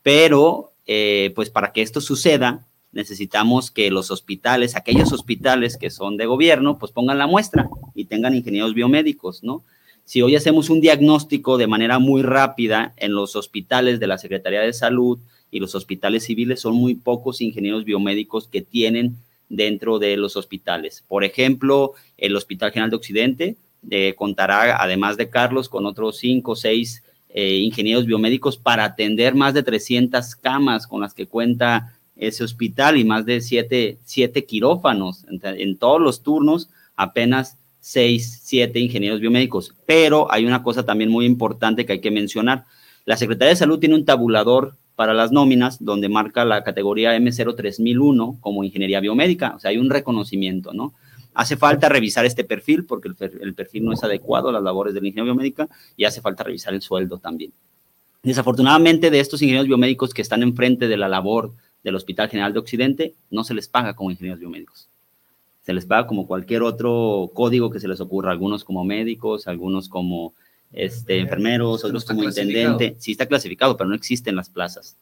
pero 0.04 0.72
eh, 0.86 1.32
pues 1.34 1.50
para 1.50 1.72
que 1.72 1.82
esto 1.82 2.00
suceda, 2.00 2.64
necesitamos 2.92 3.72
que 3.72 3.90
los 3.90 4.12
hospitales, 4.12 4.76
aquellos 4.76 5.12
hospitales 5.12 5.76
que 5.76 5.90
son 5.90 6.16
de 6.16 6.26
gobierno, 6.26 6.78
pues 6.78 6.92
pongan 6.92 7.18
la 7.18 7.26
muestra 7.26 7.68
y 7.96 8.04
tengan 8.04 8.36
ingenieros 8.36 8.72
biomédicos, 8.72 9.42
¿no? 9.42 9.64
Si 10.04 10.22
hoy 10.22 10.36
hacemos 10.36 10.70
un 10.70 10.80
diagnóstico 10.80 11.58
de 11.58 11.66
manera 11.66 11.98
muy 11.98 12.22
rápida 12.22 12.94
en 12.96 13.12
los 13.12 13.36
hospitales 13.36 14.00
de 14.00 14.06
la 14.06 14.18
Secretaría 14.18 14.60
de 14.60 14.72
Salud 14.72 15.18
y 15.50 15.60
los 15.60 15.74
hospitales 15.74 16.24
civiles, 16.24 16.60
son 16.60 16.74
muy 16.74 16.94
pocos 16.94 17.40
ingenieros 17.40 17.84
biomédicos 17.84 18.48
que 18.48 18.62
tienen 18.62 19.16
dentro 19.48 19.98
de 19.98 20.16
los 20.16 20.36
hospitales. 20.36 21.04
Por 21.06 21.24
ejemplo, 21.24 21.92
el 22.18 22.36
Hospital 22.36 22.72
General 22.72 22.90
de 22.90 22.96
Occidente 22.96 23.56
eh, 23.90 24.14
contará, 24.16 24.82
además 24.82 25.16
de 25.16 25.30
Carlos, 25.30 25.68
con 25.68 25.86
otros 25.86 26.18
cinco 26.18 26.52
o 26.52 26.56
seis 26.56 27.02
eh, 27.30 27.56
ingenieros 27.58 28.06
biomédicos 28.06 28.56
para 28.56 28.84
atender 28.84 29.34
más 29.34 29.54
de 29.54 29.62
300 29.62 30.34
camas 30.36 30.86
con 30.86 31.00
las 31.00 31.14
que 31.14 31.26
cuenta 31.26 31.96
ese 32.16 32.44
hospital 32.44 32.96
y 32.96 33.04
más 33.04 33.24
de 33.24 33.40
siete, 33.40 33.98
siete 34.04 34.44
quirófanos. 34.44 35.24
En, 35.28 35.78
todos 35.78 36.00
los 36.00 36.22
turnos, 36.22 36.68
apenas 36.96 37.56
seis, 37.80 38.40
siete 38.42 38.78
ingenieros 38.78 39.20
biomédicos. 39.20 39.74
Pero 39.86 40.30
hay 40.32 40.46
una 40.46 40.62
cosa 40.62 40.84
también 40.84 41.10
muy 41.10 41.26
importante 41.26 41.84
que 41.84 41.94
hay 41.94 42.00
que 42.00 42.10
mencionar. 42.10 42.64
La 43.04 43.16
Secretaría 43.16 43.50
de 43.50 43.56
Salud 43.56 43.78
tiene 43.78 43.94
un 43.94 44.04
tabulador 44.04 44.76
para 44.94 45.14
las 45.14 45.32
nóminas 45.32 45.82
donde 45.82 46.10
marca 46.10 46.44
la 46.44 46.62
categoría 46.62 47.16
M03001 47.16 48.38
como 48.40 48.64
ingeniería 48.64 49.00
biomédica. 49.00 49.54
O 49.56 49.58
sea, 49.58 49.70
hay 49.70 49.78
un 49.78 49.88
reconocimiento, 49.88 50.74
¿no? 50.74 50.92
Hace 51.32 51.56
falta 51.56 51.88
revisar 51.88 52.26
este 52.26 52.44
perfil 52.44 52.84
porque 52.84 53.08
el, 53.08 53.54
perfil 53.54 53.84
no 53.84 53.92
es 53.92 54.04
adecuado 54.04 54.48
a 54.48 54.52
las 54.52 54.62
labores 54.62 54.92
de 54.92 55.00
la 55.00 55.06
ingeniería 55.06 55.32
biomédica 55.32 55.68
y 55.96 56.04
hace 56.04 56.20
falta 56.20 56.44
revisar 56.44 56.74
el 56.74 56.82
sueldo 56.82 57.18
también. 57.18 57.52
Desafortunadamente, 58.22 59.10
de 59.10 59.20
estos 59.20 59.40
ingenieros 59.40 59.68
biomédicos 59.68 60.12
que 60.12 60.20
están 60.20 60.42
enfrente 60.42 60.86
de 60.86 60.96
la 60.98 61.08
labor 61.08 61.54
del 61.82 61.94
Hospital 61.94 62.28
General 62.28 62.52
de 62.52 62.58
Occidente, 62.58 63.14
no 63.30 63.44
se 63.44 63.54
les 63.54 63.68
paga 63.68 63.94
como 63.94 64.10
ingenieros 64.10 64.40
biomédicos. 64.40 64.90
Se 65.70 65.74
les 65.74 65.86
paga 65.86 66.08
como 66.08 66.26
cualquier 66.26 66.64
otro 66.64 67.30
código 67.32 67.70
que 67.70 67.78
se 67.78 67.86
les 67.86 68.00
ocurra, 68.00 68.32
algunos 68.32 68.64
como 68.64 68.84
médicos, 68.84 69.46
algunos 69.46 69.88
como 69.88 70.34
este, 70.72 71.20
enfermeros, 71.20 71.84
otros 71.84 72.04
como 72.04 72.24
intendente. 72.24 72.96
Sí 72.98 73.12
está 73.12 73.26
clasificado, 73.26 73.76
pero 73.76 73.88
no 73.88 73.94
existen 73.94 74.34
las 74.34 74.50
plazas. 74.50 74.96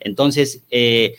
Entonces, 0.00 0.64
eh, 0.70 1.14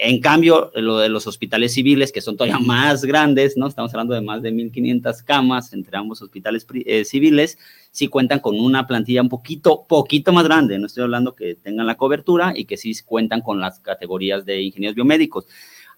en 0.00 0.18
cambio, 0.22 0.72
lo 0.76 0.96
de 0.96 1.10
los 1.10 1.26
hospitales 1.26 1.74
civiles, 1.74 2.10
que 2.10 2.22
son 2.22 2.38
todavía 2.38 2.58
más 2.66 3.04
grandes, 3.04 3.58
¿no? 3.58 3.66
Estamos 3.66 3.92
hablando 3.92 4.14
de 4.14 4.22
más 4.22 4.40
de 4.40 4.50
1.500 4.50 5.24
camas 5.24 5.74
entre 5.74 5.98
ambos 5.98 6.22
hospitales 6.22 6.66
eh, 6.86 7.04
civiles, 7.04 7.58
sí 7.90 8.08
cuentan 8.08 8.40
con 8.40 8.58
una 8.58 8.86
plantilla 8.86 9.20
un 9.20 9.28
poquito, 9.28 9.84
poquito 9.86 10.32
más 10.32 10.44
grande. 10.44 10.78
No 10.78 10.86
estoy 10.86 11.02
hablando 11.02 11.34
que 11.34 11.54
tengan 11.56 11.86
la 11.86 11.96
cobertura 11.96 12.54
y 12.56 12.64
que 12.64 12.78
sí 12.78 12.94
cuentan 13.04 13.42
con 13.42 13.60
las 13.60 13.78
categorías 13.80 14.46
de 14.46 14.62
ingenieros 14.62 14.94
biomédicos. 14.94 15.44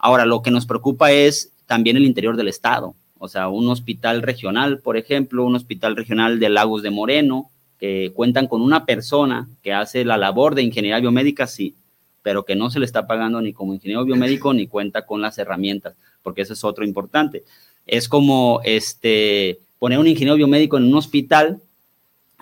Ahora, 0.00 0.26
lo 0.26 0.42
que 0.42 0.50
nos 0.50 0.66
preocupa 0.66 1.12
es 1.12 1.53
también 1.66 1.96
el 1.96 2.04
interior 2.04 2.36
del 2.36 2.48
estado. 2.48 2.94
O 3.18 3.28
sea, 3.28 3.48
un 3.48 3.68
hospital 3.68 4.22
regional, 4.22 4.80
por 4.80 4.96
ejemplo, 4.96 5.44
un 5.44 5.54
hospital 5.54 5.96
regional 5.96 6.38
de 6.38 6.48
Lagos 6.48 6.82
de 6.82 6.90
Moreno, 6.90 7.50
que 7.78 8.12
cuentan 8.14 8.46
con 8.46 8.62
una 8.62 8.84
persona 8.84 9.48
que 9.62 9.72
hace 9.72 10.04
la 10.04 10.16
labor 10.16 10.54
de 10.54 10.62
ingeniería 10.62 11.00
biomédica, 11.00 11.46
sí, 11.46 11.74
pero 12.22 12.44
que 12.44 12.56
no 12.56 12.70
se 12.70 12.78
le 12.78 12.86
está 12.86 13.06
pagando 13.06 13.40
ni 13.40 13.52
como 13.52 13.74
ingeniero 13.74 14.04
biomédico 14.04 14.54
ni 14.54 14.66
cuenta 14.66 15.04
con 15.04 15.20
las 15.20 15.38
herramientas, 15.38 15.94
porque 16.22 16.42
eso 16.42 16.54
es 16.54 16.64
otro 16.64 16.84
importante. 16.84 17.44
Es 17.86 18.08
como 18.08 18.60
este, 18.64 19.58
poner 19.78 19.98
un 19.98 20.06
ingeniero 20.06 20.36
biomédico 20.36 20.78
en 20.78 20.84
un 20.84 20.94
hospital, 20.94 21.60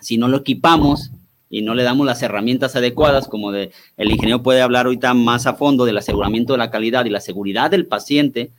si 0.00 0.18
no 0.18 0.28
lo 0.28 0.38
equipamos 0.38 1.10
y 1.50 1.62
no 1.62 1.74
le 1.74 1.82
damos 1.82 2.06
las 2.06 2.22
herramientas 2.22 2.76
adecuadas, 2.76 3.28
como 3.28 3.52
de, 3.52 3.72
el 3.96 4.10
ingeniero 4.10 4.42
puede 4.42 4.62
hablar 4.62 4.86
ahorita 4.86 5.14
más 5.14 5.46
a 5.46 5.54
fondo 5.54 5.84
del 5.84 5.98
aseguramiento 5.98 6.54
de 6.54 6.58
la 6.58 6.70
calidad 6.70 7.04
y 7.04 7.10
la 7.10 7.20
seguridad 7.20 7.70
del 7.70 7.86
paciente, 7.86 8.52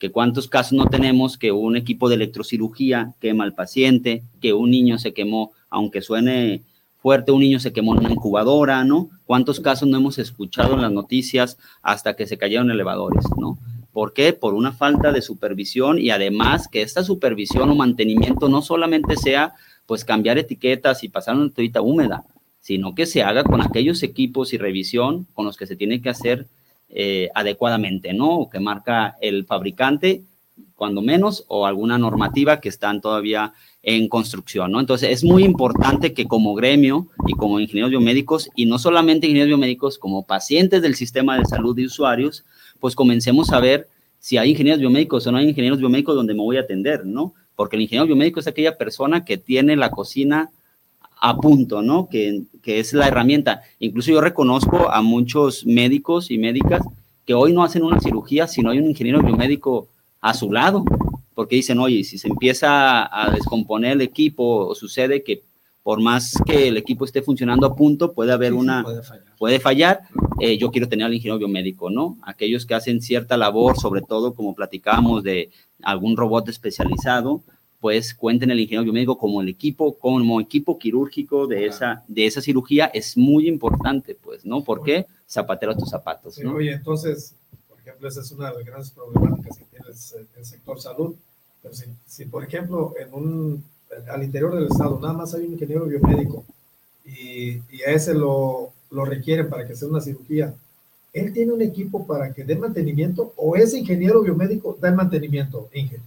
que 0.00 0.10
cuántos 0.10 0.48
casos 0.48 0.72
no 0.72 0.86
tenemos 0.86 1.36
que 1.36 1.52
un 1.52 1.76
equipo 1.76 2.08
de 2.08 2.14
electrocirugía 2.16 3.12
quema 3.20 3.44
al 3.44 3.52
paciente, 3.52 4.24
que 4.40 4.54
un 4.54 4.70
niño 4.70 4.98
se 4.98 5.12
quemó, 5.12 5.52
aunque 5.68 6.00
suene 6.00 6.62
fuerte, 6.96 7.32
un 7.32 7.40
niño 7.40 7.60
se 7.60 7.74
quemó 7.74 7.94
en 7.94 8.00
una 8.00 8.14
incubadora, 8.14 8.82
¿no? 8.82 9.10
¿Cuántos 9.26 9.60
casos 9.60 9.88
no 9.88 9.98
hemos 9.98 10.18
escuchado 10.18 10.74
en 10.74 10.80
las 10.80 10.90
noticias 10.90 11.58
hasta 11.82 12.16
que 12.16 12.26
se 12.26 12.38
cayeron 12.38 12.70
elevadores, 12.70 13.24
¿no? 13.38 13.58
¿Por 13.92 14.14
qué? 14.14 14.32
Por 14.32 14.54
una 14.54 14.72
falta 14.72 15.12
de 15.12 15.20
supervisión 15.20 15.98
y 15.98 16.10
además 16.10 16.66
que 16.66 16.80
esta 16.80 17.04
supervisión 17.04 17.68
o 17.68 17.74
mantenimiento 17.74 18.48
no 18.48 18.62
solamente 18.62 19.16
sea 19.16 19.52
pues 19.84 20.06
cambiar 20.06 20.38
etiquetas 20.38 21.04
y 21.04 21.10
pasar 21.10 21.36
una 21.36 21.50
toallita 21.50 21.82
húmeda, 21.82 22.24
sino 22.60 22.94
que 22.94 23.04
se 23.04 23.22
haga 23.22 23.44
con 23.44 23.60
aquellos 23.60 24.02
equipos 24.02 24.54
y 24.54 24.58
revisión 24.58 25.26
con 25.34 25.44
los 25.44 25.58
que 25.58 25.66
se 25.66 25.76
tiene 25.76 26.00
que 26.00 26.08
hacer 26.08 26.46
eh, 26.92 27.28
adecuadamente, 27.34 28.12
¿no? 28.12 28.38
O 28.38 28.50
que 28.50 28.58
marca 28.58 29.16
el 29.20 29.44
fabricante, 29.44 30.22
cuando 30.74 31.02
menos, 31.02 31.44
o 31.48 31.66
alguna 31.66 31.98
normativa 31.98 32.60
que 32.60 32.68
están 32.68 33.00
todavía 33.00 33.52
en 33.82 34.08
construcción, 34.08 34.72
¿no? 34.72 34.80
Entonces 34.80 35.10
es 35.10 35.24
muy 35.24 35.44
importante 35.44 36.12
que 36.12 36.26
como 36.26 36.54
gremio 36.54 37.08
y 37.26 37.34
como 37.34 37.60
ingenieros 37.60 37.90
biomédicos, 37.90 38.50
y 38.56 38.66
no 38.66 38.78
solamente 38.78 39.26
ingenieros 39.26 39.48
biomédicos, 39.48 39.98
como 39.98 40.26
pacientes 40.26 40.82
del 40.82 40.94
sistema 40.94 41.38
de 41.38 41.44
salud 41.44 41.76
de 41.76 41.86
usuarios, 41.86 42.44
pues 42.80 42.94
comencemos 42.94 43.52
a 43.52 43.60
ver 43.60 43.88
si 44.18 44.36
hay 44.36 44.50
ingenieros 44.50 44.80
biomédicos 44.80 45.26
o 45.26 45.32
no 45.32 45.38
hay 45.38 45.48
ingenieros 45.48 45.78
biomédicos 45.78 46.14
donde 46.14 46.34
me 46.34 46.40
voy 46.40 46.56
a 46.56 46.62
atender, 46.62 47.06
¿no? 47.06 47.34
Porque 47.56 47.76
el 47.76 47.82
ingeniero 47.82 48.06
biomédico 48.06 48.40
es 48.40 48.46
aquella 48.46 48.76
persona 48.76 49.24
que 49.24 49.38
tiene 49.38 49.76
la 49.76 49.90
cocina 49.90 50.50
a 51.20 51.36
punto, 51.36 51.82
¿no? 51.82 52.08
Que, 52.08 52.42
que 52.62 52.80
es 52.80 52.92
la 52.92 53.08
herramienta. 53.08 53.62
Incluso 53.78 54.10
yo 54.10 54.20
reconozco 54.20 54.90
a 54.90 55.02
muchos 55.02 55.66
médicos 55.66 56.30
y 56.30 56.38
médicas 56.38 56.82
que 57.26 57.34
hoy 57.34 57.52
no 57.52 57.62
hacen 57.62 57.84
una 57.84 58.00
cirugía 58.00 58.46
si 58.46 58.62
no 58.62 58.70
hay 58.70 58.78
un 58.78 58.88
ingeniero 58.88 59.22
biomédico 59.22 59.88
a 60.20 60.34
su 60.34 60.50
lado, 60.50 60.84
porque 61.34 61.56
dicen, 61.56 61.78
oye, 61.78 62.04
si 62.04 62.18
se 62.18 62.28
empieza 62.28 63.08
a 63.10 63.30
descomponer 63.30 63.92
el 63.92 64.00
equipo 64.00 64.66
o 64.66 64.74
sucede 64.74 65.22
que 65.22 65.42
por 65.82 66.00
más 66.00 66.34
que 66.44 66.68
el 66.68 66.76
equipo 66.76 67.04
esté 67.04 67.22
funcionando 67.22 67.66
a 67.66 67.74
punto, 67.74 68.12
puede 68.12 68.32
haber 68.32 68.52
una, 68.52 68.84
puede 69.38 69.60
fallar, 69.60 70.00
eh, 70.38 70.58
yo 70.58 70.70
quiero 70.70 70.88
tener 70.88 71.06
al 71.06 71.14
ingeniero 71.14 71.38
biomédico, 71.38 71.88
¿no? 71.88 72.18
Aquellos 72.22 72.66
que 72.66 72.74
hacen 72.74 73.00
cierta 73.00 73.36
labor, 73.36 73.78
sobre 73.78 74.02
todo 74.02 74.34
como 74.34 74.54
platicábamos 74.54 75.22
de 75.22 75.50
algún 75.82 76.16
robot 76.16 76.48
especializado, 76.48 77.42
pues 77.80 78.14
cuenten 78.14 78.50
el 78.50 78.60
ingeniero 78.60 78.84
biomédico 78.84 79.16
como 79.16 79.40
el 79.40 79.48
equipo, 79.48 79.94
como 79.94 80.40
equipo 80.40 80.78
quirúrgico 80.78 81.46
de, 81.46 81.66
esa, 81.66 82.04
de 82.06 82.26
esa 82.26 82.42
cirugía, 82.42 82.86
es 82.86 83.16
muy 83.16 83.48
importante, 83.48 84.14
pues, 84.14 84.44
¿no? 84.44 84.62
Porque 84.62 85.06
zapatero 85.26 85.72
a 85.72 85.76
tus 85.76 85.88
zapatos, 85.88 86.38
¿no? 86.38 86.54
oye, 86.54 86.72
entonces, 86.72 87.34
por 87.68 87.78
ejemplo, 87.78 88.08
esa 88.08 88.20
es 88.20 88.30
una 88.32 88.50
de 88.50 88.56
las 88.56 88.66
grandes 88.66 88.90
problemáticas 88.90 89.56
que 89.56 89.64
tiene 89.64 89.86
el 89.88 90.44
sector 90.44 90.80
salud, 90.80 91.14
pero 91.62 91.74
si, 92.06 92.24
por 92.26 92.44
ejemplo, 92.44 92.94
en 92.98 93.14
un, 93.14 93.64
al 94.10 94.24
interior 94.24 94.54
del 94.54 94.66
Estado 94.66 94.98
nada 95.00 95.14
más 95.14 95.34
hay 95.34 95.46
un 95.46 95.52
ingeniero 95.52 95.86
biomédico 95.86 96.44
y, 97.04 97.62
y 97.70 97.82
a 97.86 97.92
ese 97.92 98.14
lo, 98.14 98.72
lo 98.90 99.04
requieren 99.04 99.48
para 99.48 99.66
que 99.66 99.74
sea 99.74 99.88
una 99.88 100.00
cirugía, 100.00 100.54
¿él 101.12 101.32
tiene 101.32 101.52
un 101.52 101.62
equipo 101.62 102.06
para 102.06 102.32
que 102.34 102.44
dé 102.44 102.56
mantenimiento 102.56 103.32
o 103.36 103.56
ese 103.56 103.78
ingeniero 103.78 104.22
biomédico 104.22 104.76
da 104.80 104.88
el 104.88 104.94
mantenimiento, 104.96 105.68
Inge? 105.72 105.98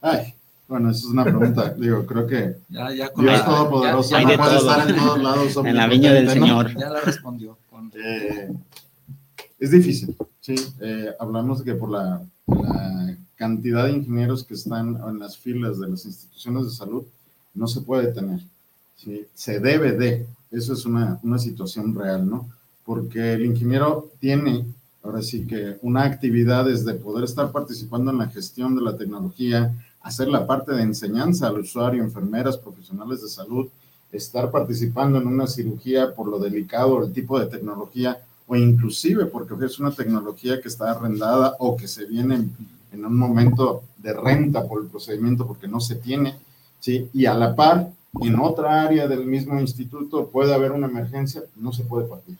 Ay, 0.00 0.34
bueno, 0.68 0.90
esa 0.90 1.00
es 1.00 1.06
una 1.06 1.24
pregunta. 1.24 1.74
Digo, 1.78 2.04
creo 2.06 2.26
que 2.26 2.56
ya, 2.68 2.92
ya 2.92 3.08
con 3.10 3.24
Dios 3.24 3.44
Todopoderoso 3.44 4.20
no 4.20 4.36
puede 4.36 4.56
estar 4.56 4.90
en 4.90 4.96
todos 4.96 5.22
lados. 5.22 5.56
en 5.64 5.76
la 5.76 5.86
viña 5.86 6.12
del 6.12 6.28
Señor. 6.28 6.76
Ya 6.78 6.90
la 6.90 7.00
respondió. 7.00 7.58
Eh, 7.94 8.52
es 9.58 9.70
difícil, 9.70 10.16
sí. 10.40 10.54
Eh, 10.80 11.10
hablamos 11.18 11.60
de 11.60 11.64
que 11.64 11.74
por 11.74 11.90
la, 11.90 12.22
la 12.46 13.16
cantidad 13.34 13.84
de 13.84 13.92
ingenieros 13.92 14.44
que 14.44 14.54
están 14.54 15.00
en 15.08 15.18
las 15.18 15.38
filas 15.38 15.78
de 15.80 15.88
las 15.88 16.04
instituciones 16.04 16.64
de 16.66 16.70
salud, 16.70 17.04
no 17.54 17.66
se 17.66 17.80
puede 17.80 18.08
tener. 18.08 18.40
¿sí? 18.96 19.26
Se 19.34 19.60
debe 19.60 19.92
de, 19.92 20.26
eso 20.50 20.72
es 20.74 20.84
una, 20.84 21.18
una 21.22 21.38
situación 21.38 21.94
real, 21.94 22.28
¿no? 22.28 22.48
Porque 22.84 23.32
el 23.34 23.46
ingeniero 23.46 24.10
tiene, 24.20 24.66
ahora 25.02 25.22
sí 25.22 25.46
que, 25.46 25.78
una 25.82 26.04
actividad 26.04 26.64
desde 26.66 26.94
poder 26.94 27.24
estar 27.24 27.52
participando 27.52 28.10
en 28.10 28.18
la 28.18 28.28
gestión 28.28 28.74
de 28.74 28.82
la 28.82 28.96
tecnología, 28.96 29.72
hacer 30.02 30.28
la 30.28 30.46
parte 30.46 30.72
de 30.72 30.82
enseñanza 30.82 31.48
al 31.48 31.60
usuario, 31.60 32.02
enfermeras, 32.02 32.56
profesionales 32.56 33.22
de 33.22 33.28
salud, 33.28 33.68
estar 34.12 34.50
participando 34.50 35.18
en 35.18 35.26
una 35.26 35.46
cirugía 35.46 36.14
por 36.14 36.28
lo 36.28 36.38
delicado, 36.38 37.04
el 37.04 37.12
tipo 37.12 37.38
de 37.38 37.46
tecnología, 37.46 38.18
o 38.46 38.56
inclusive 38.56 39.26
porque 39.26 39.54
es 39.64 39.78
una 39.78 39.90
tecnología 39.90 40.60
que 40.60 40.68
está 40.68 40.90
arrendada 40.90 41.54
o 41.58 41.76
que 41.76 41.86
se 41.86 42.06
viene 42.06 42.48
en 42.92 43.04
un 43.04 43.16
momento 43.16 43.82
de 43.98 44.14
renta 44.14 44.66
por 44.66 44.82
el 44.82 44.88
procedimiento 44.88 45.46
porque 45.46 45.68
no 45.68 45.80
se 45.80 45.96
tiene, 45.96 46.36
¿sí? 46.80 47.10
Y 47.12 47.26
a 47.26 47.34
la 47.34 47.54
par, 47.54 47.90
en 48.22 48.38
otra 48.40 48.82
área 48.82 49.06
del 49.06 49.26
mismo 49.26 49.60
instituto 49.60 50.28
puede 50.28 50.54
haber 50.54 50.72
una 50.72 50.86
emergencia, 50.86 51.42
no 51.56 51.72
se 51.72 51.84
puede 51.84 52.08
partir, 52.08 52.36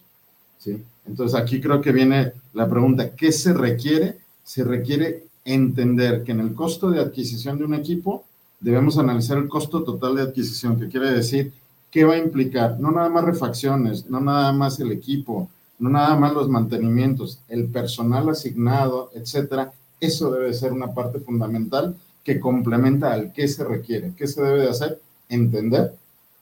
¿sí? 0.59 0.83
Entonces 1.07 1.39
aquí 1.39 1.61
creo 1.61 1.83
que 1.83 1.93
viene 1.93 2.33
la 2.55 2.69
pregunta, 2.69 3.15
¿qué 3.15 3.31
se 3.31 3.53
requiere? 3.53 4.19
Se 4.45 4.65
requiere 4.65 5.27
entender 5.45 6.25
que 6.25 6.33
en 6.33 6.41
el 6.41 6.55
costo 6.55 6.91
de 6.91 7.01
adquisición 7.01 7.59
de 7.59 7.65
un 7.65 7.75
equipo 7.75 8.25
debemos 8.61 8.99
analizar 8.99 9.39
el 9.39 9.49
costo 9.49 9.83
total 9.83 10.17
de 10.17 10.23
adquisición, 10.23 10.79
que 10.79 10.89
quiere 10.89 11.11
decir 11.11 11.53
qué 11.91 12.05
va 12.05 12.15
a 12.15 12.19
implicar, 12.19 12.79
no 12.79 12.91
nada 12.91 13.09
más 13.09 13.25
refacciones, 13.25 14.09
no 14.11 14.21
nada 14.21 14.53
más 14.53 14.79
el 14.81 14.93
equipo, 14.93 15.49
no 15.79 15.91
nada 15.91 16.17
más 16.17 16.33
los 16.35 16.49
mantenimientos, 16.49 17.41
el 17.49 17.67
personal 17.67 18.29
asignado, 18.29 19.11
etcétera, 19.15 19.73
eso 20.01 20.31
debe 20.31 20.53
ser 20.53 20.73
una 20.73 20.93
parte 20.93 21.21
fundamental 21.21 21.97
que 22.25 22.41
complementa 22.41 23.13
al 23.13 23.33
qué 23.33 23.49
se 23.49 23.65
requiere, 23.65 24.13
qué 24.17 24.27
se 24.27 24.43
debe 24.43 24.63
de 24.63 24.71
hacer, 24.71 25.01
entender 25.29 25.95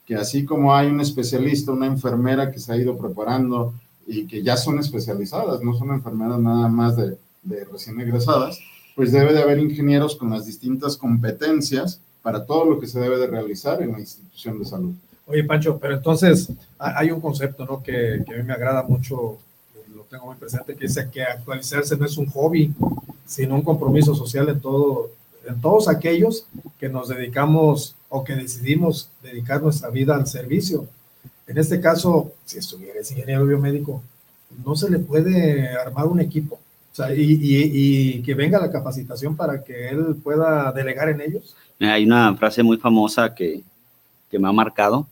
que 0.05 0.15
así 0.15 0.45
como 0.45 0.73
hay 0.73 0.87
un 0.87 1.01
especialista, 1.01 1.71
una 1.71 1.85
enfermera 1.85 2.51
que 2.51 2.59
se 2.59 2.71
ha 2.71 2.77
ido 2.77 2.97
preparando 2.97 3.73
y 4.07 4.25
que 4.25 4.41
ya 4.41 4.55
son 4.55 4.79
especializadas, 4.79 5.61
no 5.61 5.73
son 5.73 5.91
enfermeras 5.91 6.39
nada 6.39 6.69
más 6.69 6.95
de, 6.95 7.17
de 7.43 7.65
recién 7.65 7.99
egresadas, 7.99 8.57
pues 8.97 9.11
debe 9.11 9.31
de 9.31 9.43
haber 9.43 9.59
ingenieros 9.59 10.15
con 10.15 10.31
las 10.31 10.47
distintas 10.47 10.97
competencias 10.97 12.01
para 12.23 12.43
todo 12.43 12.65
lo 12.65 12.79
que 12.79 12.87
se 12.87 12.99
debe 12.99 13.19
de 13.19 13.27
realizar 13.27 13.79
en 13.83 13.91
la 13.91 13.99
institución 13.99 14.57
de 14.57 14.65
salud. 14.65 14.95
Oye, 15.27 15.43
Pancho, 15.43 15.77
pero 15.77 15.93
entonces 15.93 16.49
hay 16.79 17.11
un 17.11 17.21
concepto 17.21 17.63
¿no? 17.63 17.83
que, 17.83 18.15
a 18.27 18.37
mí 18.37 18.43
me 18.43 18.53
agrada 18.53 18.81
mucho, 18.81 19.37
lo 19.95 20.01
tengo 20.09 20.25
muy 20.25 20.35
presente, 20.35 20.73
que 20.73 20.87
dice 20.87 21.07
que 21.11 21.21
actualizarse 21.21 21.95
no 21.95 22.07
es 22.07 22.17
un 22.17 22.25
hobby, 22.31 22.73
sino 23.23 23.53
un 23.53 23.61
compromiso 23.61 24.15
social 24.15 24.49
en, 24.49 24.59
todo, 24.59 25.11
en 25.47 25.61
todos 25.61 25.89
aquellos 25.89 26.47
que 26.79 26.89
nos 26.89 27.07
dedicamos 27.07 27.95
o 28.09 28.23
que 28.23 28.35
decidimos 28.35 29.11
dedicar 29.21 29.61
nuestra 29.61 29.91
vida 29.91 30.15
al 30.15 30.25
servicio. 30.25 30.87
En 31.45 31.59
este 31.59 31.79
caso, 31.79 32.31
si 32.45 32.57
estuvieras 32.57 33.11
ingeniero 33.11 33.45
biomédico, 33.45 34.01
no 34.65 34.75
se 34.75 34.89
le 34.89 34.97
puede 34.97 35.69
armar 35.77 36.07
un 36.07 36.19
equipo 36.19 36.57
sea, 36.97 37.15
y, 37.15 37.21
y, 37.21 37.71
y, 37.73 38.21
que 38.21 38.33
venga 38.33 38.59
la 38.59 38.71
capacitación 38.71 39.35
para 39.35 39.63
que 39.63 39.89
él 39.89 40.15
pueda 40.23 40.71
delegar 40.71 41.09
en 41.09 41.21
ellos. 41.21 41.55
Hay 41.79 42.05
una 42.05 42.35
frase 42.35 42.63
muy 42.63 42.77
famosa 42.77 43.35
que, 43.35 43.61
que 44.29 44.39
me 44.39 44.47
ha 44.47 44.51
marcado, 44.51 45.07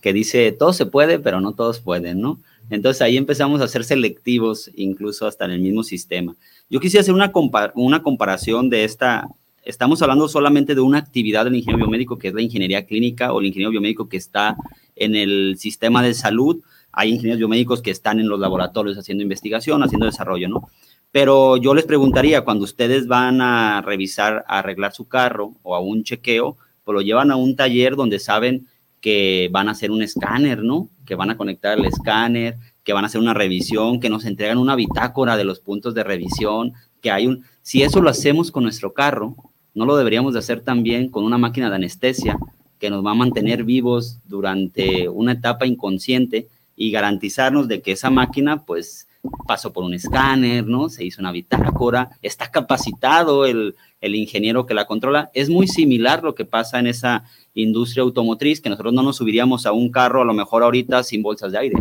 que 0.00 0.12
dice, 0.12 0.52
todo 0.52 0.72
se 0.72 0.86
puede, 0.86 1.18
pero 1.18 1.40
no 1.40 1.52
todos 1.52 1.80
pueden, 1.80 2.20
¿no? 2.20 2.38
Entonces 2.70 3.02
ahí 3.02 3.16
empezamos 3.16 3.60
a 3.60 3.68
ser 3.68 3.84
selectivos, 3.84 4.70
incluso 4.76 5.26
hasta 5.26 5.44
en 5.44 5.52
el 5.52 5.60
mismo 5.60 5.82
sistema. 5.82 6.36
Yo 6.68 6.78
quisiera 6.78 7.02
hacer 7.02 7.14
una, 7.14 7.32
una 7.74 8.02
comparación 8.02 8.70
de 8.70 8.84
esta, 8.84 9.26
estamos 9.64 10.00
hablando 10.02 10.28
solamente 10.28 10.74
de 10.74 10.80
una 10.80 10.98
actividad 10.98 11.44
del 11.44 11.56
ingeniero 11.56 11.78
biomédico, 11.78 12.16
que 12.16 12.28
es 12.28 12.34
la 12.34 12.42
ingeniería 12.42 12.86
clínica 12.86 13.32
o 13.32 13.40
el 13.40 13.46
ingeniero 13.46 13.72
biomédico 13.72 14.08
que 14.08 14.16
está 14.16 14.56
en 14.94 15.16
el 15.16 15.56
sistema 15.58 16.02
de 16.02 16.14
salud. 16.14 16.62
Hay 16.92 17.10
ingenieros 17.10 17.38
biomédicos 17.38 17.82
que 17.82 17.90
están 17.90 18.20
en 18.20 18.28
los 18.28 18.38
laboratorios 18.38 18.96
haciendo 18.98 19.22
investigación, 19.22 19.82
haciendo 19.82 20.06
desarrollo, 20.06 20.48
¿no? 20.48 20.68
Pero 21.12 21.56
yo 21.56 21.74
les 21.74 21.84
preguntaría, 21.84 22.42
cuando 22.42 22.64
ustedes 22.64 23.06
van 23.06 23.40
a 23.40 23.82
revisar, 23.82 24.44
a 24.46 24.60
arreglar 24.60 24.92
su 24.92 25.08
carro 25.08 25.54
o 25.62 25.74
a 25.74 25.80
un 25.80 26.04
chequeo, 26.04 26.56
pues 26.84 26.94
lo 26.94 27.00
llevan 27.00 27.30
a 27.30 27.36
un 27.36 27.56
taller 27.56 27.96
donde 27.96 28.18
saben 28.18 28.66
que 29.00 29.48
van 29.50 29.68
a 29.68 29.72
hacer 29.72 29.90
un 29.90 30.02
escáner, 30.02 30.62
¿no? 30.62 30.88
Que 31.06 31.14
van 31.14 31.30
a 31.30 31.36
conectar 31.36 31.78
el 31.78 31.86
escáner, 31.86 32.56
que 32.84 32.92
van 32.92 33.04
a 33.04 33.06
hacer 33.08 33.20
una 33.20 33.34
revisión, 33.34 33.98
que 33.98 34.10
nos 34.10 34.24
entregan 34.24 34.58
una 34.58 34.76
bitácora 34.76 35.36
de 35.36 35.44
los 35.44 35.60
puntos 35.60 35.94
de 35.94 36.04
revisión, 36.04 36.74
que 37.00 37.10
hay 37.10 37.26
un... 37.26 37.44
Si 37.62 37.82
eso 37.82 38.00
lo 38.00 38.10
hacemos 38.10 38.50
con 38.50 38.62
nuestro 38.62 38.92
carro, 38.92 39.36
no 39.74 39.86
lo 39.86 39.96
deberíamos 39.96 40.34
de 40.34 40.40
hacer 40.40 40.60
también 40.60 41.08
con 41.08 41.24
una 41.24 41.38
máquina 41.38 41.70
de 41.70 41.76
anestesia 41.76 42.38
que 42.78 42.90
nos 42.90 43.04
va 43.04 43.12
a 43.12 43.14
mantener 43.14 43.64
vivos 43.64 44.18
durante 44.26 45.08
una 45.08 45.32
etapa 45.32 45.66
inconsciente 45.66 46.48
y 46.76 46.90
garantizarnos 46.90 47.68
de 47.68 47.82
que 47.82 47.92
esa 47.92 48.10
máquina, 48.10 48.64
pues, 48.64 49.06
pasó 49.46 49.72
por 49.72 49.84
un 49.84 49.94
escáner, 49.94 50.66
¿no? 50.66 50.88
Se 50.88 51.04
hizo 51.04 51.20
una 51.20 51.32
bitácora, 51.32 52.10
está 52.22 52.50
capacitado 52.50 53.46
el, 53.46 53.74
el 54.00 54.14
ingeniero 54.14 54.66
que 54.66 54.74
la 54.74 54.86
controla. 54.86 55.30
Es 55.34 55.50
muy 55.50 55.66
similar 55.66 56.22
lo 56.22 56.34
que 56.34 56.44
pasa 56.44 56.78
en 56.78 56.86
esa 56.86 57.24
industria 57.54 58.02
automotriz, 58.02 58.60
que 58.60 58.70
nosotros 58.70 58.94
no 58.94 59.02
nos 59.02 59.16
subiríamos 59.16 59.66
a 59.66 59.72
un 59.72 59.90
carro 59.90 60.22
a 60.22 60.24
lo 60.24 60.34
mejor 60.34 60.62
ahorita 60.62 61.02
sin 61.02 61.22
bolsas 61.22 61.52
de 61.52 61.58
aire. 61.58 61.76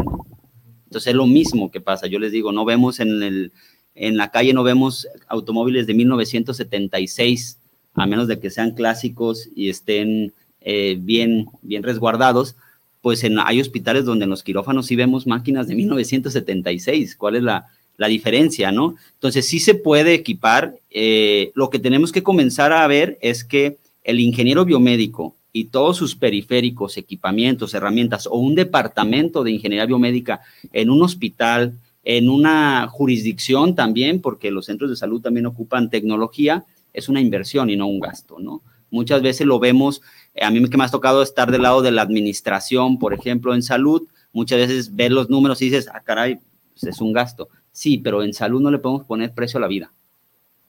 Entonces 0.85 1.07
es 1.11 1.15
lo 1.15 1.27
mismo 1.27 1.71
que 1.71 1.81
pasa. 1.81 2.07
Yo 2.07 2.19
les 2.19 2.31
digo, 2.31 2.51
no 2.51 2.65
vemos 2.65 2.99
en, 2.99 3.21
el, 3.21 3.51
en 3.95 4.17
la 4.17 4.31
calle, 4.31 4.53
no 4.53 4.63
vemos 4.63 5.07
automóviles 5.27 5.85
de 5.87 5.93
1976, 5.93 7.59
a 7.93 8.05
menos 8.05 8.27
de 8.27 8.39
que 8.39 8.49
sean 8.49 8.71
clásicos 8.71 9.49
y 9.55 9.69
estén 9.69 10.33
eh, 10.61 10.97
bien, 10.99 11.47
bien 11.61 11.83
resguardados. 11.83 12.55
Pues 13.01 13.23
en, 13.23 13.39
hay 13.39 13.61
hospitales 13.61 14.05
donde 14.05 14.25
en 14.25 14.29
los 14.29 14.43
quirófanos 14.43 14.87
sí 14.87 14.95
vemos 14.95 15.27
máquinas 15.27 15.67
de 15.67 15.75
1976. 15.75 17.15
¿Cuál 17.15 17.35
es 17.37 17.43
la, 17.43 17.65
diferencia, 18.07 18.71
no? 18.71 18.95
Entonces 19.13 19.47
sí 19.47 19.59
se 19.59 19.75
puede 19.75 20.13
equipar. 20.13 20.75
Eh, 20.89 21.51
lo 21.53 21.69
que 21.69 21.79
tenemos 21.79 22.11
que 22.11 22.23
comenzar 22.23 22.71
a 22.71 22.87
ver 22.87 23.17
es 23.21 23.43
que 23.43 23.77
el 24.03 24.19
ingeniero 24.19 24.65
biomédico 24.65 25.35
y 25.51 25.65
todos 25.65 25.97
sus 25.97 26.15
periféricos, 26.15 26.97
equipamientos, 26.97 27.73
herramientas 27.73 28.27
o 28.27 28.37
un 28.37 28.55
departamento 28.55 29.43
de 29.43 29.51
ingeniería 29.51 29.85
biomédica 29.85 30.41
en 30.71 30.89
un 30.89 31.01
hospital, 31.01 31.73
en 32.03 32.29
una 32.29 32.87
jurisdicción 32.87 33.75
también, 33.75 34.21
porque 34.21 34.51
los 34.51 34.65
centros 34.65 34.89
de 34.89 34.95
salud 34.95 35.21
también 35.21 35.45
ocupan 35.45 35.89
tecnología, 35.89 36.65
es 36.93 37.09
una 37.09 37.21
inversión 37.21 37.69
y 37.69 37.75
no 37.75 37.87
un 37.87 37.99
gasto, 37.99 38.39
¿no? 38.39 38.61
Muchas 38.91 39.21
veces 39.21 39.45
lo 39.45 39.59
vemos, 39.59 40.01
a 40.41 40.51
mí 40.51 40.69
que 40.69 40.77
me 40.77 40.83
ha 40.83 40.89
tocado 40.89 41.21
estar 41.21 41.51
del 41.51 41.63
lado 41.63 41.81
de 41.81 41.91
la 41.91 42.01
administración, 42.01 42.99
por 42.99 43.13
ejemplo, 43.13 43.53
en 43.53 43.63
salud, 43.63 44.07
muchas 44.31 44.59
veces 44.59 44.95
ves 44.95 45.11
los 45.11 45.29
números 45.29 45.61
y 45.61 45.65
dices, 45.65 45.89
ah, 45.93 46.01
caray, 46.01 46.39
pues 46.71 46.83
es 46.83 47.01
un 47.01 47.13
gasto. 47.13 47.49
Sí, 47.71 47.97
pero 47.97 48.23
en 48.23 48.33
salud 48.33 48.61
no 48.61 48.71
le 48.71 48.79
podemos 48.79 49.05
poner 49.05 49.33
precio 49.33 49.57
a 49.57 49.61
la 49.61 49.67
vida. 49.67 49.91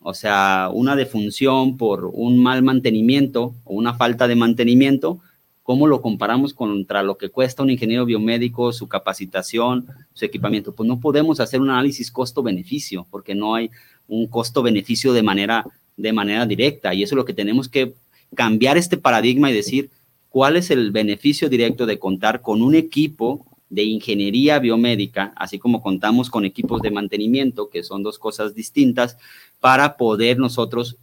O 0.00 0.14
sea, 0.14 0.70
una 0.72 0.96
defunción 0.96 1.76
por 1.76 2.06
un 2.12 2.42
mal 2.42 2.62
mantenimiento 2.62 3.54
o 3.64 3.74
una 3.74 3.94
falta 3.94 4.26
de 4.26 4.34
mantenimiento, 4.34 5.20
¿cómo 5.62 5.86
lo 5.86 6.00
comparamos 6.00 6.54
contra 6.54 7.02
lo 7.02 7.18
que 7.18 7.28
cuesta 7.28 7.62
un 7.62 7.70
ingeniero 7.70 8.06
biomédico, 8.06 8.72
su 8.72 8.88
capacitación, 8.88 9.86
su 10.14 10.24
equipamiento? 10.24 10.74
Pues 10.74 10.88
no 10.88 11.00
podemos 11.00 11.38
hacer 11.38 11.60
un 11.60 11.70
análisis 11.70 12.10
costo-beneficio 12.10 13.06
porque 13.10 13.34
no 13.34 13.54
hay 13.54 13.70
un 14.08 14.26
costo-beneficio 14.26 15.12
de 15.12 15.22
manera, 15.22 15.66
de 15.96 16.12
manera 16.12 16.46
directa 16.46 16.94
y 16.94 17.02
eso 17.02 17.14
es 17.14 17.16
lo 17.16 17.26
que 17.26 17.34
tenemos 17.34 17.68
que 17.68 17.94
cambiar 18.34 18.76
este 18.76 18.96
paradigma 18.96 19.50
y 19.50 19.54
decir 19.54 19.90
cuál 20.28 20.56
es 20.56 20.70
el 20.70 20.92
beneficio 20.92 21.48
directo 21.48 21.86
de 21.86 21.98
contar 21.98 22.40
con 22.40 22.62
un 22.62 22.74
equipo 22.74 23.46
de 23.70 23.84
ingeniería 23.84 24.58
biomédica, 24.58 25.32
así 25.36 25.58
como 25.58 25.80
contamos 25.80 26.28
con 26.28 26.44
equipos 26.44 26.82
de 26.82 26.90
mantenimiento, 26.90 27.70
que 27.70 27.84
son 27.84 28.02
dos 28.02 28.18
cosas 28.18 28.54
distintas, 28.54 29.16
para 29.60 29.96
poder 29.96 30.38
nosotros 30.38 30.96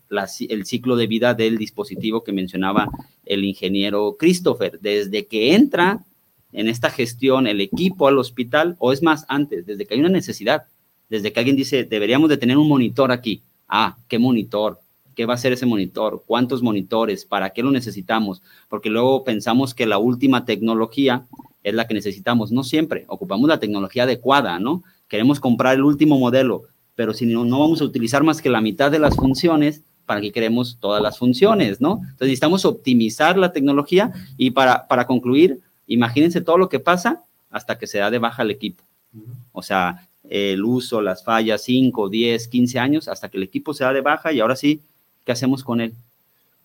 el 0.49 0.65
ciclo 0.65 0.97
de 0.97 1.07
vida 1.07 1.33
del 1.33 1.57
dispositivo 1.57 2.23
que 2.23 2.33
mencionaba 2.33 2.89
el 3.25 3.45
ingeniero 3.45 4.17
Christopher, 4.19 4.79
desde 4.81 5.27
que 5.27 5.55
entra 5.55 6.03
en 6.51 6.67
esta 6.67 6.89
gestión 6.89 7.47
el 7.47 7.61
equipo 7.61 8.07
al 8.07 8.17
hospital, 8.17 8.75
o 8.79 8.91
es 8.91 9.01
más, 9.01 9.25
antes, 9.29 9.65
desde 9.65 9.85
que 9.85 9.93
hay 9.93 9.99
una 10.01 10.09
necesidad, 10.09 10.63
desde 11.09 11.31
que 11.31 11.39
alguien 11.39 11.55
dice, 11.55 11.85
deberíamos 11.85 12.29
de 12.29 12.37
tener 12.37 12.57
un 12.57 12.67
monitor 12.67 13.11
aquí. 13.11 13.43
Ah, 13.67 13.97
¿qué 14.07 14.19
monitor? 14.19 14.79
¿Qué 15.17 15.25
va 15.25 15.33
a 15.33 15.37
ser 15.37 15.51
ese 15.51 15.65
monitor? 15.65 16.21
¿Cuántos 16.27 16.61
monitores? 16.61 17.25
¿Para 17.25 17.49
qué 17.49 17.63
lo 17.63 17.71
necesitamos? 17.71 18.43
Porque 18.69 18.91
luego 18.91 19.23
pensamos 19.23 19.73
que 19.73 19.87
la 19.87 19.97
última 19.97 20.45
tecnología 20.45 21.25
es 21.63 21.73
la 21.73 21.87
que 21.87 21.95
necesitamos. 21.95 22.51
No 22.51 22.63
siempre, 22.63 23.03
ocupamos 23.07 23.49
la 23.49 23.59
tecnología 23.59 24.03
adecuada, 24.03 24.59
¿no? 24.59 24.83
Queremos 25.07 25.39
comprar 25.39 25.73
el 25.73 25.83
último 25.83 26.19
modelo, 26.19 26.65
pero 26.93 27.15
si 27.15 27.25
no, 27.25 27.45
no 27.45 27.59
vamos 27.59 27.81
a 27.81 27.85
utilizar 27.85 28.21
más 28.21 28.43
que 28.43 28.51
la 28.51 28.61
mitad 28.61 28.91
de 28.91 28.99
las 28.99 29.15
funciones, 29.15 29.81
¿para 30.05 30.21
qué 30.21 30.31
queremos 30.31 30.77
todas 30.79 31.01
las 31.01 31.17
funciones, 31.17 31.81
no? 31.81 31.93
Entonces 31.93 32.27
necesitamos 32.27 32.63
optimizar 32.65 33.39
la 33.39 33.51
tecnología 33.51 34.11
y 34.37 34.51
para, 34.51 34.87
para 34.87 35.07
concluir, 35.07 35.61
imagínense 35.87 36.41
todo 36.41 36.59
lo 36.59 36.69
que 36.69 36.79
pasa 36.79 37.23
hasta 37.49 37.79
que 37.79 37.87
se 37.87 37.97
da 37.97 38.11
de 38.11 38.19
baja 38.19 38.43
el 38.43 38.51
equipo. 38.51 38.83
O 39.51 39.63
sea, 39.63 40.07
el 40.29 40.63
uso, 40.63 41.01
las 41.01 41.23
fallas, 41.23 41.63
5, 41.63 42.07
10, 42.07 42.47
15 42.49 42.77
años, 42.77 43.07
hasta 43.07 43.29
que 43.29 43.37
el 43.37 43.43
equipo 43.43 43.73
se 43.73 43.83
da 43.83 43.93
de 43.93 44.01
baja 44.01 44.31
y 44.31 44.41
ahora 44.41 44.55
sí, 44.55 44.83
¿qué 45.27 45.33
hacemos 45.33 45.63
con 45.63 45.79
él? 45.79 45.93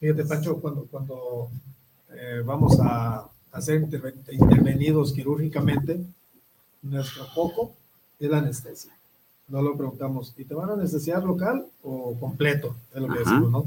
Fíjate, 0.01 0.25
Pancho, 0.25 0.57
cuando, 0.59 0.87
cuando 0.91 1.51
eh, 2.15 2.41
vamos 2.43 2.79
a 2.81 3.29
a 3.53 3.61
ser 3.61 3.83
intervenidos 4.31 5.13
quirúrgicamente, 5.13 6.01
nuestro 6.81 7.27
foco 7.27 7.73
es 8.19 8.31
la 8.31 8.39
anestesia. 8.39 8.93
No 9.49 9.61
lo 9.61 9.77
preguntamos, 9.77 10.33
¿y 10.39 10.45
te 10.45 10.55
van 10.55 10.71
a 10.71 10.73
anestesiar 10.73 11.23
local 11.23 11.67
o 11.83 12.17
completo? 12.19 12.75
Es 12.95 13.03
lo 13.03 13.09
que 13.09 13.19
decimos, 13.19 13.51
¿no? 13.51 13.67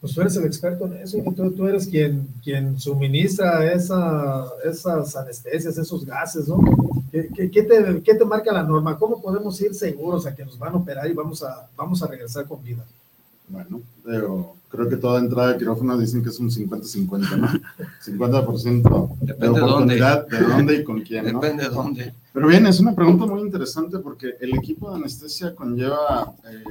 Pues 0.00 0.14
tú 0.14 0.20
eres 0.20 0.36
el 0.36 0.44
experto 0.44 0.84
en 0.84 0.98
eso, 0.98 1.18
tú, 1.34 1.50
tú 1.52 1.66
eres 1.66 1.86
quien, 1.86 2.28
quien 2.44 2.78
suministra 2.78 3.72
esa, 3.72 4.46
esas 4.62 5.16
anestesias, 5.16 5.78
esos 5.78 6.04
gases, 6.04 6.46
¿no? 6.46 6.60
¿Qué, 7.10 7.28
qué, 7.34 7.50
qué, 7.50 7.62
te, 7.62 8.02
¿Qué 8.02 8.14
te 8.14 8.24
marca 8.26 8.52
la 8.52 8.62
norma? 8.62 8.98
¿Cómo 8.98 9.22
podemos 9.22 9.58
ir 9.62 9.74
seguros 9.74 10.26
a 10.26 10.34
que 10.34 10.44
nos 10.44 10.58
van 10.58 10.74
a 10.74 10.76
operar 10.76 11.08
y 11.08 11.14
vamos 11.14 11.42
a, 11.42 11.66
vamos 11.74 12.02
a 12.02 12.06
regresar 12.06 12.46
con 12.46 12.62
vida? 12.62 12.84
Bueno, 13.48 13.82
pero 14.04 14.56
creo 14.68 14.88
que 14.88 14.96
toda 14.96 15.20
entrada 15.20 15.52
de 15.52 15.58
quirófano 15.58 15.96
dicen 15.96 16.22
que 16.22 16.30
es 16.30 16.38
un 16.38 16.50
50-50, 16.50 17.36
¿no? 17.38 17.48
50% 18.04 19.18
de 19.20 19.48
oportunidad, 19.48 20.26
de 20.26 20.40
dónde. 20.40 20.74
y 20.76 20.84
con 20.84 21.00
quién, 21.02 21.32
¿no? 21.32 21.40
Depende 21.40 21.64
de 21.64 21.70
dónde. 21.70 22.14
Pero 22.32 22.48
bien, 22.48 22.66
es 22.66 22.80
una 22.80 22.94
pregunta 22.94 23.26
muy 23.26 23.40
interesante 23.40 23.98
porque 23.98 24.34
el 24.40 24.54
equipo 24.54 24.90
de 24.90 24.96
anestesia 24.96 25.54
conlleva 25.54 26.34
eh, 26.50 26.64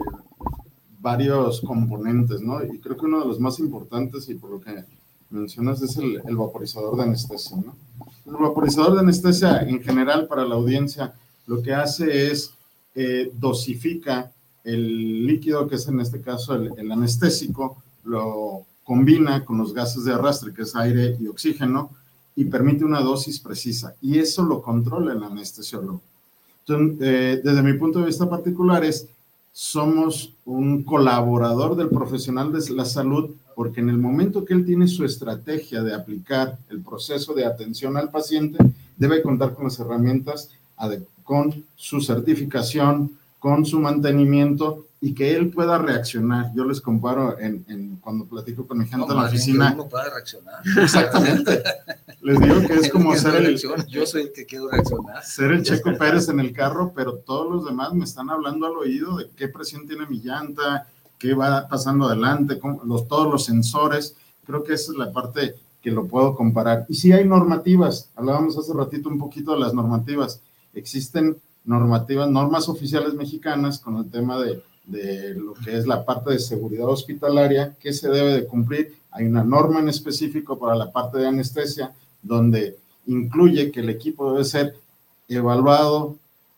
varios 1.00 1.62
componentes, 1.62 2.42
¿no? 2.42 2.64
Y 2.64 2.80
creo 2.80 2.98
que 2.98 3.06
uno 3.06 3.22
de 3.22 3.28
los 3.28 3.40
más 3.40 3.60
importantes, 3.60 4.28
y 4.30 4.36
por 4.36 4.50
lo 4.50 4.60
que 4.60 4.84
mencionas, 5.30 5.82
es 5.82 5.98
el, 5.98 6.22
el 6.26 6.36
vaporizador 6.36 6.98
de 6.98 7.04
anestesia, 7.04 7.58
¿no? 7.58 7.76
El 8.26 8.34
vaporizador 8.42 8.96
de 8.96 9.00
anestesia, 9.00 9.62
en 9.62 9.82
general, 9.82 10.28
para 10.28 10.46
la 10.46 10.56
audiencia, 10.56 11.14
lo 11.48 11.62
que 11.62 11.74
hace 11.74 12.32
es 12.32 12.52
eh, 12.96 13.32
dosifica 13.34 14.32
el 14.66 15.26
líquido, 15.26 15.68
que 15.68 15.76
es 15.76 15.88
en 15.88 16.00
este 16.02 16.22
caso 16.22 16.56
el, 16.56 16.92
anestésico, 16.92 17.82
lo 18.04 18.66
combina 18.84 19.46
con 19.46 19.58
los 19.58 19.74
gases 19.74 20.04
de 20.04 20.14
arrastre, 20.14 20.54
que 20.54 20.64
es 20.64 20.76
aire 20.76 21.18
y 21.20 21.28
oxígeno, 21.28 21.92
y 22.36 22.46
permite 22.46 22.84
una 22.84 23.00
dosis 23.00 23.40
precisa. 23.40 23.96
Y 24.02 24.20
eso 24.20 24.44
lo 24.44 24.62
controla 24.62 25.14
el 25.14 25.24
anestesiólogo. 25.24 26.02
Entonces, 26.68 26.98
eh, 27.02 27.42
desde 27.44 27.64
mi 27.64 27.74
punto 27.74 28.00
de 28.00 28.08
vista 28.08 28.30
particular 28.30 28.84
es, 28.84 29.08
somos 29.54 30.34
un 30.44 30.84
colaborador 30.84 31.78
del 31.78 31.88
profesional 31.88 32.52
de 32.52 32.70
la 32.72 32.84
salud 32.84 33.32
porque 33.56 33.80
en 33.80 33.90
el 33.90 33.98
momento 33.98 34.44
que 34.44 34.54
él 34.54 34.66
tiene 34.66 34.88
su 34.88 35.06
estrategia 35.06 35.82
de 35.82 35.96
aplicar 35.96 36.58
el 36.70 36.82
proceso 36.82 37.34
de 37.34 37.46
atención 37.46 37.96
al 37.96 38.12
paciente, 38.12 38.58
debe 38.98 39.22
contar 39.22 39.54
con 39.54 39.64
las 39.64 39.80
herramientas, 39.80 40.50
con 41.24 41.64
su 41.76 42.02
certificación, 42.02 43.18
con 43.46 43.64
su 43.64 43.80
mantenimiento 43.80 44.88
y 45.00 45.14
que 45.14 45.36
él 45.36 45.52
pueda 45.52 45.78
reaccionar. 45.78 46.52
Yo 46.56 46.66
les 46.66 46.82
comparo 46.82 47.38
en, 47.38 47.96
cuando 48.02 48.26
platico 48.26 48.66
con 48.66 48.80
mi 48.80 48.88
gente 48.88 49.06
en 49.08 49.18
la 49.18 49.26
oficina. 49.26 49.72
Uno 49.72 49.88
puede 49.88 50.10
reaccionar. 50.10 50.64
Exactamente. 50.82 51.62
les 52.22 52.40
digo 52.40 52.62
que 52.62 52.74
es 52.74 52.90
como 52.92 53.16
ser 53.16 53.36
el. 53.36 53.56
Yo 53.88 54.08
soy 54.08 54.24
el 54.24 54.34
que 54.34 54.48
quiero 54.48 54.68
reaccionar. 54.68 55.24
Ser 55.24 55.52
el 55.52 55.62
Checo 55.62 55.96
Pérez 56.00 56.28
en 56.30 56.40
el 56.40 56.54
carro, 56.54 56.92
pero 56.96 57.18
todos 57.18 57.54
los 57.54 57.66
demás 57.66 57.94
me 57.94 58.06
están 58.06 58.32
hablando 58.32 58.66
al 58.66 58.78
oído 58.78 59.18
de 59.18 59.30
qué 59.36 59.48
presión 59.48 59.86
tiene 59.86 60.08
mi 60.08 60.22
llanta, 60.22 60.88
qué 61.20 61.36
va 61.36 61.68
pasando 61.68 62.08
adelante, 62.08 62.60
los, 62.84 63.08
todos 63.08 63.32
los 63.32 63.46
sensores. 63.46 64.16
Creo 64.44 64.64
que 64.64 64.74
esa 64.74 64.92
es 64.92 64.98
la 64.98 65.12
parte 65.12 65.54
que 65.84 65.92
lo 65.92 66.08
puedo 66.08 66.34
comparar. 66.34 66.88
Y 66.90 66.96
si 66.96 67.12
hay 67.12 67.26
normativas, 67.26 68.10
hablábamos 68.16 68.58
hace 68.58 68.74
ratito 68.74 69.08
un 69.08 69.20
poquito 69.20 69.54
de 69.54 69.60
las 69.60 69.76
normativas. 69.76 70.42
Existen 70.74 71.38
normativas, 71.66 72.30
normas 72.30 72.70
oficiales 72.70 73.14
mexicanas 73.14 73.80
con 73.80 73.98
el 73.98 74.10
tema 74.10 74.40
de, 74.40 74.62
de 74.86 75.36
lo 75.36 75.54
que 75.54 75.78
es 75.78 75.88
la 75.88 76.06
parte 76.06 76.32
de 76.32 76.40
seguridad 76.40 76.88
hospitalaria 76.88 77.76
que 77.80 77.94
se 77.94 78.10
debe 78.10 78.34
de 78.34 78.46
cumplir. 78.46 78.96
Hay 79.12 79.26
una 79.26 79.44
norma 79.44 79.80
en 79.80 79.90
específico 79.90 80.60
para 80.60 80.76
la 80.76 80.92
parte 80.92 81.18
de 81.18 81.28
anestesia 81.28 81.94
donde 82.22 82.78
incluye 83.08 83.72
que 83.72 83.82
el 83.82 83.90
equipo 83.90 84.32
debe 84.32 84.46
ser 84.46 84.76
evaluado, 85.28 86.16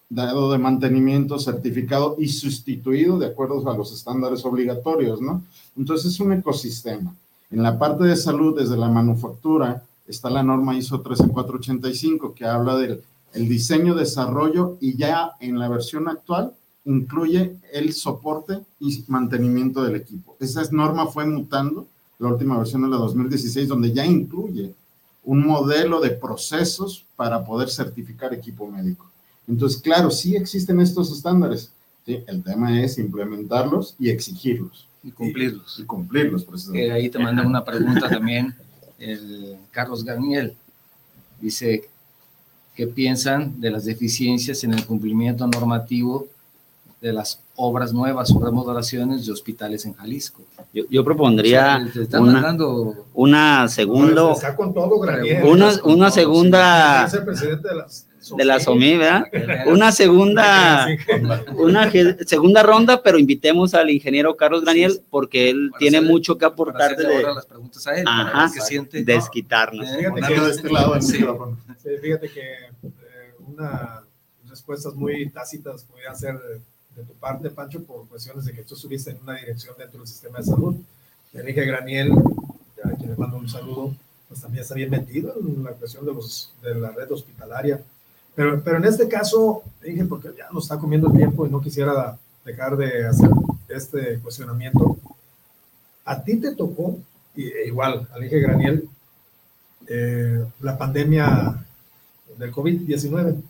dado 0.09 0.51
de 0.51 0.57
mantenimiento, 0.57 1.39
certificado 1.39 2.15
y 2.17 2.29
sustituido 2.29 3.19
de 3.19 3.27
acuerdo 3.27 3.69
a 3.69 3.77
los 3.77 3.91
estándares 3.93 4.45
obligatorios, 4.45 5.21
¿no? 5.21 5.43
Entonces 5.75 6.13
es 6.13 6.19
un 6.19 6.33
ecosistema. 6.33 7.13
En 7.51 7.63
la 7.63 7.77
parte 7.77 8.05
de 8.05 8.15
salud, 8.15 8.57
desde 8.57 8.77
la 8.77 8.89
manufactura, 8.89 9.83
está 10.07 10.29
la 10.29 10.43
norma 10.43 10.77
ISO 10.77 11.01
13485 11.01 12.33
que 12.33 12.45
habla 12.45 12.77
del 12.77 13.01
el 13.33 13.47
diseño, 13.47 13.95
desarrollo 13.95 14.77
y 14.79 14.95
ya 14.95 15.31
en 15.39 15.59
la 15.59 15.69
versión 15.69 16.07
actual 16.07 16.53
incluye 16.85 17.57
el 17.73 17.93
soporte 17.93 18.59
y 18.79 19.03
mantenimiento 19.07 19.83
del 19.83 19.95
equipo. 19.95 20.37
Esa 20.39 20.63
norma 20.71 21.07
fue 21.07 21.25
mutando, 21.25 21.87
la 22.19 22.29
última 22.29 22.57
versión 22.57 22.83
de 22.83 22.89
la 22.89 22.97
2016, 22.97 23.67
donde 23.67 23.91
ya 23.91 24.05
incluye 24.05 24.73
un 25.23 25.45
modelo 25.45 25.99
de 25.99 26.11
procesos 26.11 27.05
para 27.15 27.43
poder 27.43 27.69
certificar 27.69 28.33
equipo 28.33 28.65
médico. 28.71 29.11
Entonces, 29.47 29.81
claro, 29.81 30.09
sí 30.09 30.35
existen 30.35 30.79
estos 30.79 31.11
estándares. 31.11 31.71
¿sí? 32.05 32.23
El 32.25 32.41
tema 32.41 32.81
es 32.81 32.97
implementarlos 32.97 33.95
y 33.99 34.09
exigirlos. 34.09 34.87
Y 35.03 35.11
cumplirlos. 35.11 35.79
Y, 35.79 35.83
cumplirlos, 35.83 36.45
precisamente. 36.45 36.91
ahí 36.91 37.09
te 37.09 37.19
manda 37.19 37.45
una 37.45 37.63
pregunta 37.63 38.09
también 38.09 38.55
el 38.97 39.57
Carlos 39.71 40.03
Daniel. 40.03 40.55
Dice, 41.39 41.89
¿qué 42.77 42.85
piensan 42.85 43.59
de 43.59 43.71
las 43.71 43.85
deficiencias 43.85 44.63
en 44.63 44.71
el 44.71 44.85
cumplimiento 44.85 45.47
normativo 45.47 46.27
de 47.01 47.11
las 47.11 47.39
obras 47.55 47.91
nuevas 47.91 48.31
o 48.31 48.39
remodelaciones 48.39 49.25
de 49.25 49.31
hospitales 49.31 49.85
en 49.85 49.93
Jalisco. 49.93 50.43
Yo, 50.71 51.03
propondría 51.03 51.79
una, 52.13 52.55
una 53.13 53.67
segunda 53.67 54.35
una, 55.43 55.71
una 55.83 56.11
segunda 56.11 57.07
de 57.07 57.75
la 58.43 58.59
SOMI, 58.59 58.97
¿verdad? 58.97 59.25
Una 59.67 59.91
segunda, 59.91 60.87
una 61.57 61.91
segunda 62.25 62.63
ronda, 62.63 63.01
pero 63.01 63.17
invitemos 63.17 63.73
al 63.73 63.89
ingeniero 63.89 64.35
Carlos 64.35 64.63
Daniel 64.65 65.01
porque 65.09 65.49
él 65.49 65.71
tiene 65.79 66.01
mucho 66.01 66.37
que 66.37 66.45
aportar. 66.45 66.95
De, 66.95 67.23
las 67.23 67.45
preguntas 67.45 67.85
a 67.87 67.95
él, 67.95 68.05
Ajá, 68.07 68.51
que 68.53 68.61
siente, 68.61 69.03
desquitarnos. 69.03 69.87
Fíjate 72.01 72.29
que, 72.29 72.41
eh, 72.41 73.33
unas 73.47 74.03
respuestas 74.49 74.93
muy 74.95 75.29
tácitas 75.29 75.83
podían 75.83 76.17
ser 76.17 76.39
de 76.95 77.03
tu 77.03 77.13
parte, 77.13 77.49
Pancho, 77.51 77.83
por 77.83 78.07
cuestiones 78.07 78.45
de 78.45 78.53
que 78.53 78.63
tú 78.63 78.73
estuviste 78.73 79.11
en 79.11 79.19
una 79.21 79.35
dirección 79.35 79.75
dentro 79.77 79.99
del 79.99 80.07
sistema 80.07 80.39
de 80.39 80.45
salud. 80.45 80.75
Enrique 81.33 81.63
Graniel, 81.63 82.11
a 82.83 82.89
quien 82.91 83.11
le 83.11 83.15
mando 83.15 83.37
un 83.37 83.47
saludo, 83.47 83.95
pues 84.27 84.41
también 84.41 84.63
está 84.63 84.73
bien 84.73 84.89
metido 84.89 85.35
en 85.39 85.63
la 85.63 85.71
cuestión 85.71 86.05
de, 86.05 86.13
los, 86.13 86.53
de 86.61 86.75
la 86.75 86.91
red 86.91 87.11
hospitalaria. 87.11 87.81
Pero, 88.37 88.61
pero 88.63 88.77
en 88.77 88.85
este 88.85 89.07
caso, 89.07 89.63
dije, 89.83 90.05
porque 90.05 90.29
ya 90.37 90.45
nos 90.53 90.65
está 90.65 90.77
comiendo 90.77 91.07
el 91.07 91.17
tiempo 91.17 91.47
y 91.47 91.49
no 91.49 91.59
quisiera 91.59 92.19
dejar 92.45 92.77
de 92.77 93.07
hacer 93.07 93.31
este 93.67 94.19
cuestionamiento. 94.19 94.95
A 96.05 96.23
ti 96.23 96.35
te 96.35 96.53
tocó, 96.53 96.99
y, 97.35 97.47
e 97.47 97.65
igual, 97.65 98.07
a 98.13 98.19
dije 98.19 98.39
Graniel, 98.39 98.87
eh, 99.87 100.45
la 100.59 100.77
pandemia 100.77 101.65
del 102.37 102.51
COVID-19 102.51 103.41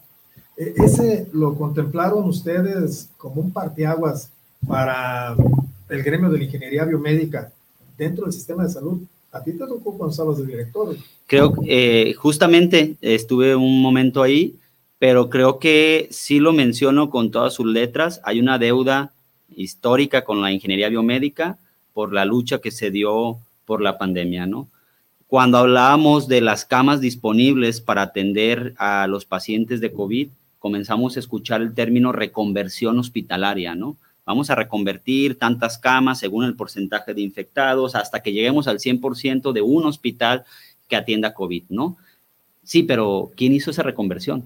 e, 0.55 0.73
¿Ese 0.77 1.27
lo 1.33 1.53
contemplaron 1.55 2.23
ustedes 2.23 3.09
como 3.17 3.41
un 3.41 3.51
parteaguas 3.51 4.31
para 4.65 5.35
el 5.89 6.01
gremio 6.01 6.29
de 6.29 6.37
la 6.37 6.45
ingeniería 6.45 6.85
biomédica 6.85 7.51
dentro 7.97 8.23
del 8.23 8.33
sistema 8.33 8.63
de 8.63 8.69
salud? 8.69 9.01
¿A 9.33 9.43
ti 9.43 9.51
te 9.51 9.59
tocó 9.59 9.97
cuando 9.97 10.11
estabas 10.11 10.37
de 10.37 10.45
director? 10.45 10.95
Creo 11.27 11.51
que 11.51 12.11
eh, 12.11 12.13
justamente 12.13 12.95
estuve 13.01 13.53
un 13.53 13.81
momento 13.81 14.23
ahí, 14.23 14.55
pero 14.99 15.29
creo 15.29 15.59
que 15.59 16.07
sí 16.11 16.39
lo 16.39 16.53
menciono 16.53 17.09
con 17.09 17.31
todas 17.31 17.53
sus 17.53 17.67
letras. 17.67 18.21
Hay 18.23 18.39
una 18.39 18.57
deuda 18.57 19.11
histórica 19.55 20.23
con 20.23 20.41
la 20.41 20.51
ingeniería 20.51 20.89
biomédica 20.89 21.57
por 21.93 22.13
la 22.13 22.25
lucha 22.25 22.59
que 22.59 22.71
se 22.71 22.91
dio 22.91 23.39
por 23.65 23.81
la 23.81 23.97
pandemia, 23.97 24.45
¿no? 24.45 24.69
Cuando 25.27 25.57
hablábamos 25.57 26.27
de 26.27 26.41
las 26.41 26.63
camas 26.63 27.01
disponibles 27.01 27.81
para 27.81 28.01
atender 28.01 28.73
a 28.77 29.07
los 29.07 29.25
pacientes 29.25 29.81
de 29.81 29.91
COVID, 29.91 30.29
comenzamos 30.59 31.15
a 31.15 31.19
escuchar 31.19 31.61
el 31.61 31.73
término 31.73 32.11
reconversión 32.11 32.97
hospitalaria, 32.97 33.75
¿no? 33.75 33.97
Vamos 34.25 34.49
a 34.49 34.55
reconvertir 34.55 35.37
tantas 35.37 35.77
camas 35.77 36.19
según 36.19 36.45
el 36.45 36.55
porcentaje 36.55 37.13
de 37.13 37.21
infectados 37.21 37.95
hasta 37.95 38.21
que 38.21 38.31
lleguemos 38.31 38.67
al 38.67 38.79
100% 38.79 39.51
de 39.51 39.61
un 39.61 39.85
hospital 39.85 40.43
que 40.87 40.95
atienda 40.95 41.33
COVID, 41.33 41.63
¿no? 41.69 41.97
Sí, 42.63 42.83
pero 42.83 43.31
¿quién 43.35 43.53
hizo 43.53 43.71
esa 43.71 43.83
reconversión? 43.83 44.45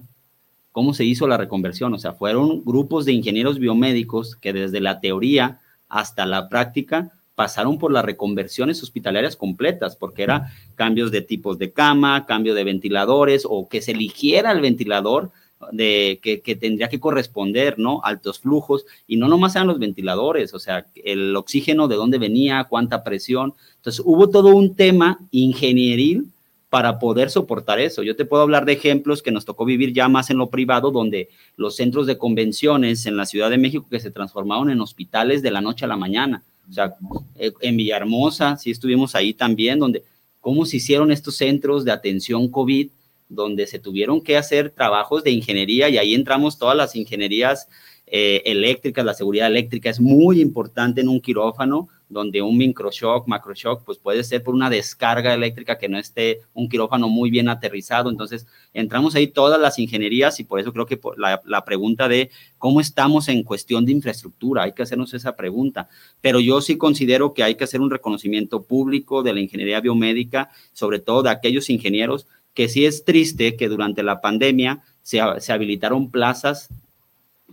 ¿Cómo 0.72 0.94
se 0.94 1.04
hizo 1.04 1.28
la 1.28 1.36
reconversión? 1.36 1.94
O 1.94 1.98
sea, 1.98 2.14
fueron 2.14 2.64
grupos 2.64 3.04
de 3.04 3.12
ingenieros 3.12 3.58
biomédicos 3.58 4.36
que 4.36 4.52
desde 4.52 4.80
la 4.80 5.00
teoría 5.00 5.60
hasta 5.88 6.26
la 6.26 6.48
práctica 6.48 7.12
pasaron 7.34 7.78
por 7.78 7.92
las 7.92 8.04
reconversiones 8.04 8.82
hospitalarias 8.82 9.36
completas, 9.36 9.96
porque 9.96 10.22
era 10.22 10.52
cambios 10.74 11.10
de 11.10 11.22
tipos 11.22 11.58
de 11.58 11.72
cama, 11.72 12.26
cambio 12.26 12.54
de 12.54 12.64
ventiladores 12.64 13.46
o 13.48 13.68
que 13.68 13.82
se 13.82 13.92
eligiera 13.92 14.52
el 14.52 14.60
ventilador 14.60 15.30
de 15.70 16.18
que, 16.22 16.56
tendría 16.56 16.88
que 16.88 17.00
corresponder, 17.00 17.78
¿no? 17.78 18.00
Altos 18.02 18.40
flujos 18.40 18.84
y 19.06 19.16
no 19.16 19.28
nomás 19.28 19.54
eran 19.54 19.68
los 19.68 19.78
ventiladores, 19.78 20.54
o 20.54 20.58
sea, 20.58 20.86
el 20.96 21.36
oxígeno 21.36 21.86
de 21.88 21.96
dónde 21.96 22.18
venía, 22.18 22.64
cuánta 22.64 23.04
presión. 23.04 23.54
Entonces, 23.76 24.02
hubo 24.04 24.28
todo 24.28 24.48
un 24.48 24.74
tema 24.74 25.20
ingenieril 25.30 26.26
para 26.72 26.98
poder 26.98 27.28
soportar 27.28 27.80
eso. 27.80 28.02
Yo 28.02 28.16
te 28.16 28.24
puedo 28.24 28.42
hablar 28.42 28.64
de 28.64 28.72
ejemplos 28.72 29.20
que 29.20 29.30
nos 29.30 29.44
tocó 29.44 29.66
vivir 29.66 29.92
ya 29.92 30.08
más 30.08 30.30
en 30.30 30.38
lo 30.38 30.48
privado, 30.48 30.90
donde 30.90 31.28
los 31.58 31.76
centros 31.76 32.06
de 32.06 32.16
convenciones 32.16 33.04
en 33.04 33.18
la 33.18 33.26
Ciudad 33.26 33.50
de 33.50 33.58
México 33.58 33.86
que 33.90 34.00
se 34.00 34.10
transformaron 34.10 34.70
en 34.70 34.80
hospitales 34.80 35.42
de 35.42 35.50
la 35.50 35.60
noche 35.60 35.84
a 35.84 35.88
la 35.88 35.98
mañana. 35.98 36.42
O 36.70 36.72
sea, 36.72 36.94
eh, 37.38 37.52
en 37.60 37.76
Villahermosa, 37.76 38.56
sí 38.56 38.70
estuvimos 38.70 39.14
ahí 39.14 39.34
también, 39.34 39.80
donde 39.80 40.02
cómo 40.40 40.64
se 40.64 40.78
hicieron 40.78 41.12
estos 41.12 41.36
centros 41.36 41.84
de 41.84 41.92
atención 41.92 42.48
COVID 42.48 42.88
donde 43.28 43.66
se 43.66 43.78
tuvieron 43.78 44.22
que 44.22 44.38
hacer 44.38 44.70
trabajos 44.70 45.22
de 45.24 45.30
ingeniería 45.30 45.90
y 45.90 45.98
ahí 45.98 46.14
entramos 46.14 46.56
todas 46.56 46.76
las 46.76 46.96
ingenierías 46.96 47.68
eh, 48.06 48.40
eléctricas, 48.46 49.04
la 49.04 49.12
seguridad 49.12 49.48
eléctrica 49.48 49.90
es 49.90 50.00
muy 50.00 50.40
importante 50.40 51.02
en 51.02 51.10
un 51.10 51.20
quirófano, 51.20 51.90
donde 52.12 52.42
un 52.42 52.56
microshock, 52.56 53.26
macroshock, 53.26 53.84
pues 53.84 53.98
puede 53.98 54.22
ser 54.24 54.42
por 54.42 54.54
una 54.54 54.70
descarga 54.70 55.34
eléctrica 55.34 55.78
que 55.78 55.88
no 55.88 55.98
esté 55.98 56.40
un 56.54 56.68
quirófano 56.68 57.08
muy 57.08 57.30
bien 57.30 57.48
aterrizado. 57.48 58.10
Entonces, 58.10 58.46
entramos 58.72 59.14
ahí 59.14 59.26
todas 59.26 59.60
las 59.60 59.78
ingenierías 59.78 60.38
y 60.40 60.44
por 60.44 60.60
eso 60.60 60.72
creo 60.72 60.86
que 60.86 61.00
la, 61.16 61.40
la, 61.44 61.64
pregunta 61.64 62.08
de 62.08 62.30
cómo 62.58 62.80
estamos 62.80 63.28
en 63.28 63.42
cuestión 63.42 63.86
de 63.86 63.92
infraestructura, 63.92 64.64
hay 64.64 64.72
que 64.72 64.82
hacernos 64.82 65.14
esa 65.14 65.34
pregunta. 65.34 65.88
Pero 66.20 66.40
yo 66.40 66.60
sí 66.60 66.76
considero 66.76 67.34
que 67.34 67.42
hay 67.42 67.54
que 67.54 67.64
hacer 67.64 67.80
un 67.80 67.90
reconocimiento 67.90 68.62
público 68.62 69.22
de 69.22 69.32
la 69.32 69.40
ingeniería 69.40 69.80
biomédica, 69.80 70.50
sobre 70.72 70.98
todo 70.98 71.22
de 71.22 71.30
aquellos 71.30 71.70
ingenieros 71.70 72.26
que 72.54 72.68
sí 72.68 72.84
es 72.84 73.04
triste 73.04 73.56
que 73.56 73.68
durante 73.68 74.02
la 74.02 74.20
pandemia 74.20 74.82
se, 75.02 75.20
habilitaron 75.20 76.10
plazas 76.10 76.68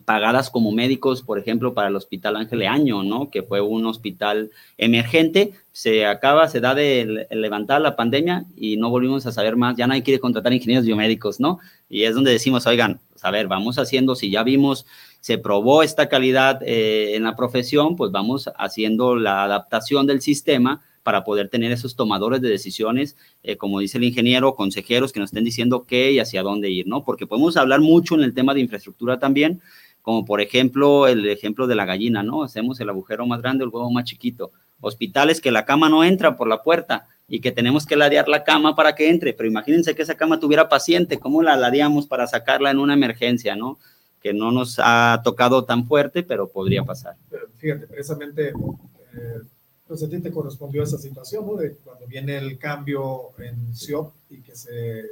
pagadas 0.09 0.49
como 0.49 0.71
médicos, 0.71 1.21
por 1.21 1.37
ejemplo, 1.37 1.75
para 1.75 1.89
el 1.89 1.95
Hospital 1.95 2.35
Ángel 2.35 2.63
Año, 2.63 3.03
¿no? 3.03 3.29
Que 3.29 3.43
fue 3.43 3.61
un 3.61 3.85
hospital 3.85 4.49
emergente, 4.79 5.53
se 5.71 6.07
acaba, 6.07 6.47
se 6.47 6.59
da 6.59 6.73
de 6.73 7.27
levantar 7.29 7.79
la 7.79 7.95
pandemia 7.95 8.45
y 8.57 8.77
no 8.77 8.89
volvimos 8.89 9.27
a 9.27 9.31
saber 9.31 9.55
más, 9.55 9.77
ya 9.77 9.85
nadie 9.85 10.01
quiere 10.01 10.19
contratar 10.19 10.51
ingenieros 10.51 10.87
biomédicos, 10.87 11.39
¿no? 11.39 11.59
Y 11.91 12.05
es 12.05 12.15
donde 12.15 12.31
decimos, 12.31 12.65
oigan, 12.65 12.99
pues, 13.11 13.23
a 13.23 13.29
ver, 13.29 13.47
vamos 13.47 13.77
haciendo, 13.77 14.15
si 14.15 14.31
ya 14.31 14.41
vimos, 14.41 14.87
se 15.19 15.37
probó 15.37 15.83
esta 15.83 16.09
calidad 16.09 16.59
eh, 16.63 17.15
en 17.15 17.21
la 17.21 17.35
profesión, 17.35 17.95
pues 17.95 18.11
vamos 18.11 18.49
haciendo 18.57 19.15
la 19.15 19.43
adaptación 19.43 20.07
del 20.07 20.21
sistema 20.21 20.81
para 21.03 21.23
poder 21.23 21.49
tener 21.49 21.71
esos 21.71 21.95
tomadores 21.95 22.41
de 22.41 22.49
decisiones, 22.49 23.15
eh, 23.43 23.57
como 23.57 23.79
dice 23.79 23.99
el 23.99 24.03
ingeniero, 24.05 24.55
consejeros 24.55 25.11
que 25.11 25.19
nos 25.19 25.29
estén 25.29 25.43
diciendo 25.43 25.85
qué 25.87 26.11
y 26.11 26.19
hacia 26.19 26.43
dónde 26.43 26.69
ir, 26.71 26.87
¿no? 26.87 27.03
Porque 27.03 27.27
podemos 27.27 27.57
hablar 27.57 27.79
mucho 27.79 28.15
en 28.15 28.21
el 28.21 28.33
tema 28.33 28.53
de 28.53 28.61
infraestructura 28.61 29.19
también, 29.19 29.61
como 30.09 30.25
por 30.25 30.41
ejemplo 30.41 31.07
el 31.07 31.29
ejemplo 31.29 31.67
de 31.67 31.75
la 31.75 31.85
gallina, 31.85 32.23
¿no? 32.23 32.41
Hacemos 32.41 32.79
el 32.79 32.89
agujero 32.89 33.27
más 33.27 33.43
grande, 33.43 33.63
el 33.63 33.69
huevo 33.69 33.91
más 33.91 34.05
chiquito. 34.05 34.51
Hospitales 34.81 35.39
que 35.39 35.51
la 35.51 35.65
cama 35.65 35.87
no 35.87 36.03
entra 36.03 36.35
por 36.35 36.47
la 36.47 36.63
puerta 36.63 37.07
y 37.27 37.41
que 37.41 37.51
tenemos 37.51 37.85
que 37.85 37.95
ladear 37.95 38.27
la 38.27 38.43
cama 38.43 38.75
para 38.75 38.95
que 38.95 39.07
entre, 39.07 39.33
pero 39.33 39.47
imagínense 39.47 39.93
que 39.93 40.01
esa 40.01 40.15
cama 40.15 40.39
tuviera 40.39 40.67
paciente, 40.67 41.19
¿cómo 41.19 41.43
la 41.43 41.55
ladeamos 41.55 42.07
para 42.07 42.25
sacarla 42.25 42.71
en 42.71 42.79
una 42.79 42.95
emergencia, 42.95 43.55
¿no? 43.55 43.77
Que 44.19 44.33
no 44.33 44.51
nos 44.51 44.79
ha 44.79 45.21
tocado 45.23 45.63
tan 45.65 45.85
fuerte, 45.85 46.23
pero 46.23 46.49
podría 46.49 46.83
pasar. 46.83 47.15
Fíjate, 47.57 47.85
precisamente... 47.85 48.47
Eh, 48.47 49.41
pues 49.87 50.01
a 50.01 50.09
ti 50.09 50.19
te 50.19 50.31
correspondió 50.31 50.81
esa 50.81 50.97
situación, 50.97 51.45
¿no? 51.45 51.55
De 51.55 51.75
cuando 51.83 52.07
viene 52.07 52.35
el 52.35 52.57
cambio 52.57 53.29
en 53.37 53.75
SIOP 53.75 54.11
y 54.31 54.41
que 54.41 54.55
se, 54.55 55.11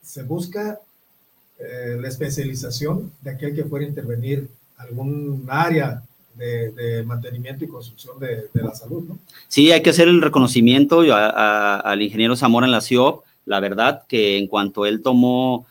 se 0.00 0.22
busca 0.22 0.80
eh, 1.62 1.96
la 2.00 2.08
especialización 2.08 3.12
de 3.20 3.30
aquel 3.30 3.54
que 3.54 3.64
fuera 3.64 3.86
a 3.86 3.88
intervenir 3.88 4.48
algún 4.76 5.44
área 5.48 6.02
de, 6.34 7.02
mantenimiento 7.06 7.64
y 7.64 7.68
construcción 7.68 8.18
de, 8.18 8.48
la 8.54 8.74
salud, 8.74 9.04
¿no? 9.06 9.18
Sí, 9.48 9.70
hay 9.70 9.82
que 9.82 9.90
hacer 9.90 10.08
el 10.08 10.22
reconocimiento 10.22 11.02
al 11.02 12.02
ingeniero 12.02 12.36
Zamora 12.36 12.66
en 12.66 12.72
la 12.72 12.80
SIOP. 12.80 13.22
La 13.44 13.60
verdad 13.60 14.02
que 14.08 14.38
en 14.38 14.46
cuanto 14.46 14.86
él 14.86 15.02
tomó 15.02 15.66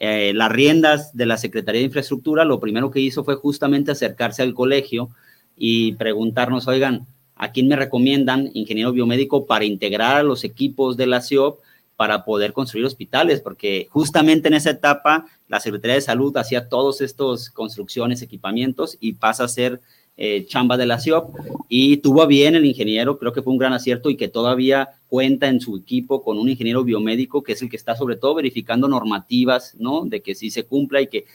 eh, 0.00 0.32
las 0.34 0.50
riendas 0.50 1.16
de 1.16 1.26
la 1.26 1.36
Secretaría 1.36 1.80
de 1.80 1.86
Infraestructura, 1.86 2.44
lo 2.44 2.60
primero 2.60 2.90
que 2.90 3.00
hizo 3.00 3.24
fue 3.24 3.36
justamente 3.36 3.92
acercarse 3.92 4.42
al 4.42 4.54
colegio 4.54 5.10
y 5.56 5.92
preguntarnos, 5.92 6.66
oigan, 6.66 7.06
¿A 7.36 7.52
quién 7.52 7.68
me 7.68 7.76
recomiendan 7.76 8.50
ingeniero 8.54 8.92
biomédico 8.92 9.44
para 9.44 9.66
integrar 9.66 10.16
a 10.16 10.22
los 10.22 10.42
equipos 10.42 10.96
de 10.96 11.06
la 11.06 11.20
CIOP 11.20 11.60
para 11.94 12.24
poder 12.24 12.54
construir 12.54 12.86
hospitales? 12.86 13.40
Porque 13.40 13.88
justamente 13.90 14.48
en 14.48 14.54
esa 14.54 14.70
etapa 14.70 15.26
la 15.48 15.60
Secretaría 15.60 15.94
de 15.94 16.00
Salud 16.00 16.36
hacía 16.36 16.68
todos 16.68 17.00
estos 17.00 17.50
construcciones, 17.50 18.22
equipamientos 18.22 18.96
y 19.00 19.14
pasa 19.14 19.44
a 19.44 19.48
ser 19.48 19.80
eh, 20.18 20.46
chamba 20.46 20.76
de 20.76 20.86
la 20.86 20.98
CIOP 20.98 21.34
y 21.68 21.98
tuvo 21.98 22.26
bien 22.26 22.54
el 22.54 22.64
ingeniero, 22.64 23.18
creo 23.18 23.32
que 23.32 23.42
fue 23.42 23.52
un 23.52 23.58
gran 23.58 23.74
acierto 23.74 24.08
y 24.08 24.16
que 24.16 24.28
todavía 24.28 24.88
cuenta 25.08 25.46
en 25.46 25.60
su 25.60 25.76
equipo 25.76 26.22
con 26.22 26.38
un 26.38 26.48
ingeniero 26.48 26.84
biomédico 26.84 27.42
que 27.42 27.52
es 27.52 27.60
el 27.60 27.68
que 27.68 27.76
está 27.76 27.94
sobre 27.96 28.16
todo 28.16 28.34
verificando 28.34 28.88
normativas, 28.88 29.74
¿no? 29.78 30.06
De 30.06 30.22
que 30.22 30.34
sí 30.34 30.50
se 30.50 30.64
cumpla 30.64 31.02
y 31.02 31.08
que 31.08 31.26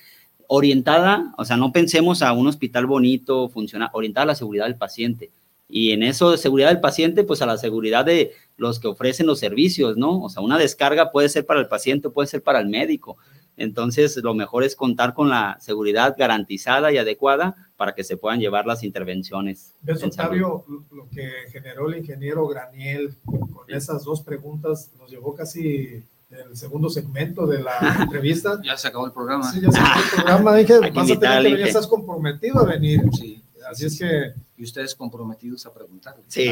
orientada, 0.47 1.34
o 1.38 1.45
sea, 1.45 1.57
no 1.57 1.72
pensemos 1.72 2.22
a 2.22 2.34
un 2.34 2.47
hospital 2.47 2.88
bonito, 2.88 3.49
funciona, 3.49 3.89
orientada 3.93 4.24
a 4.24 4.28
la 4.28 4.36
seguridad 4.36 4.66
del 4.66 4.76
paciente 4.76 5.30
y 5.72 5.91
en 5.91 6.03
eso 6.03 6.32
de 6.32 6.38
seguridad 6.38 6.68
del 6.68 6.82
paciente, 6.82 7.24
pues 7.24 7.41
a 7.41 7.45
la 7.45 7.57
seguridad 7.57 8.03
de 8.03 8.34
los 8.57 8.80
que 8.80 8.89
ofrecen 8.89 9.26
los 9.26 9.39
servicios, 9.39 9.95
¿no? 9.95 10.22
O 10.22 10.30
sea, 10.30 10.41
una 10.41 10.57
descarga 10.57 11.12
puede 11.12 11.30
ser 11.30 11.45
para 11.45 11.62
el 11.62 11.68
paciente, 11.68 12.09
puede 12.09 12.28
ser 12.28 12.43
para 12.43 12.59
el 12.59 12.68
médico. 12.68 13.18
Entonces, 13.58 14.18
lo 14.18 14.34
mejor 14.34 14.64
es 14.64 14.76
contar 14.76 15.14
con 15.14 15.30
la 15.30 15.58
seguridad 15.60 16.16
garantizada 16.18 16.91
y 16.91 16.97
adecuada 16.97 17.56
para 17.78 17.93
que 17.93 18.04
se 18.04 18.18
puedan 18.18 18.39
llevar 18.39 18.66
las 18.66 18.84
intervenciones. 18.84 19.74
¿Ves, 19.82 20.04
Octavio, 20.04 20.64
lo 20.91 21.10
que 21.10 21.30
generó 21.52 21.89
el 21.89 21.97
ingeniero 21.97 22.47
Graniel 22.47 23.16
con 23.26 23.70
esas 23.70 24.04
dos 24.04 24.22
preguntas 24.22 24.91
nos 24.97 25.10
llevó 25.10 25.36
casi 25.36 26.04
el 26.32 26.56
segundo 26.56 26.89
segmento 26.89 27.45
de 27.45 27.62
la 27.62 27.74
entrevista. 27.99 28.60
Ya 28.64 28.78
se 28.78 28.88
acabó 28.88 29.06
el 29.06 29.12
programa. 29.12 29.52
Sí, 29.52 29.62
ya 29.62 29.72
se 29.72 29.80
acabó 29.80 29.99
el 29.99 30.10
programa. 30.10 30.56
Dije, 30.58 30.80
vas 30.80 31.12
a 31.12 31.20
tener 31.20 31.43
que 31.43 31.49
venir, 31.49 31.68
estás 31.68 31.88
comprometido 31.88 32.60
a 32.60 32.66
venir. 32.66 33.02
Sí. 33.14 33.41
Así 33.70 33.86
es 33.86 33.97
que 33.97 34.34
y 34.57 34.64
ustedes 34.64 34.93
comprometidos 34.93 35.66
a 35.66 35.74
preguntar. 35.74 36.16
Sí, 36.28 36.51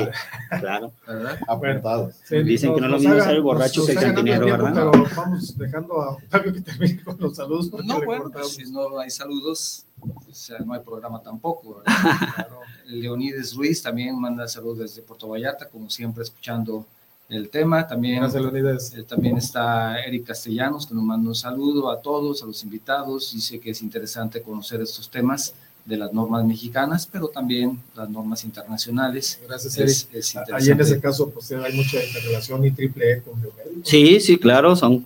claro. 0.60 0.92
¿Verdad? 1.08 2.12
Dicen 2.44 2.74
que 2.74 2.82
no 2.82 2.88
lo 2.88 2.98
mismo 2.98 3.20
ser 3.22 3.36
el 3.36 3.42
borracho 3.42 3.86
que 3.86 3.92
el 3.92 4.00
cantinero, 4.00 4.46
¿verdad? 4.46 4.74
Pero 4.74 4.92
vamos 5.16 5.58
dejando 5.58 6.02
a 6.02 6.12
Octavio 6.14 6.54
que 6.54 6.62
termine 6.62 7.04
con 7.04 7.18
los 7.20 7.36
saludos. 7.36 7.72
No, 7.86 8.02
bueno, 8.02 8.32
si 8.44 8.72
no 8.72 9.00
hay 9.00 9.12
saludos, 9.12 9.86
o 10.02 10.34
sea, 10.34 10.58
no 10.60 10.74
hay 10.74 10.82
programa 10.82 11.22
tampoco. 11.22 11.84
Claro. 12.36 12.62
Leonides 12.86 13.56
Ruiz 13.56 13.84
también 13.84 14.20
manda 14.20 14.48
saludos 14.48 14.80
desde 14.80 15.02
Puerto 15.02 15.28
Vallarta, 15.28 15.68
como 15.68 15.90
siempre, 15.90 16.24
escuchando 16.24 16.86
el 17.28 17.50
tema. 17.50 17.86
También, 17.86 18.22
Gracias, 18.22 18.94
eh, 18.96 19.04
también 19.04 19.38
está 19.38 20.02
Eric 20.02 20.28
Castellanos, 20.28 20.88
que 20.88 20.96
nos 20.96 21.04
manda 21.04 21.30
un 21.30 21.36
saludo 21.36 21.92
a 21.92 22.02
todos, 22.02 22.42
a 22.42 22.46
los 22.48 22.64
invitados. 22.64 23.34
Dice 23.34 23.60
que 23.60 23.72
es 23.72 23.82
interesante 23.82 24.42
conocer 24.42 24.82
estos 24.82 25.10
temas 25.10 25.54
de 25.86 25.98
las 25.98 26.14
normas 26.14 26.46
mexicanas, 26.46 27.08
pero 27.12 27.28
también 27.28 27.80
las 27.96 28.10
normas 28.10 28.44
internacionales. 28.44 29.40
Gracias, 29.48 30.08
es, 30.14 30.36
Ahí 30.54 30.70
en 30.70 30.80
ese 30.80 31.00
caso, 31.00 31.30
pues 31.30 31.52
hay 31.52 31.74
mucha 31.74 32.04
interrelación 32.04 32.64
y 32.66 32.72
triple 32.72 33.14
E 33.14 33.22
con 33.22 33.42
biomédicos. 33.42 33.90
Sí, 33.90 34.20
sí, 34.20 34.38
claro, 34.38 34.76
son, 34.76 35.06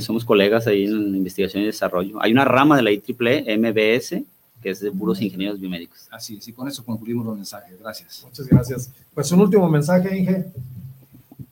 somos 0.00 0.24
colegas 0.24 0.66
ahí 0.66 0.84
en 0.84 1.14
investigación 1.14 1.62
y 1.62 1.66
desarrollo. 1.66 2.20
Hay 2.20 2.32
una 2.32 2.44
rama 2.44 2.76
de 2.76 2.82
la 2.82 2.90
IEEE, 2.92 3.58
MBS, 3.58 4.22
que 4.62 4.70
es 4.70 4.80
de 4.80 4.90
puros 4.90 5.20
ingenieros 5.22 5.60
biomédicos. 5.60 6.08
Así 6.10 6.36
es, 6.36 6.48
y 6.48 6.52
con 6.52 6.68
eso 6.68 6.84
concluimos 6.84 7.24
los 7.24 7.36
mensajes. 7.36 7.78
Gracias. 7.80 8.22
Muchas 8.24 8.46
gracias. 8.46 8.90
Pues 9.14 9.30
un 9.32 9.40
último 9.40 9.68
mensaje, 9.68 10.16
Inge. 10.16 10.46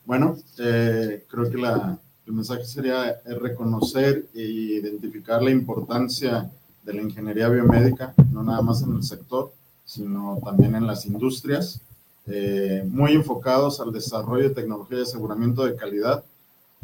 Bueno, 0.04 0.36
eh, 0.58 1.24
creo 1.28 1.50
que 1.50 1.56
la, 1.56 1.98
el 2.26 2.32
mensaje 2.32 2.64
sería 2.64 3.20
reconocer 3.24 4.26
e 4.34 4.42
identificar 4.42 5.42
la 5.42 5.50
importancia 5.50 6.50
de 6.86 6.94
la 6.94 7.02
ingeniería 7.02 7.48
biomédica, 7.48 8.14
no 8.32 8.44
nada 8.44 8.62
más 8.62 8.80
en 8.82 8.94
el 8.94 9.02
sector, 9.02 9.52
sino 9.84 10.38
también 10.44 10.76
en 10.76 10.86
las 10.86 11.04
industrias, 11.04 11.80
eh, 12.26 12.84
muy 12.88 13.12
enfocados 13.12 13.80
al 13.80 13.92
desarrollo 13.92 14.48
de 14.48 14.54
tecnología 14.54 14.98
de 14.98 15.02
aseguramiento 15.02 15.64
de 15.64 15.76
calidad, 15.76 16.24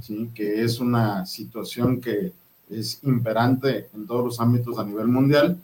¿sí? 0.00 0.28
que 0.34 0.62
es 0.62 0.80
una 0.80 1.24
situación 1.24 2.00
que 2.00 2.32
es 2.68 2.98
imperante 3.02 3.88
en 3.94 4.06
todos 4.06 4.24
los 4.24 4.40
ámbitos 4.40 4.78
a 4.78 4.84
nivel 4.84 5.06
mundial 5.06 5.56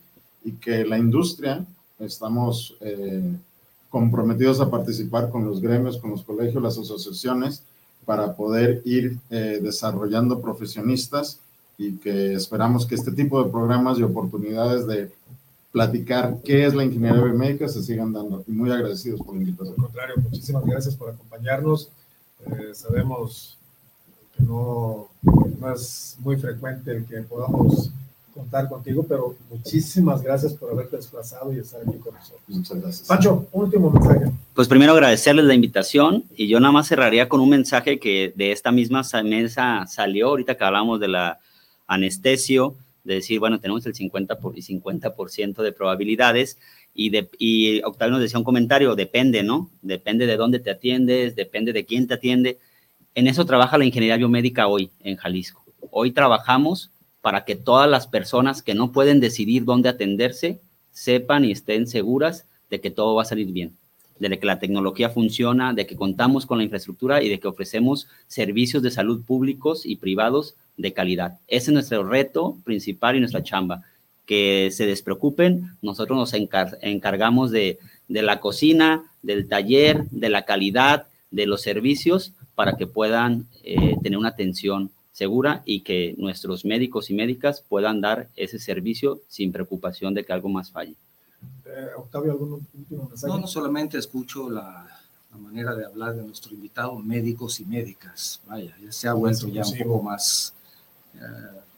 y 0.45 0.53
que 0.53 0.85
la 0.85 0.99
industria 0.99 1.65
estamos 1.99 2.77
eh, 2.81 3.37
comprometidos 3.91 4.61
a 4.61 4.71
participar 4.71 5.31
con 5.31 5.45
los 5.45 5.61
gremios, 5.61 5.99
con 5.99 6.11
los 6.11 6.23
colegios, 6.23 6.63
las 6.63 6.79
asociaciones, 6.79 7.63
para 8.05 8.37
poder 8.37 8.83
ir 8.85 9.19
eh, 9.31 9.59
desarrollando 9.61 10.41
profesionistas 10.41 11.41
y 11.79 11.93
que 11.93 12.35
esperamos 12.35 12.85
que 12.85 12.97
este 12.97 13.13
tipo 13.13 13.43
de 13.43 13.51
programas 13.51 13.99
y 13.99 14.03
oportunidades 14.03 14.87
de 14.87 15.11
platicar 15.71 16.39
qué 16.45 16.67
es 16.67 16.75
la 16.75 16.85
ingeniería 16.85 17.23
biomédica 17.23 17.69
se 17.69 17.83
sigan 17.83 18.13
dando. 18.13 18.43
Y 18.49 18.51
muy 18.51 18.71
agradecidos 18.73 19.21
por 19.21 19.37
la 19.37 19.43
invitación. 19.43 19.77
Al 19.77 19.85
contrario, 19.85 20.15
muchísimas 20.21 20.67
gracias 20.67 20.97
por 20.97 21.11
acompañarnos. 21.11 21.89
Eh, 22.47 22.75
sabemos 22.75 23.57
que 24.37 24.43
no, 24.43 25.09
no, 25.23 25.73
es 25.73 26.17
muy 26.19 26.37
frecuente 26.37 26.91
el 26.91 27.05
que 27.05 27.19
podamos 27.23 27.91
contar 28.35 28.69
contigo, 28.69 29.05
pero 29.09 29.37
muchísimas 29.51 30.23
gracias 30.23 30.55
por 30.55 30.71
haberte 30.71 30.97
desplazado 30.97 31.53
y 31.53 31.59
estar 31.59 31.81
aquí 31.81 31.99
con 31.99 32.15
nosotros. 32.15 32.43
Muchas 32.49 32.81
gracias. 32.81 33.09
Pancho, 33.09 33.47
último 33.53 33.91
mensaje. 33.91 34.33
Pues 34.55 34.67
primero 34.67 34.93
agradecerles 34.93 35.45
la 35.45 35.55
invitación 35.55 36.25
y 36.37 36.49
yo 36.49 36.59
nada 36.59 36.73
más 36.73 36.89
cerraría 36.89 37.29
con 37.29 37.41
un 37.41 37.51
mensaje 37.51 38.01
que 38.01 38.33
de 38.35 38.51
esta 38.51 38.73
misma 38.73 39.03
mesa 39.25 39.87
salió 39.87 40.29
ahorita 40.29 40.57
que 40.57 40.65
hablamos 40.65 40.99
de 40.99 41.09
la 41.09 41.39
anestesio, 41.89 42.77
de 43.03 43.15
decir, 43.15 43.41
bueno, 43.41 43.59
tenemos 43.59 43.85
el 43.87 43.95
50%, 43.95 44.39
por, 44.39 44.61
50 44.61 45.63
de 45.63 45.73
probabilidades 45.73 46.59
y, 46.95 47.11
de, 47.11 47.29
y 47.39 47.83
Octavio 47.83 48.13
nos 48.13 48.21
decía 48.21 48.39
un 48.39 48.45
comentario, 48.45 48.95
depende, 48.95 49.43
¿no? 49.43 49.71
Depende 49.83 50.27
de 50.27 50.37
dónde 50.37 50.61
te 50.61 50.71
atiendes, 50.71 51.35
depende 51.35 51.73
de 51.73 51.85
quién 51.85 52.07
te 52.07 52.15
atiende. 52.15 52.59
En 53.15 53.27
eso 53.27 53.47
trabaja 53.47 53.79
la 53.79 53.87
ingeniería 53.87 54.17
biomédica 54.17 54.69
hoy 54.69 54.91
en 55.01 55.17
Jalisco. 55.17 55.65
Hoy 55.91 56.13
trabajamos 56.13 56.91
para 57.23 57.45
que 57.45 57.57
todas 57.57 57.89
las 57.89 58.07
personas 58.07 58.63
que 58.63 58.75
no 58.75 58.93
pueden 58.93 59.21
decidir 59.21 59.65
dónde 59.65 59.89
atenderse 59.89 60.61
sepan 60.91 61.45
y 61.45 61.53
estén 61.53 61.87
seguras 61.87 62.47
de 62.69 62.81
que 62.81 62.91
todo 62.91 63.15
va 63.15 63.23
a 63.23 63.27
salir 63.27 63.53
bien, 63.53 63.77
de 64.19 64.39
que 64.39 64.47
la 64.47 64.59
tecnología 64.59 65.11
funciona, 65.11 65.73
de 65.73 65.87
que 65.87 65.97
contamos 65.97 66.47
con 66.47 66.59
la 66.59 66.65
infraestructura 66.65 67.23
y 67.23 67.29
de 67.29 67.39
que 67.39 67.49
ofrecemos 67.49 68.09
servicios 68.27 68.83
de 68.83 68.91
salud 68.91 69.25
públicos 69.25 69.87
y 69.87 69.97
privados 69.97 70.55
de 70.77 70.93
calidad. 70.93 71.39
Ese 71.49 71.71
es 71.71 71.75
nuestro 71.75 72.05
reto 72.05 72.57
principal 72.65 73.17
y 73.17 73.21
nuestra 73.21 73.43
chamba. 73.43 73.83
Que 74.27 74.69
se 74.73 74.87
despreocupen, 74.87 75.77
nosotros 75.81 76.19
nos 76.19 76.35
encargamos 76.83 77.51
de, 77.51 77.79
la 78.09 78.41
cocina, 78.41 79.05
del 79.23 79.49
taller, 79.49 80.05
de 80.11 80.29
la 80.29 80.45
calidad, 80.45 81.07
de 81.31 81.47
los 81.47 81.63
servicios, 81.63 82.33
para 82.55 82.77
que 82.77 82.87
puedan 82.87 83.47
eh, 83.63 83.97
tener 84.03 84.19
una 84.19 84.31
atención 84.31 84.91
segura 85.13 85.63
y 85.65 85.81
que 85.81 86.15
nuestros 86.19 86.65
médicos 86.65 87.11
y 87.11 87.15
médicas 87.15 87.65
puedan 87.69 88.01
dar 88.01 88.29
ese 88.37 88.59
servicio 88.59 89.21
sin 89.29 89.51
preocupación 89.51 90.15
de 90.15 90.25
que 90.25 90.33
algo 90.33 90.49
más 90.49 90.71
falle. 90.71 90.95
Eh, 91.69 91.89
Octavio, 91.97 92.33
¿algún 92.33 92.67
último 92.75 93.09
mensaje? 93.09 93.33
No, 93.33 93.39
no 93.41 93.47
solamente 93.47 93.99
escucho 93.99 94.49
la, 94.49 94.87
la 95.31 95.37
manera 95.39 95.75
de 95.75 95.85
hablar 95.85 96.15
de 96.15 96.23
nuestro 96.23 96.55
invitado, 96.55 96.99
médicos 96.99 97.61
y 97.61 97.65
médicas. 97.67 98.41
Vaya, 98.49 98.75
ya 98.83 98.91
se 98.93 99.07
ha 99.09 99.13
vuelto 99.13 99.49
ya 99.49 99.63
un 99.67 99.79
poco 99.79 100.03
más 100.03 100.55
eh, 101.15 101.19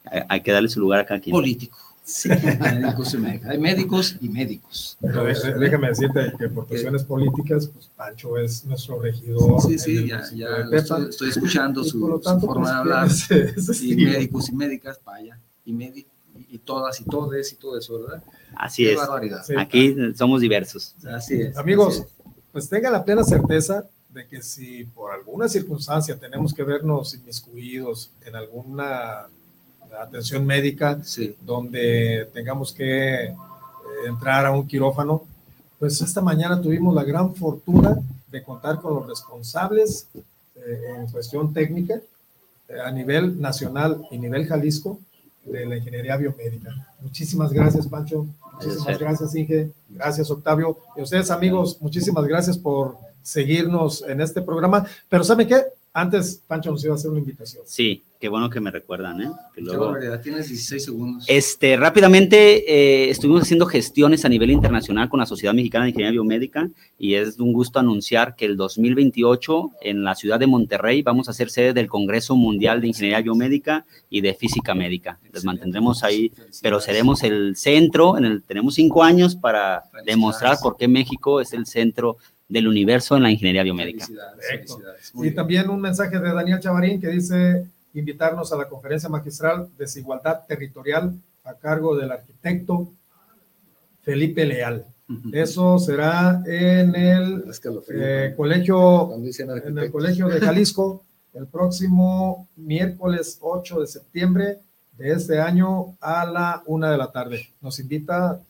Hay, 0.05 0.21
hay 0.29 0.41
que 0.41 0.51
darle 0.51 0.69
su 0.69 0.79
lugar 0.79 1.01
acá 1.01 1.15
aquí. 1.15 1.31
político. 1.31 1.77
Médicos 2.25 3.13
y 3.13 3.17
médicas. 3.19 3.49
Hay 3.51 3.57
médicos 3.59 4.15
y 4.19 4.27
médicos. 4.27 4.97
Pero 4.99 5.23
déjame 5.23 5.89
decirte 5.89 6.33
que 6.37 6.49
por 6.49 6.67
cuestiones 6.67 7.03
políticas, 7.03 7.67
pues 7.67 7.89
Pancho 7.95 8.37
es 8.37 8.65
nuestro 8.65 8.99
regidor. 8.99 9.61
Sí, 9.61 9.77
sí, 9.77 10.07
ya, 10.07 10.23
ya 10.33 10.47
estoy, 10.71 11.09
estoy 11.09 11.29
escuchando 11.29 11.81
Y 11.81 11.89
su, 11.89 11.99
forma 11.99 12.39
de 12.39 12.45
pues, 12.47 12.69
hablar. 12.71 13.07
ese- 13.11 13.53
ese 13.55 13.85
Y 13.85 13.95
médicos 13.97 14.49
y 14.49 14.55
médicas, 14.55 14.99
vaya, 15.05 15.37
y, 15.63 15.71
medi- 15.73 16.05
y 16.35 16.57
todas 16.59 16.99
y 17.01 17.05
todes 17.05 17.51
y 17.53 17.55
todo 17.55 17.77
eso, 17.77 17.99
¿verdad? 18.01 18.23
Así 18.55 18.83
Qué 18.83 18.93
es. 18.93 18.97
barbaridad. 18.97 19.43
Sí. 19.45 19.53
Aquí 19.57 19.95
somos 20.15 20.41
diversos. 20.41 20.95
Así 21.05 21.41
es. 21.41 21.57
Amigos, 21.57 21.99
así 21.99 22.21
pues 22.51 22.67
tenga 22.69 22.89
la 22.89 23.03
plena 23.03 23.23
certeza 23.23 23.85
de 24.09 24.27
que 24.27 24.41
si 24.41 24.83
por 24.83 25.11
alguna 25.11 25.47
circunstancia 25.47 26.17
tenemos 26.17 26.53
que 26.53 26.63
vernos 26.63 27.13
inmiscuidos 27.13 28.11
en 28.25 28.35
alguna 28.35 29.27
atención 29.99 30.45
médica 30.45 30.99
es. 31.01 31.09
Sí. 31.09 31.35
donde 31.41 32.29
tengamos 32.33 32.73
que 32.73 33.25
eh, 33.25 33.35
entrar 34.07 34.45
a 34.45 34.51
un 34.51 34.67
quirófano, 34.67 35.23
pues 35.79 36.01
esta 36.01 36.21
mañana 36.21 36.61
tuvimos 36.61 36.93
la 36.93 37.03
gran 37.03 37.35
fortuna 37.35 37.97
de 38.29 38.43
contar 38.43 38.81
con 38.81 38.95
los 38.95 39.07
responsables 39.07 40.07
eh, 40.55 40.95
en 40.97 41.07
cuestión 41.07 41.53
técnica 41.53 42.01
eh, 42.67 42.79
a 42.83 42.91
nivel 42.91 43.39
nacional 43.39 44.05
y 44.11 44.17
nivel 44.17 44.45
Jalisco 44.47 44.99
de 45.43 45.65
la 45.65 45.77
ingeniería 45.77 46.17
biomédica. 46.17 46.71
Muchísimas 47.01 47.51
gracias, 47.51 47.87
Pancho. 47.87 48.27
Muchísimas 48.53 48.99
Gracias. 48.99 49.35
Inge. 49.35 49.71
Gracias, 49.89 50.29
Octavio. 50.29 50.77
Y 50.95 51.01
ustedes, 51.01 51.31
amigos, 51.31 51.77
muchísimas 51.81 52.25
gracias 52.25 52.57
por 52.57 52.97
seguirnos 53.23 54.03
en 54.07 54.21
este 54.21 54.41
programa. 54.41 54.85
Pero 55.09 55.23
¿saben 55.23 55.47
qué? 55.47 55.63
Antes, 55.93 56.41
Pancho 56.47 56.71
nos 56.71 56.83
iba 56.85 56.93
a 56.93 56.95
hacer 56.95 57.11
una 57.11 57.19
invitación. 57.19 57.63
Sí, 57.67 58.01
qué 58.17 58.29
bueno 58.29 58.49
que 58.49 58.61
me 58.61 58.71
recuerdan, 58.71 59.21
¿eh? 59.21 59.29
Que 59.53 59.59
Qué 59.59 59.61
luego... 59.61 59.87
barbaridad. 59.87 60.21
Tienes 60.21 60.47
16 60.47 60.85
segundos. 60.85 61.25
Este, 61.27 61.75
rápidamente, 61.75 62.63
eh, 62.65 63.09
estuvimos 63.09 63.41
haciendo 63.41 63.65
gestiones 63.65 64.23
a 64.23 64.29
nivel 64.29 64.51
internacional 64.51 65.09
con 65.09 65.19
la 65.19 65.25
Sociedad 65.25 65.53
Mexicana 65.53 65.83
de 65.83 65.89
Ingeniería 65.89 66.13
Biomédica 66.13 66.69
y 66.97 67.15
es 67.15 67.37
un 67.39 67.51
gusto 67.51 67.79
anunciar 67.79 68.37
que 68.37 68.45
el 68.45 68.55
2028 68.55 69.71
en 69.81 70.05
la 70.05 70.15
ciudad 70.15 70.39
de 70.39 70.47
Monterrey 70.47 71.01
vamos 71.01 71.27
a 71.27 71.33
ser 71.33 71.49
sede 71.49 71.73
del 71.73 71.87
Congreso 71.87 72.37
Mundial 72.37 72.79
de 72.79 72.87
Ingeniería 72.87 73.21
Biomédica 73.21 73.85
y 74.09 74.21
de 74.21 74.33
Física 74.33 74.73
Médica. 74.73 75.19
Les 75.33 75.43
mantendremos 75.43 76.05
ahí, 76.05 76.31
pero 76.61 76.79
seremos 76.79 77.21
el 77.23 77.57
centro, 77.57 78.17
en 78.17 78.23
el, 78.23 78.43
tenemos 78.43 78.75
cinco 78.75 79.03
años 79.03 79.35
para 79.35 79.83
demostrar 80.05 80.57
por 80.63 80.77
qué 80.77 80.87
México 80.87 81.41
es 81.41 81.51
el 81.51 81.65
centro 81.65 82.15
del 82.51 82.67
universo 82.67 83.15
en 83.15 83.23
la 83.23 83.31
ingeniería 83.31 83.63
biomédica. 83.63 84.05
Felicidades, 84.05 84.47
felicidades. 84.47 85.11
Y 85.15 85.21
bien. 85.21 85.35
también 85.35 85.69
un 85.69 85.79
mensaje 85.79 86.19
de 86.19 86.33
Daniel 86.33 86.59
Chavarín 86.59 86.99
que 86.99 87.07
dice 87.07 87.65
invitarnos 87.93 88.51
a 88.51 88.57
la 88.57 88.67
conferencia 88.67 89.09
magistral 89.09 89.69
Desigualdad 89.77 90.41
Territorial 90.47 91.13
a 91.43 91.53
cargo 91.53 91.95
del 91.95 92.11
arquitecto 92.11 92.91
Felipe 94.01 94.45
Leal. 94.45 94.85
Eso 95.33 95.77
será 95.77 96.41
en 96.45 96.95
el 96.95 97.43
eh, 97.89 98.33
colegio, 98.35 99.13
en 99.13 99.77
el 99.77 99.91
colegio 99.91 100.27
de 100.27 100.39
Jalisco 100.39 101.03
el 101.33 101.47
próximo 101.47 102.47
miércoles 102.55 103.37
8 103.41 103.81
de 103.81 103.87
septiembre 103.87 104.57
de 104.97 105.11
este 105.11 105.39
año 105.39 105.97
a 105.99 106.25
la 106.25 106.63
una 106.65 106.91
de 106.91 106.97
la 106.97 107.11
tarde. 107.11 107.49
Nos 107.61 107.79
invita, 107.79 108.41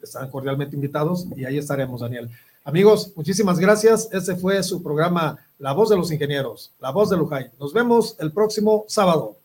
están 0.00 0.30
cordialmente 0.30 0.76
invitados 0.76 1.26
y 1.36 1.44
ahí 1.44 1.58
estaremos, 1.58 2.00
Daniel. 2.00 2.30
Amigos, 2.66 3.12
muchísimas 3.14 3.58
gracias. 3.58 4.08
Ese 4.10 4.36
fue 4.36 4.62
su 4.62 4.82
programa 4.82 5.36
La 5.58 5.74
Voz 5.74 5.90
de 5.90 5.96
los 5.96 6.10
Ingenieros, 6.10 6.72
La 6.80 6.92
Voz 6.92 7.10
de 7.10 7.18
Lujay. 7.18 7.50
Nos 7.60 7.74
vemos 7.74 8.16
el 8.20 8.32
próximo 8.32 8.86
sábado. 8.88 9.36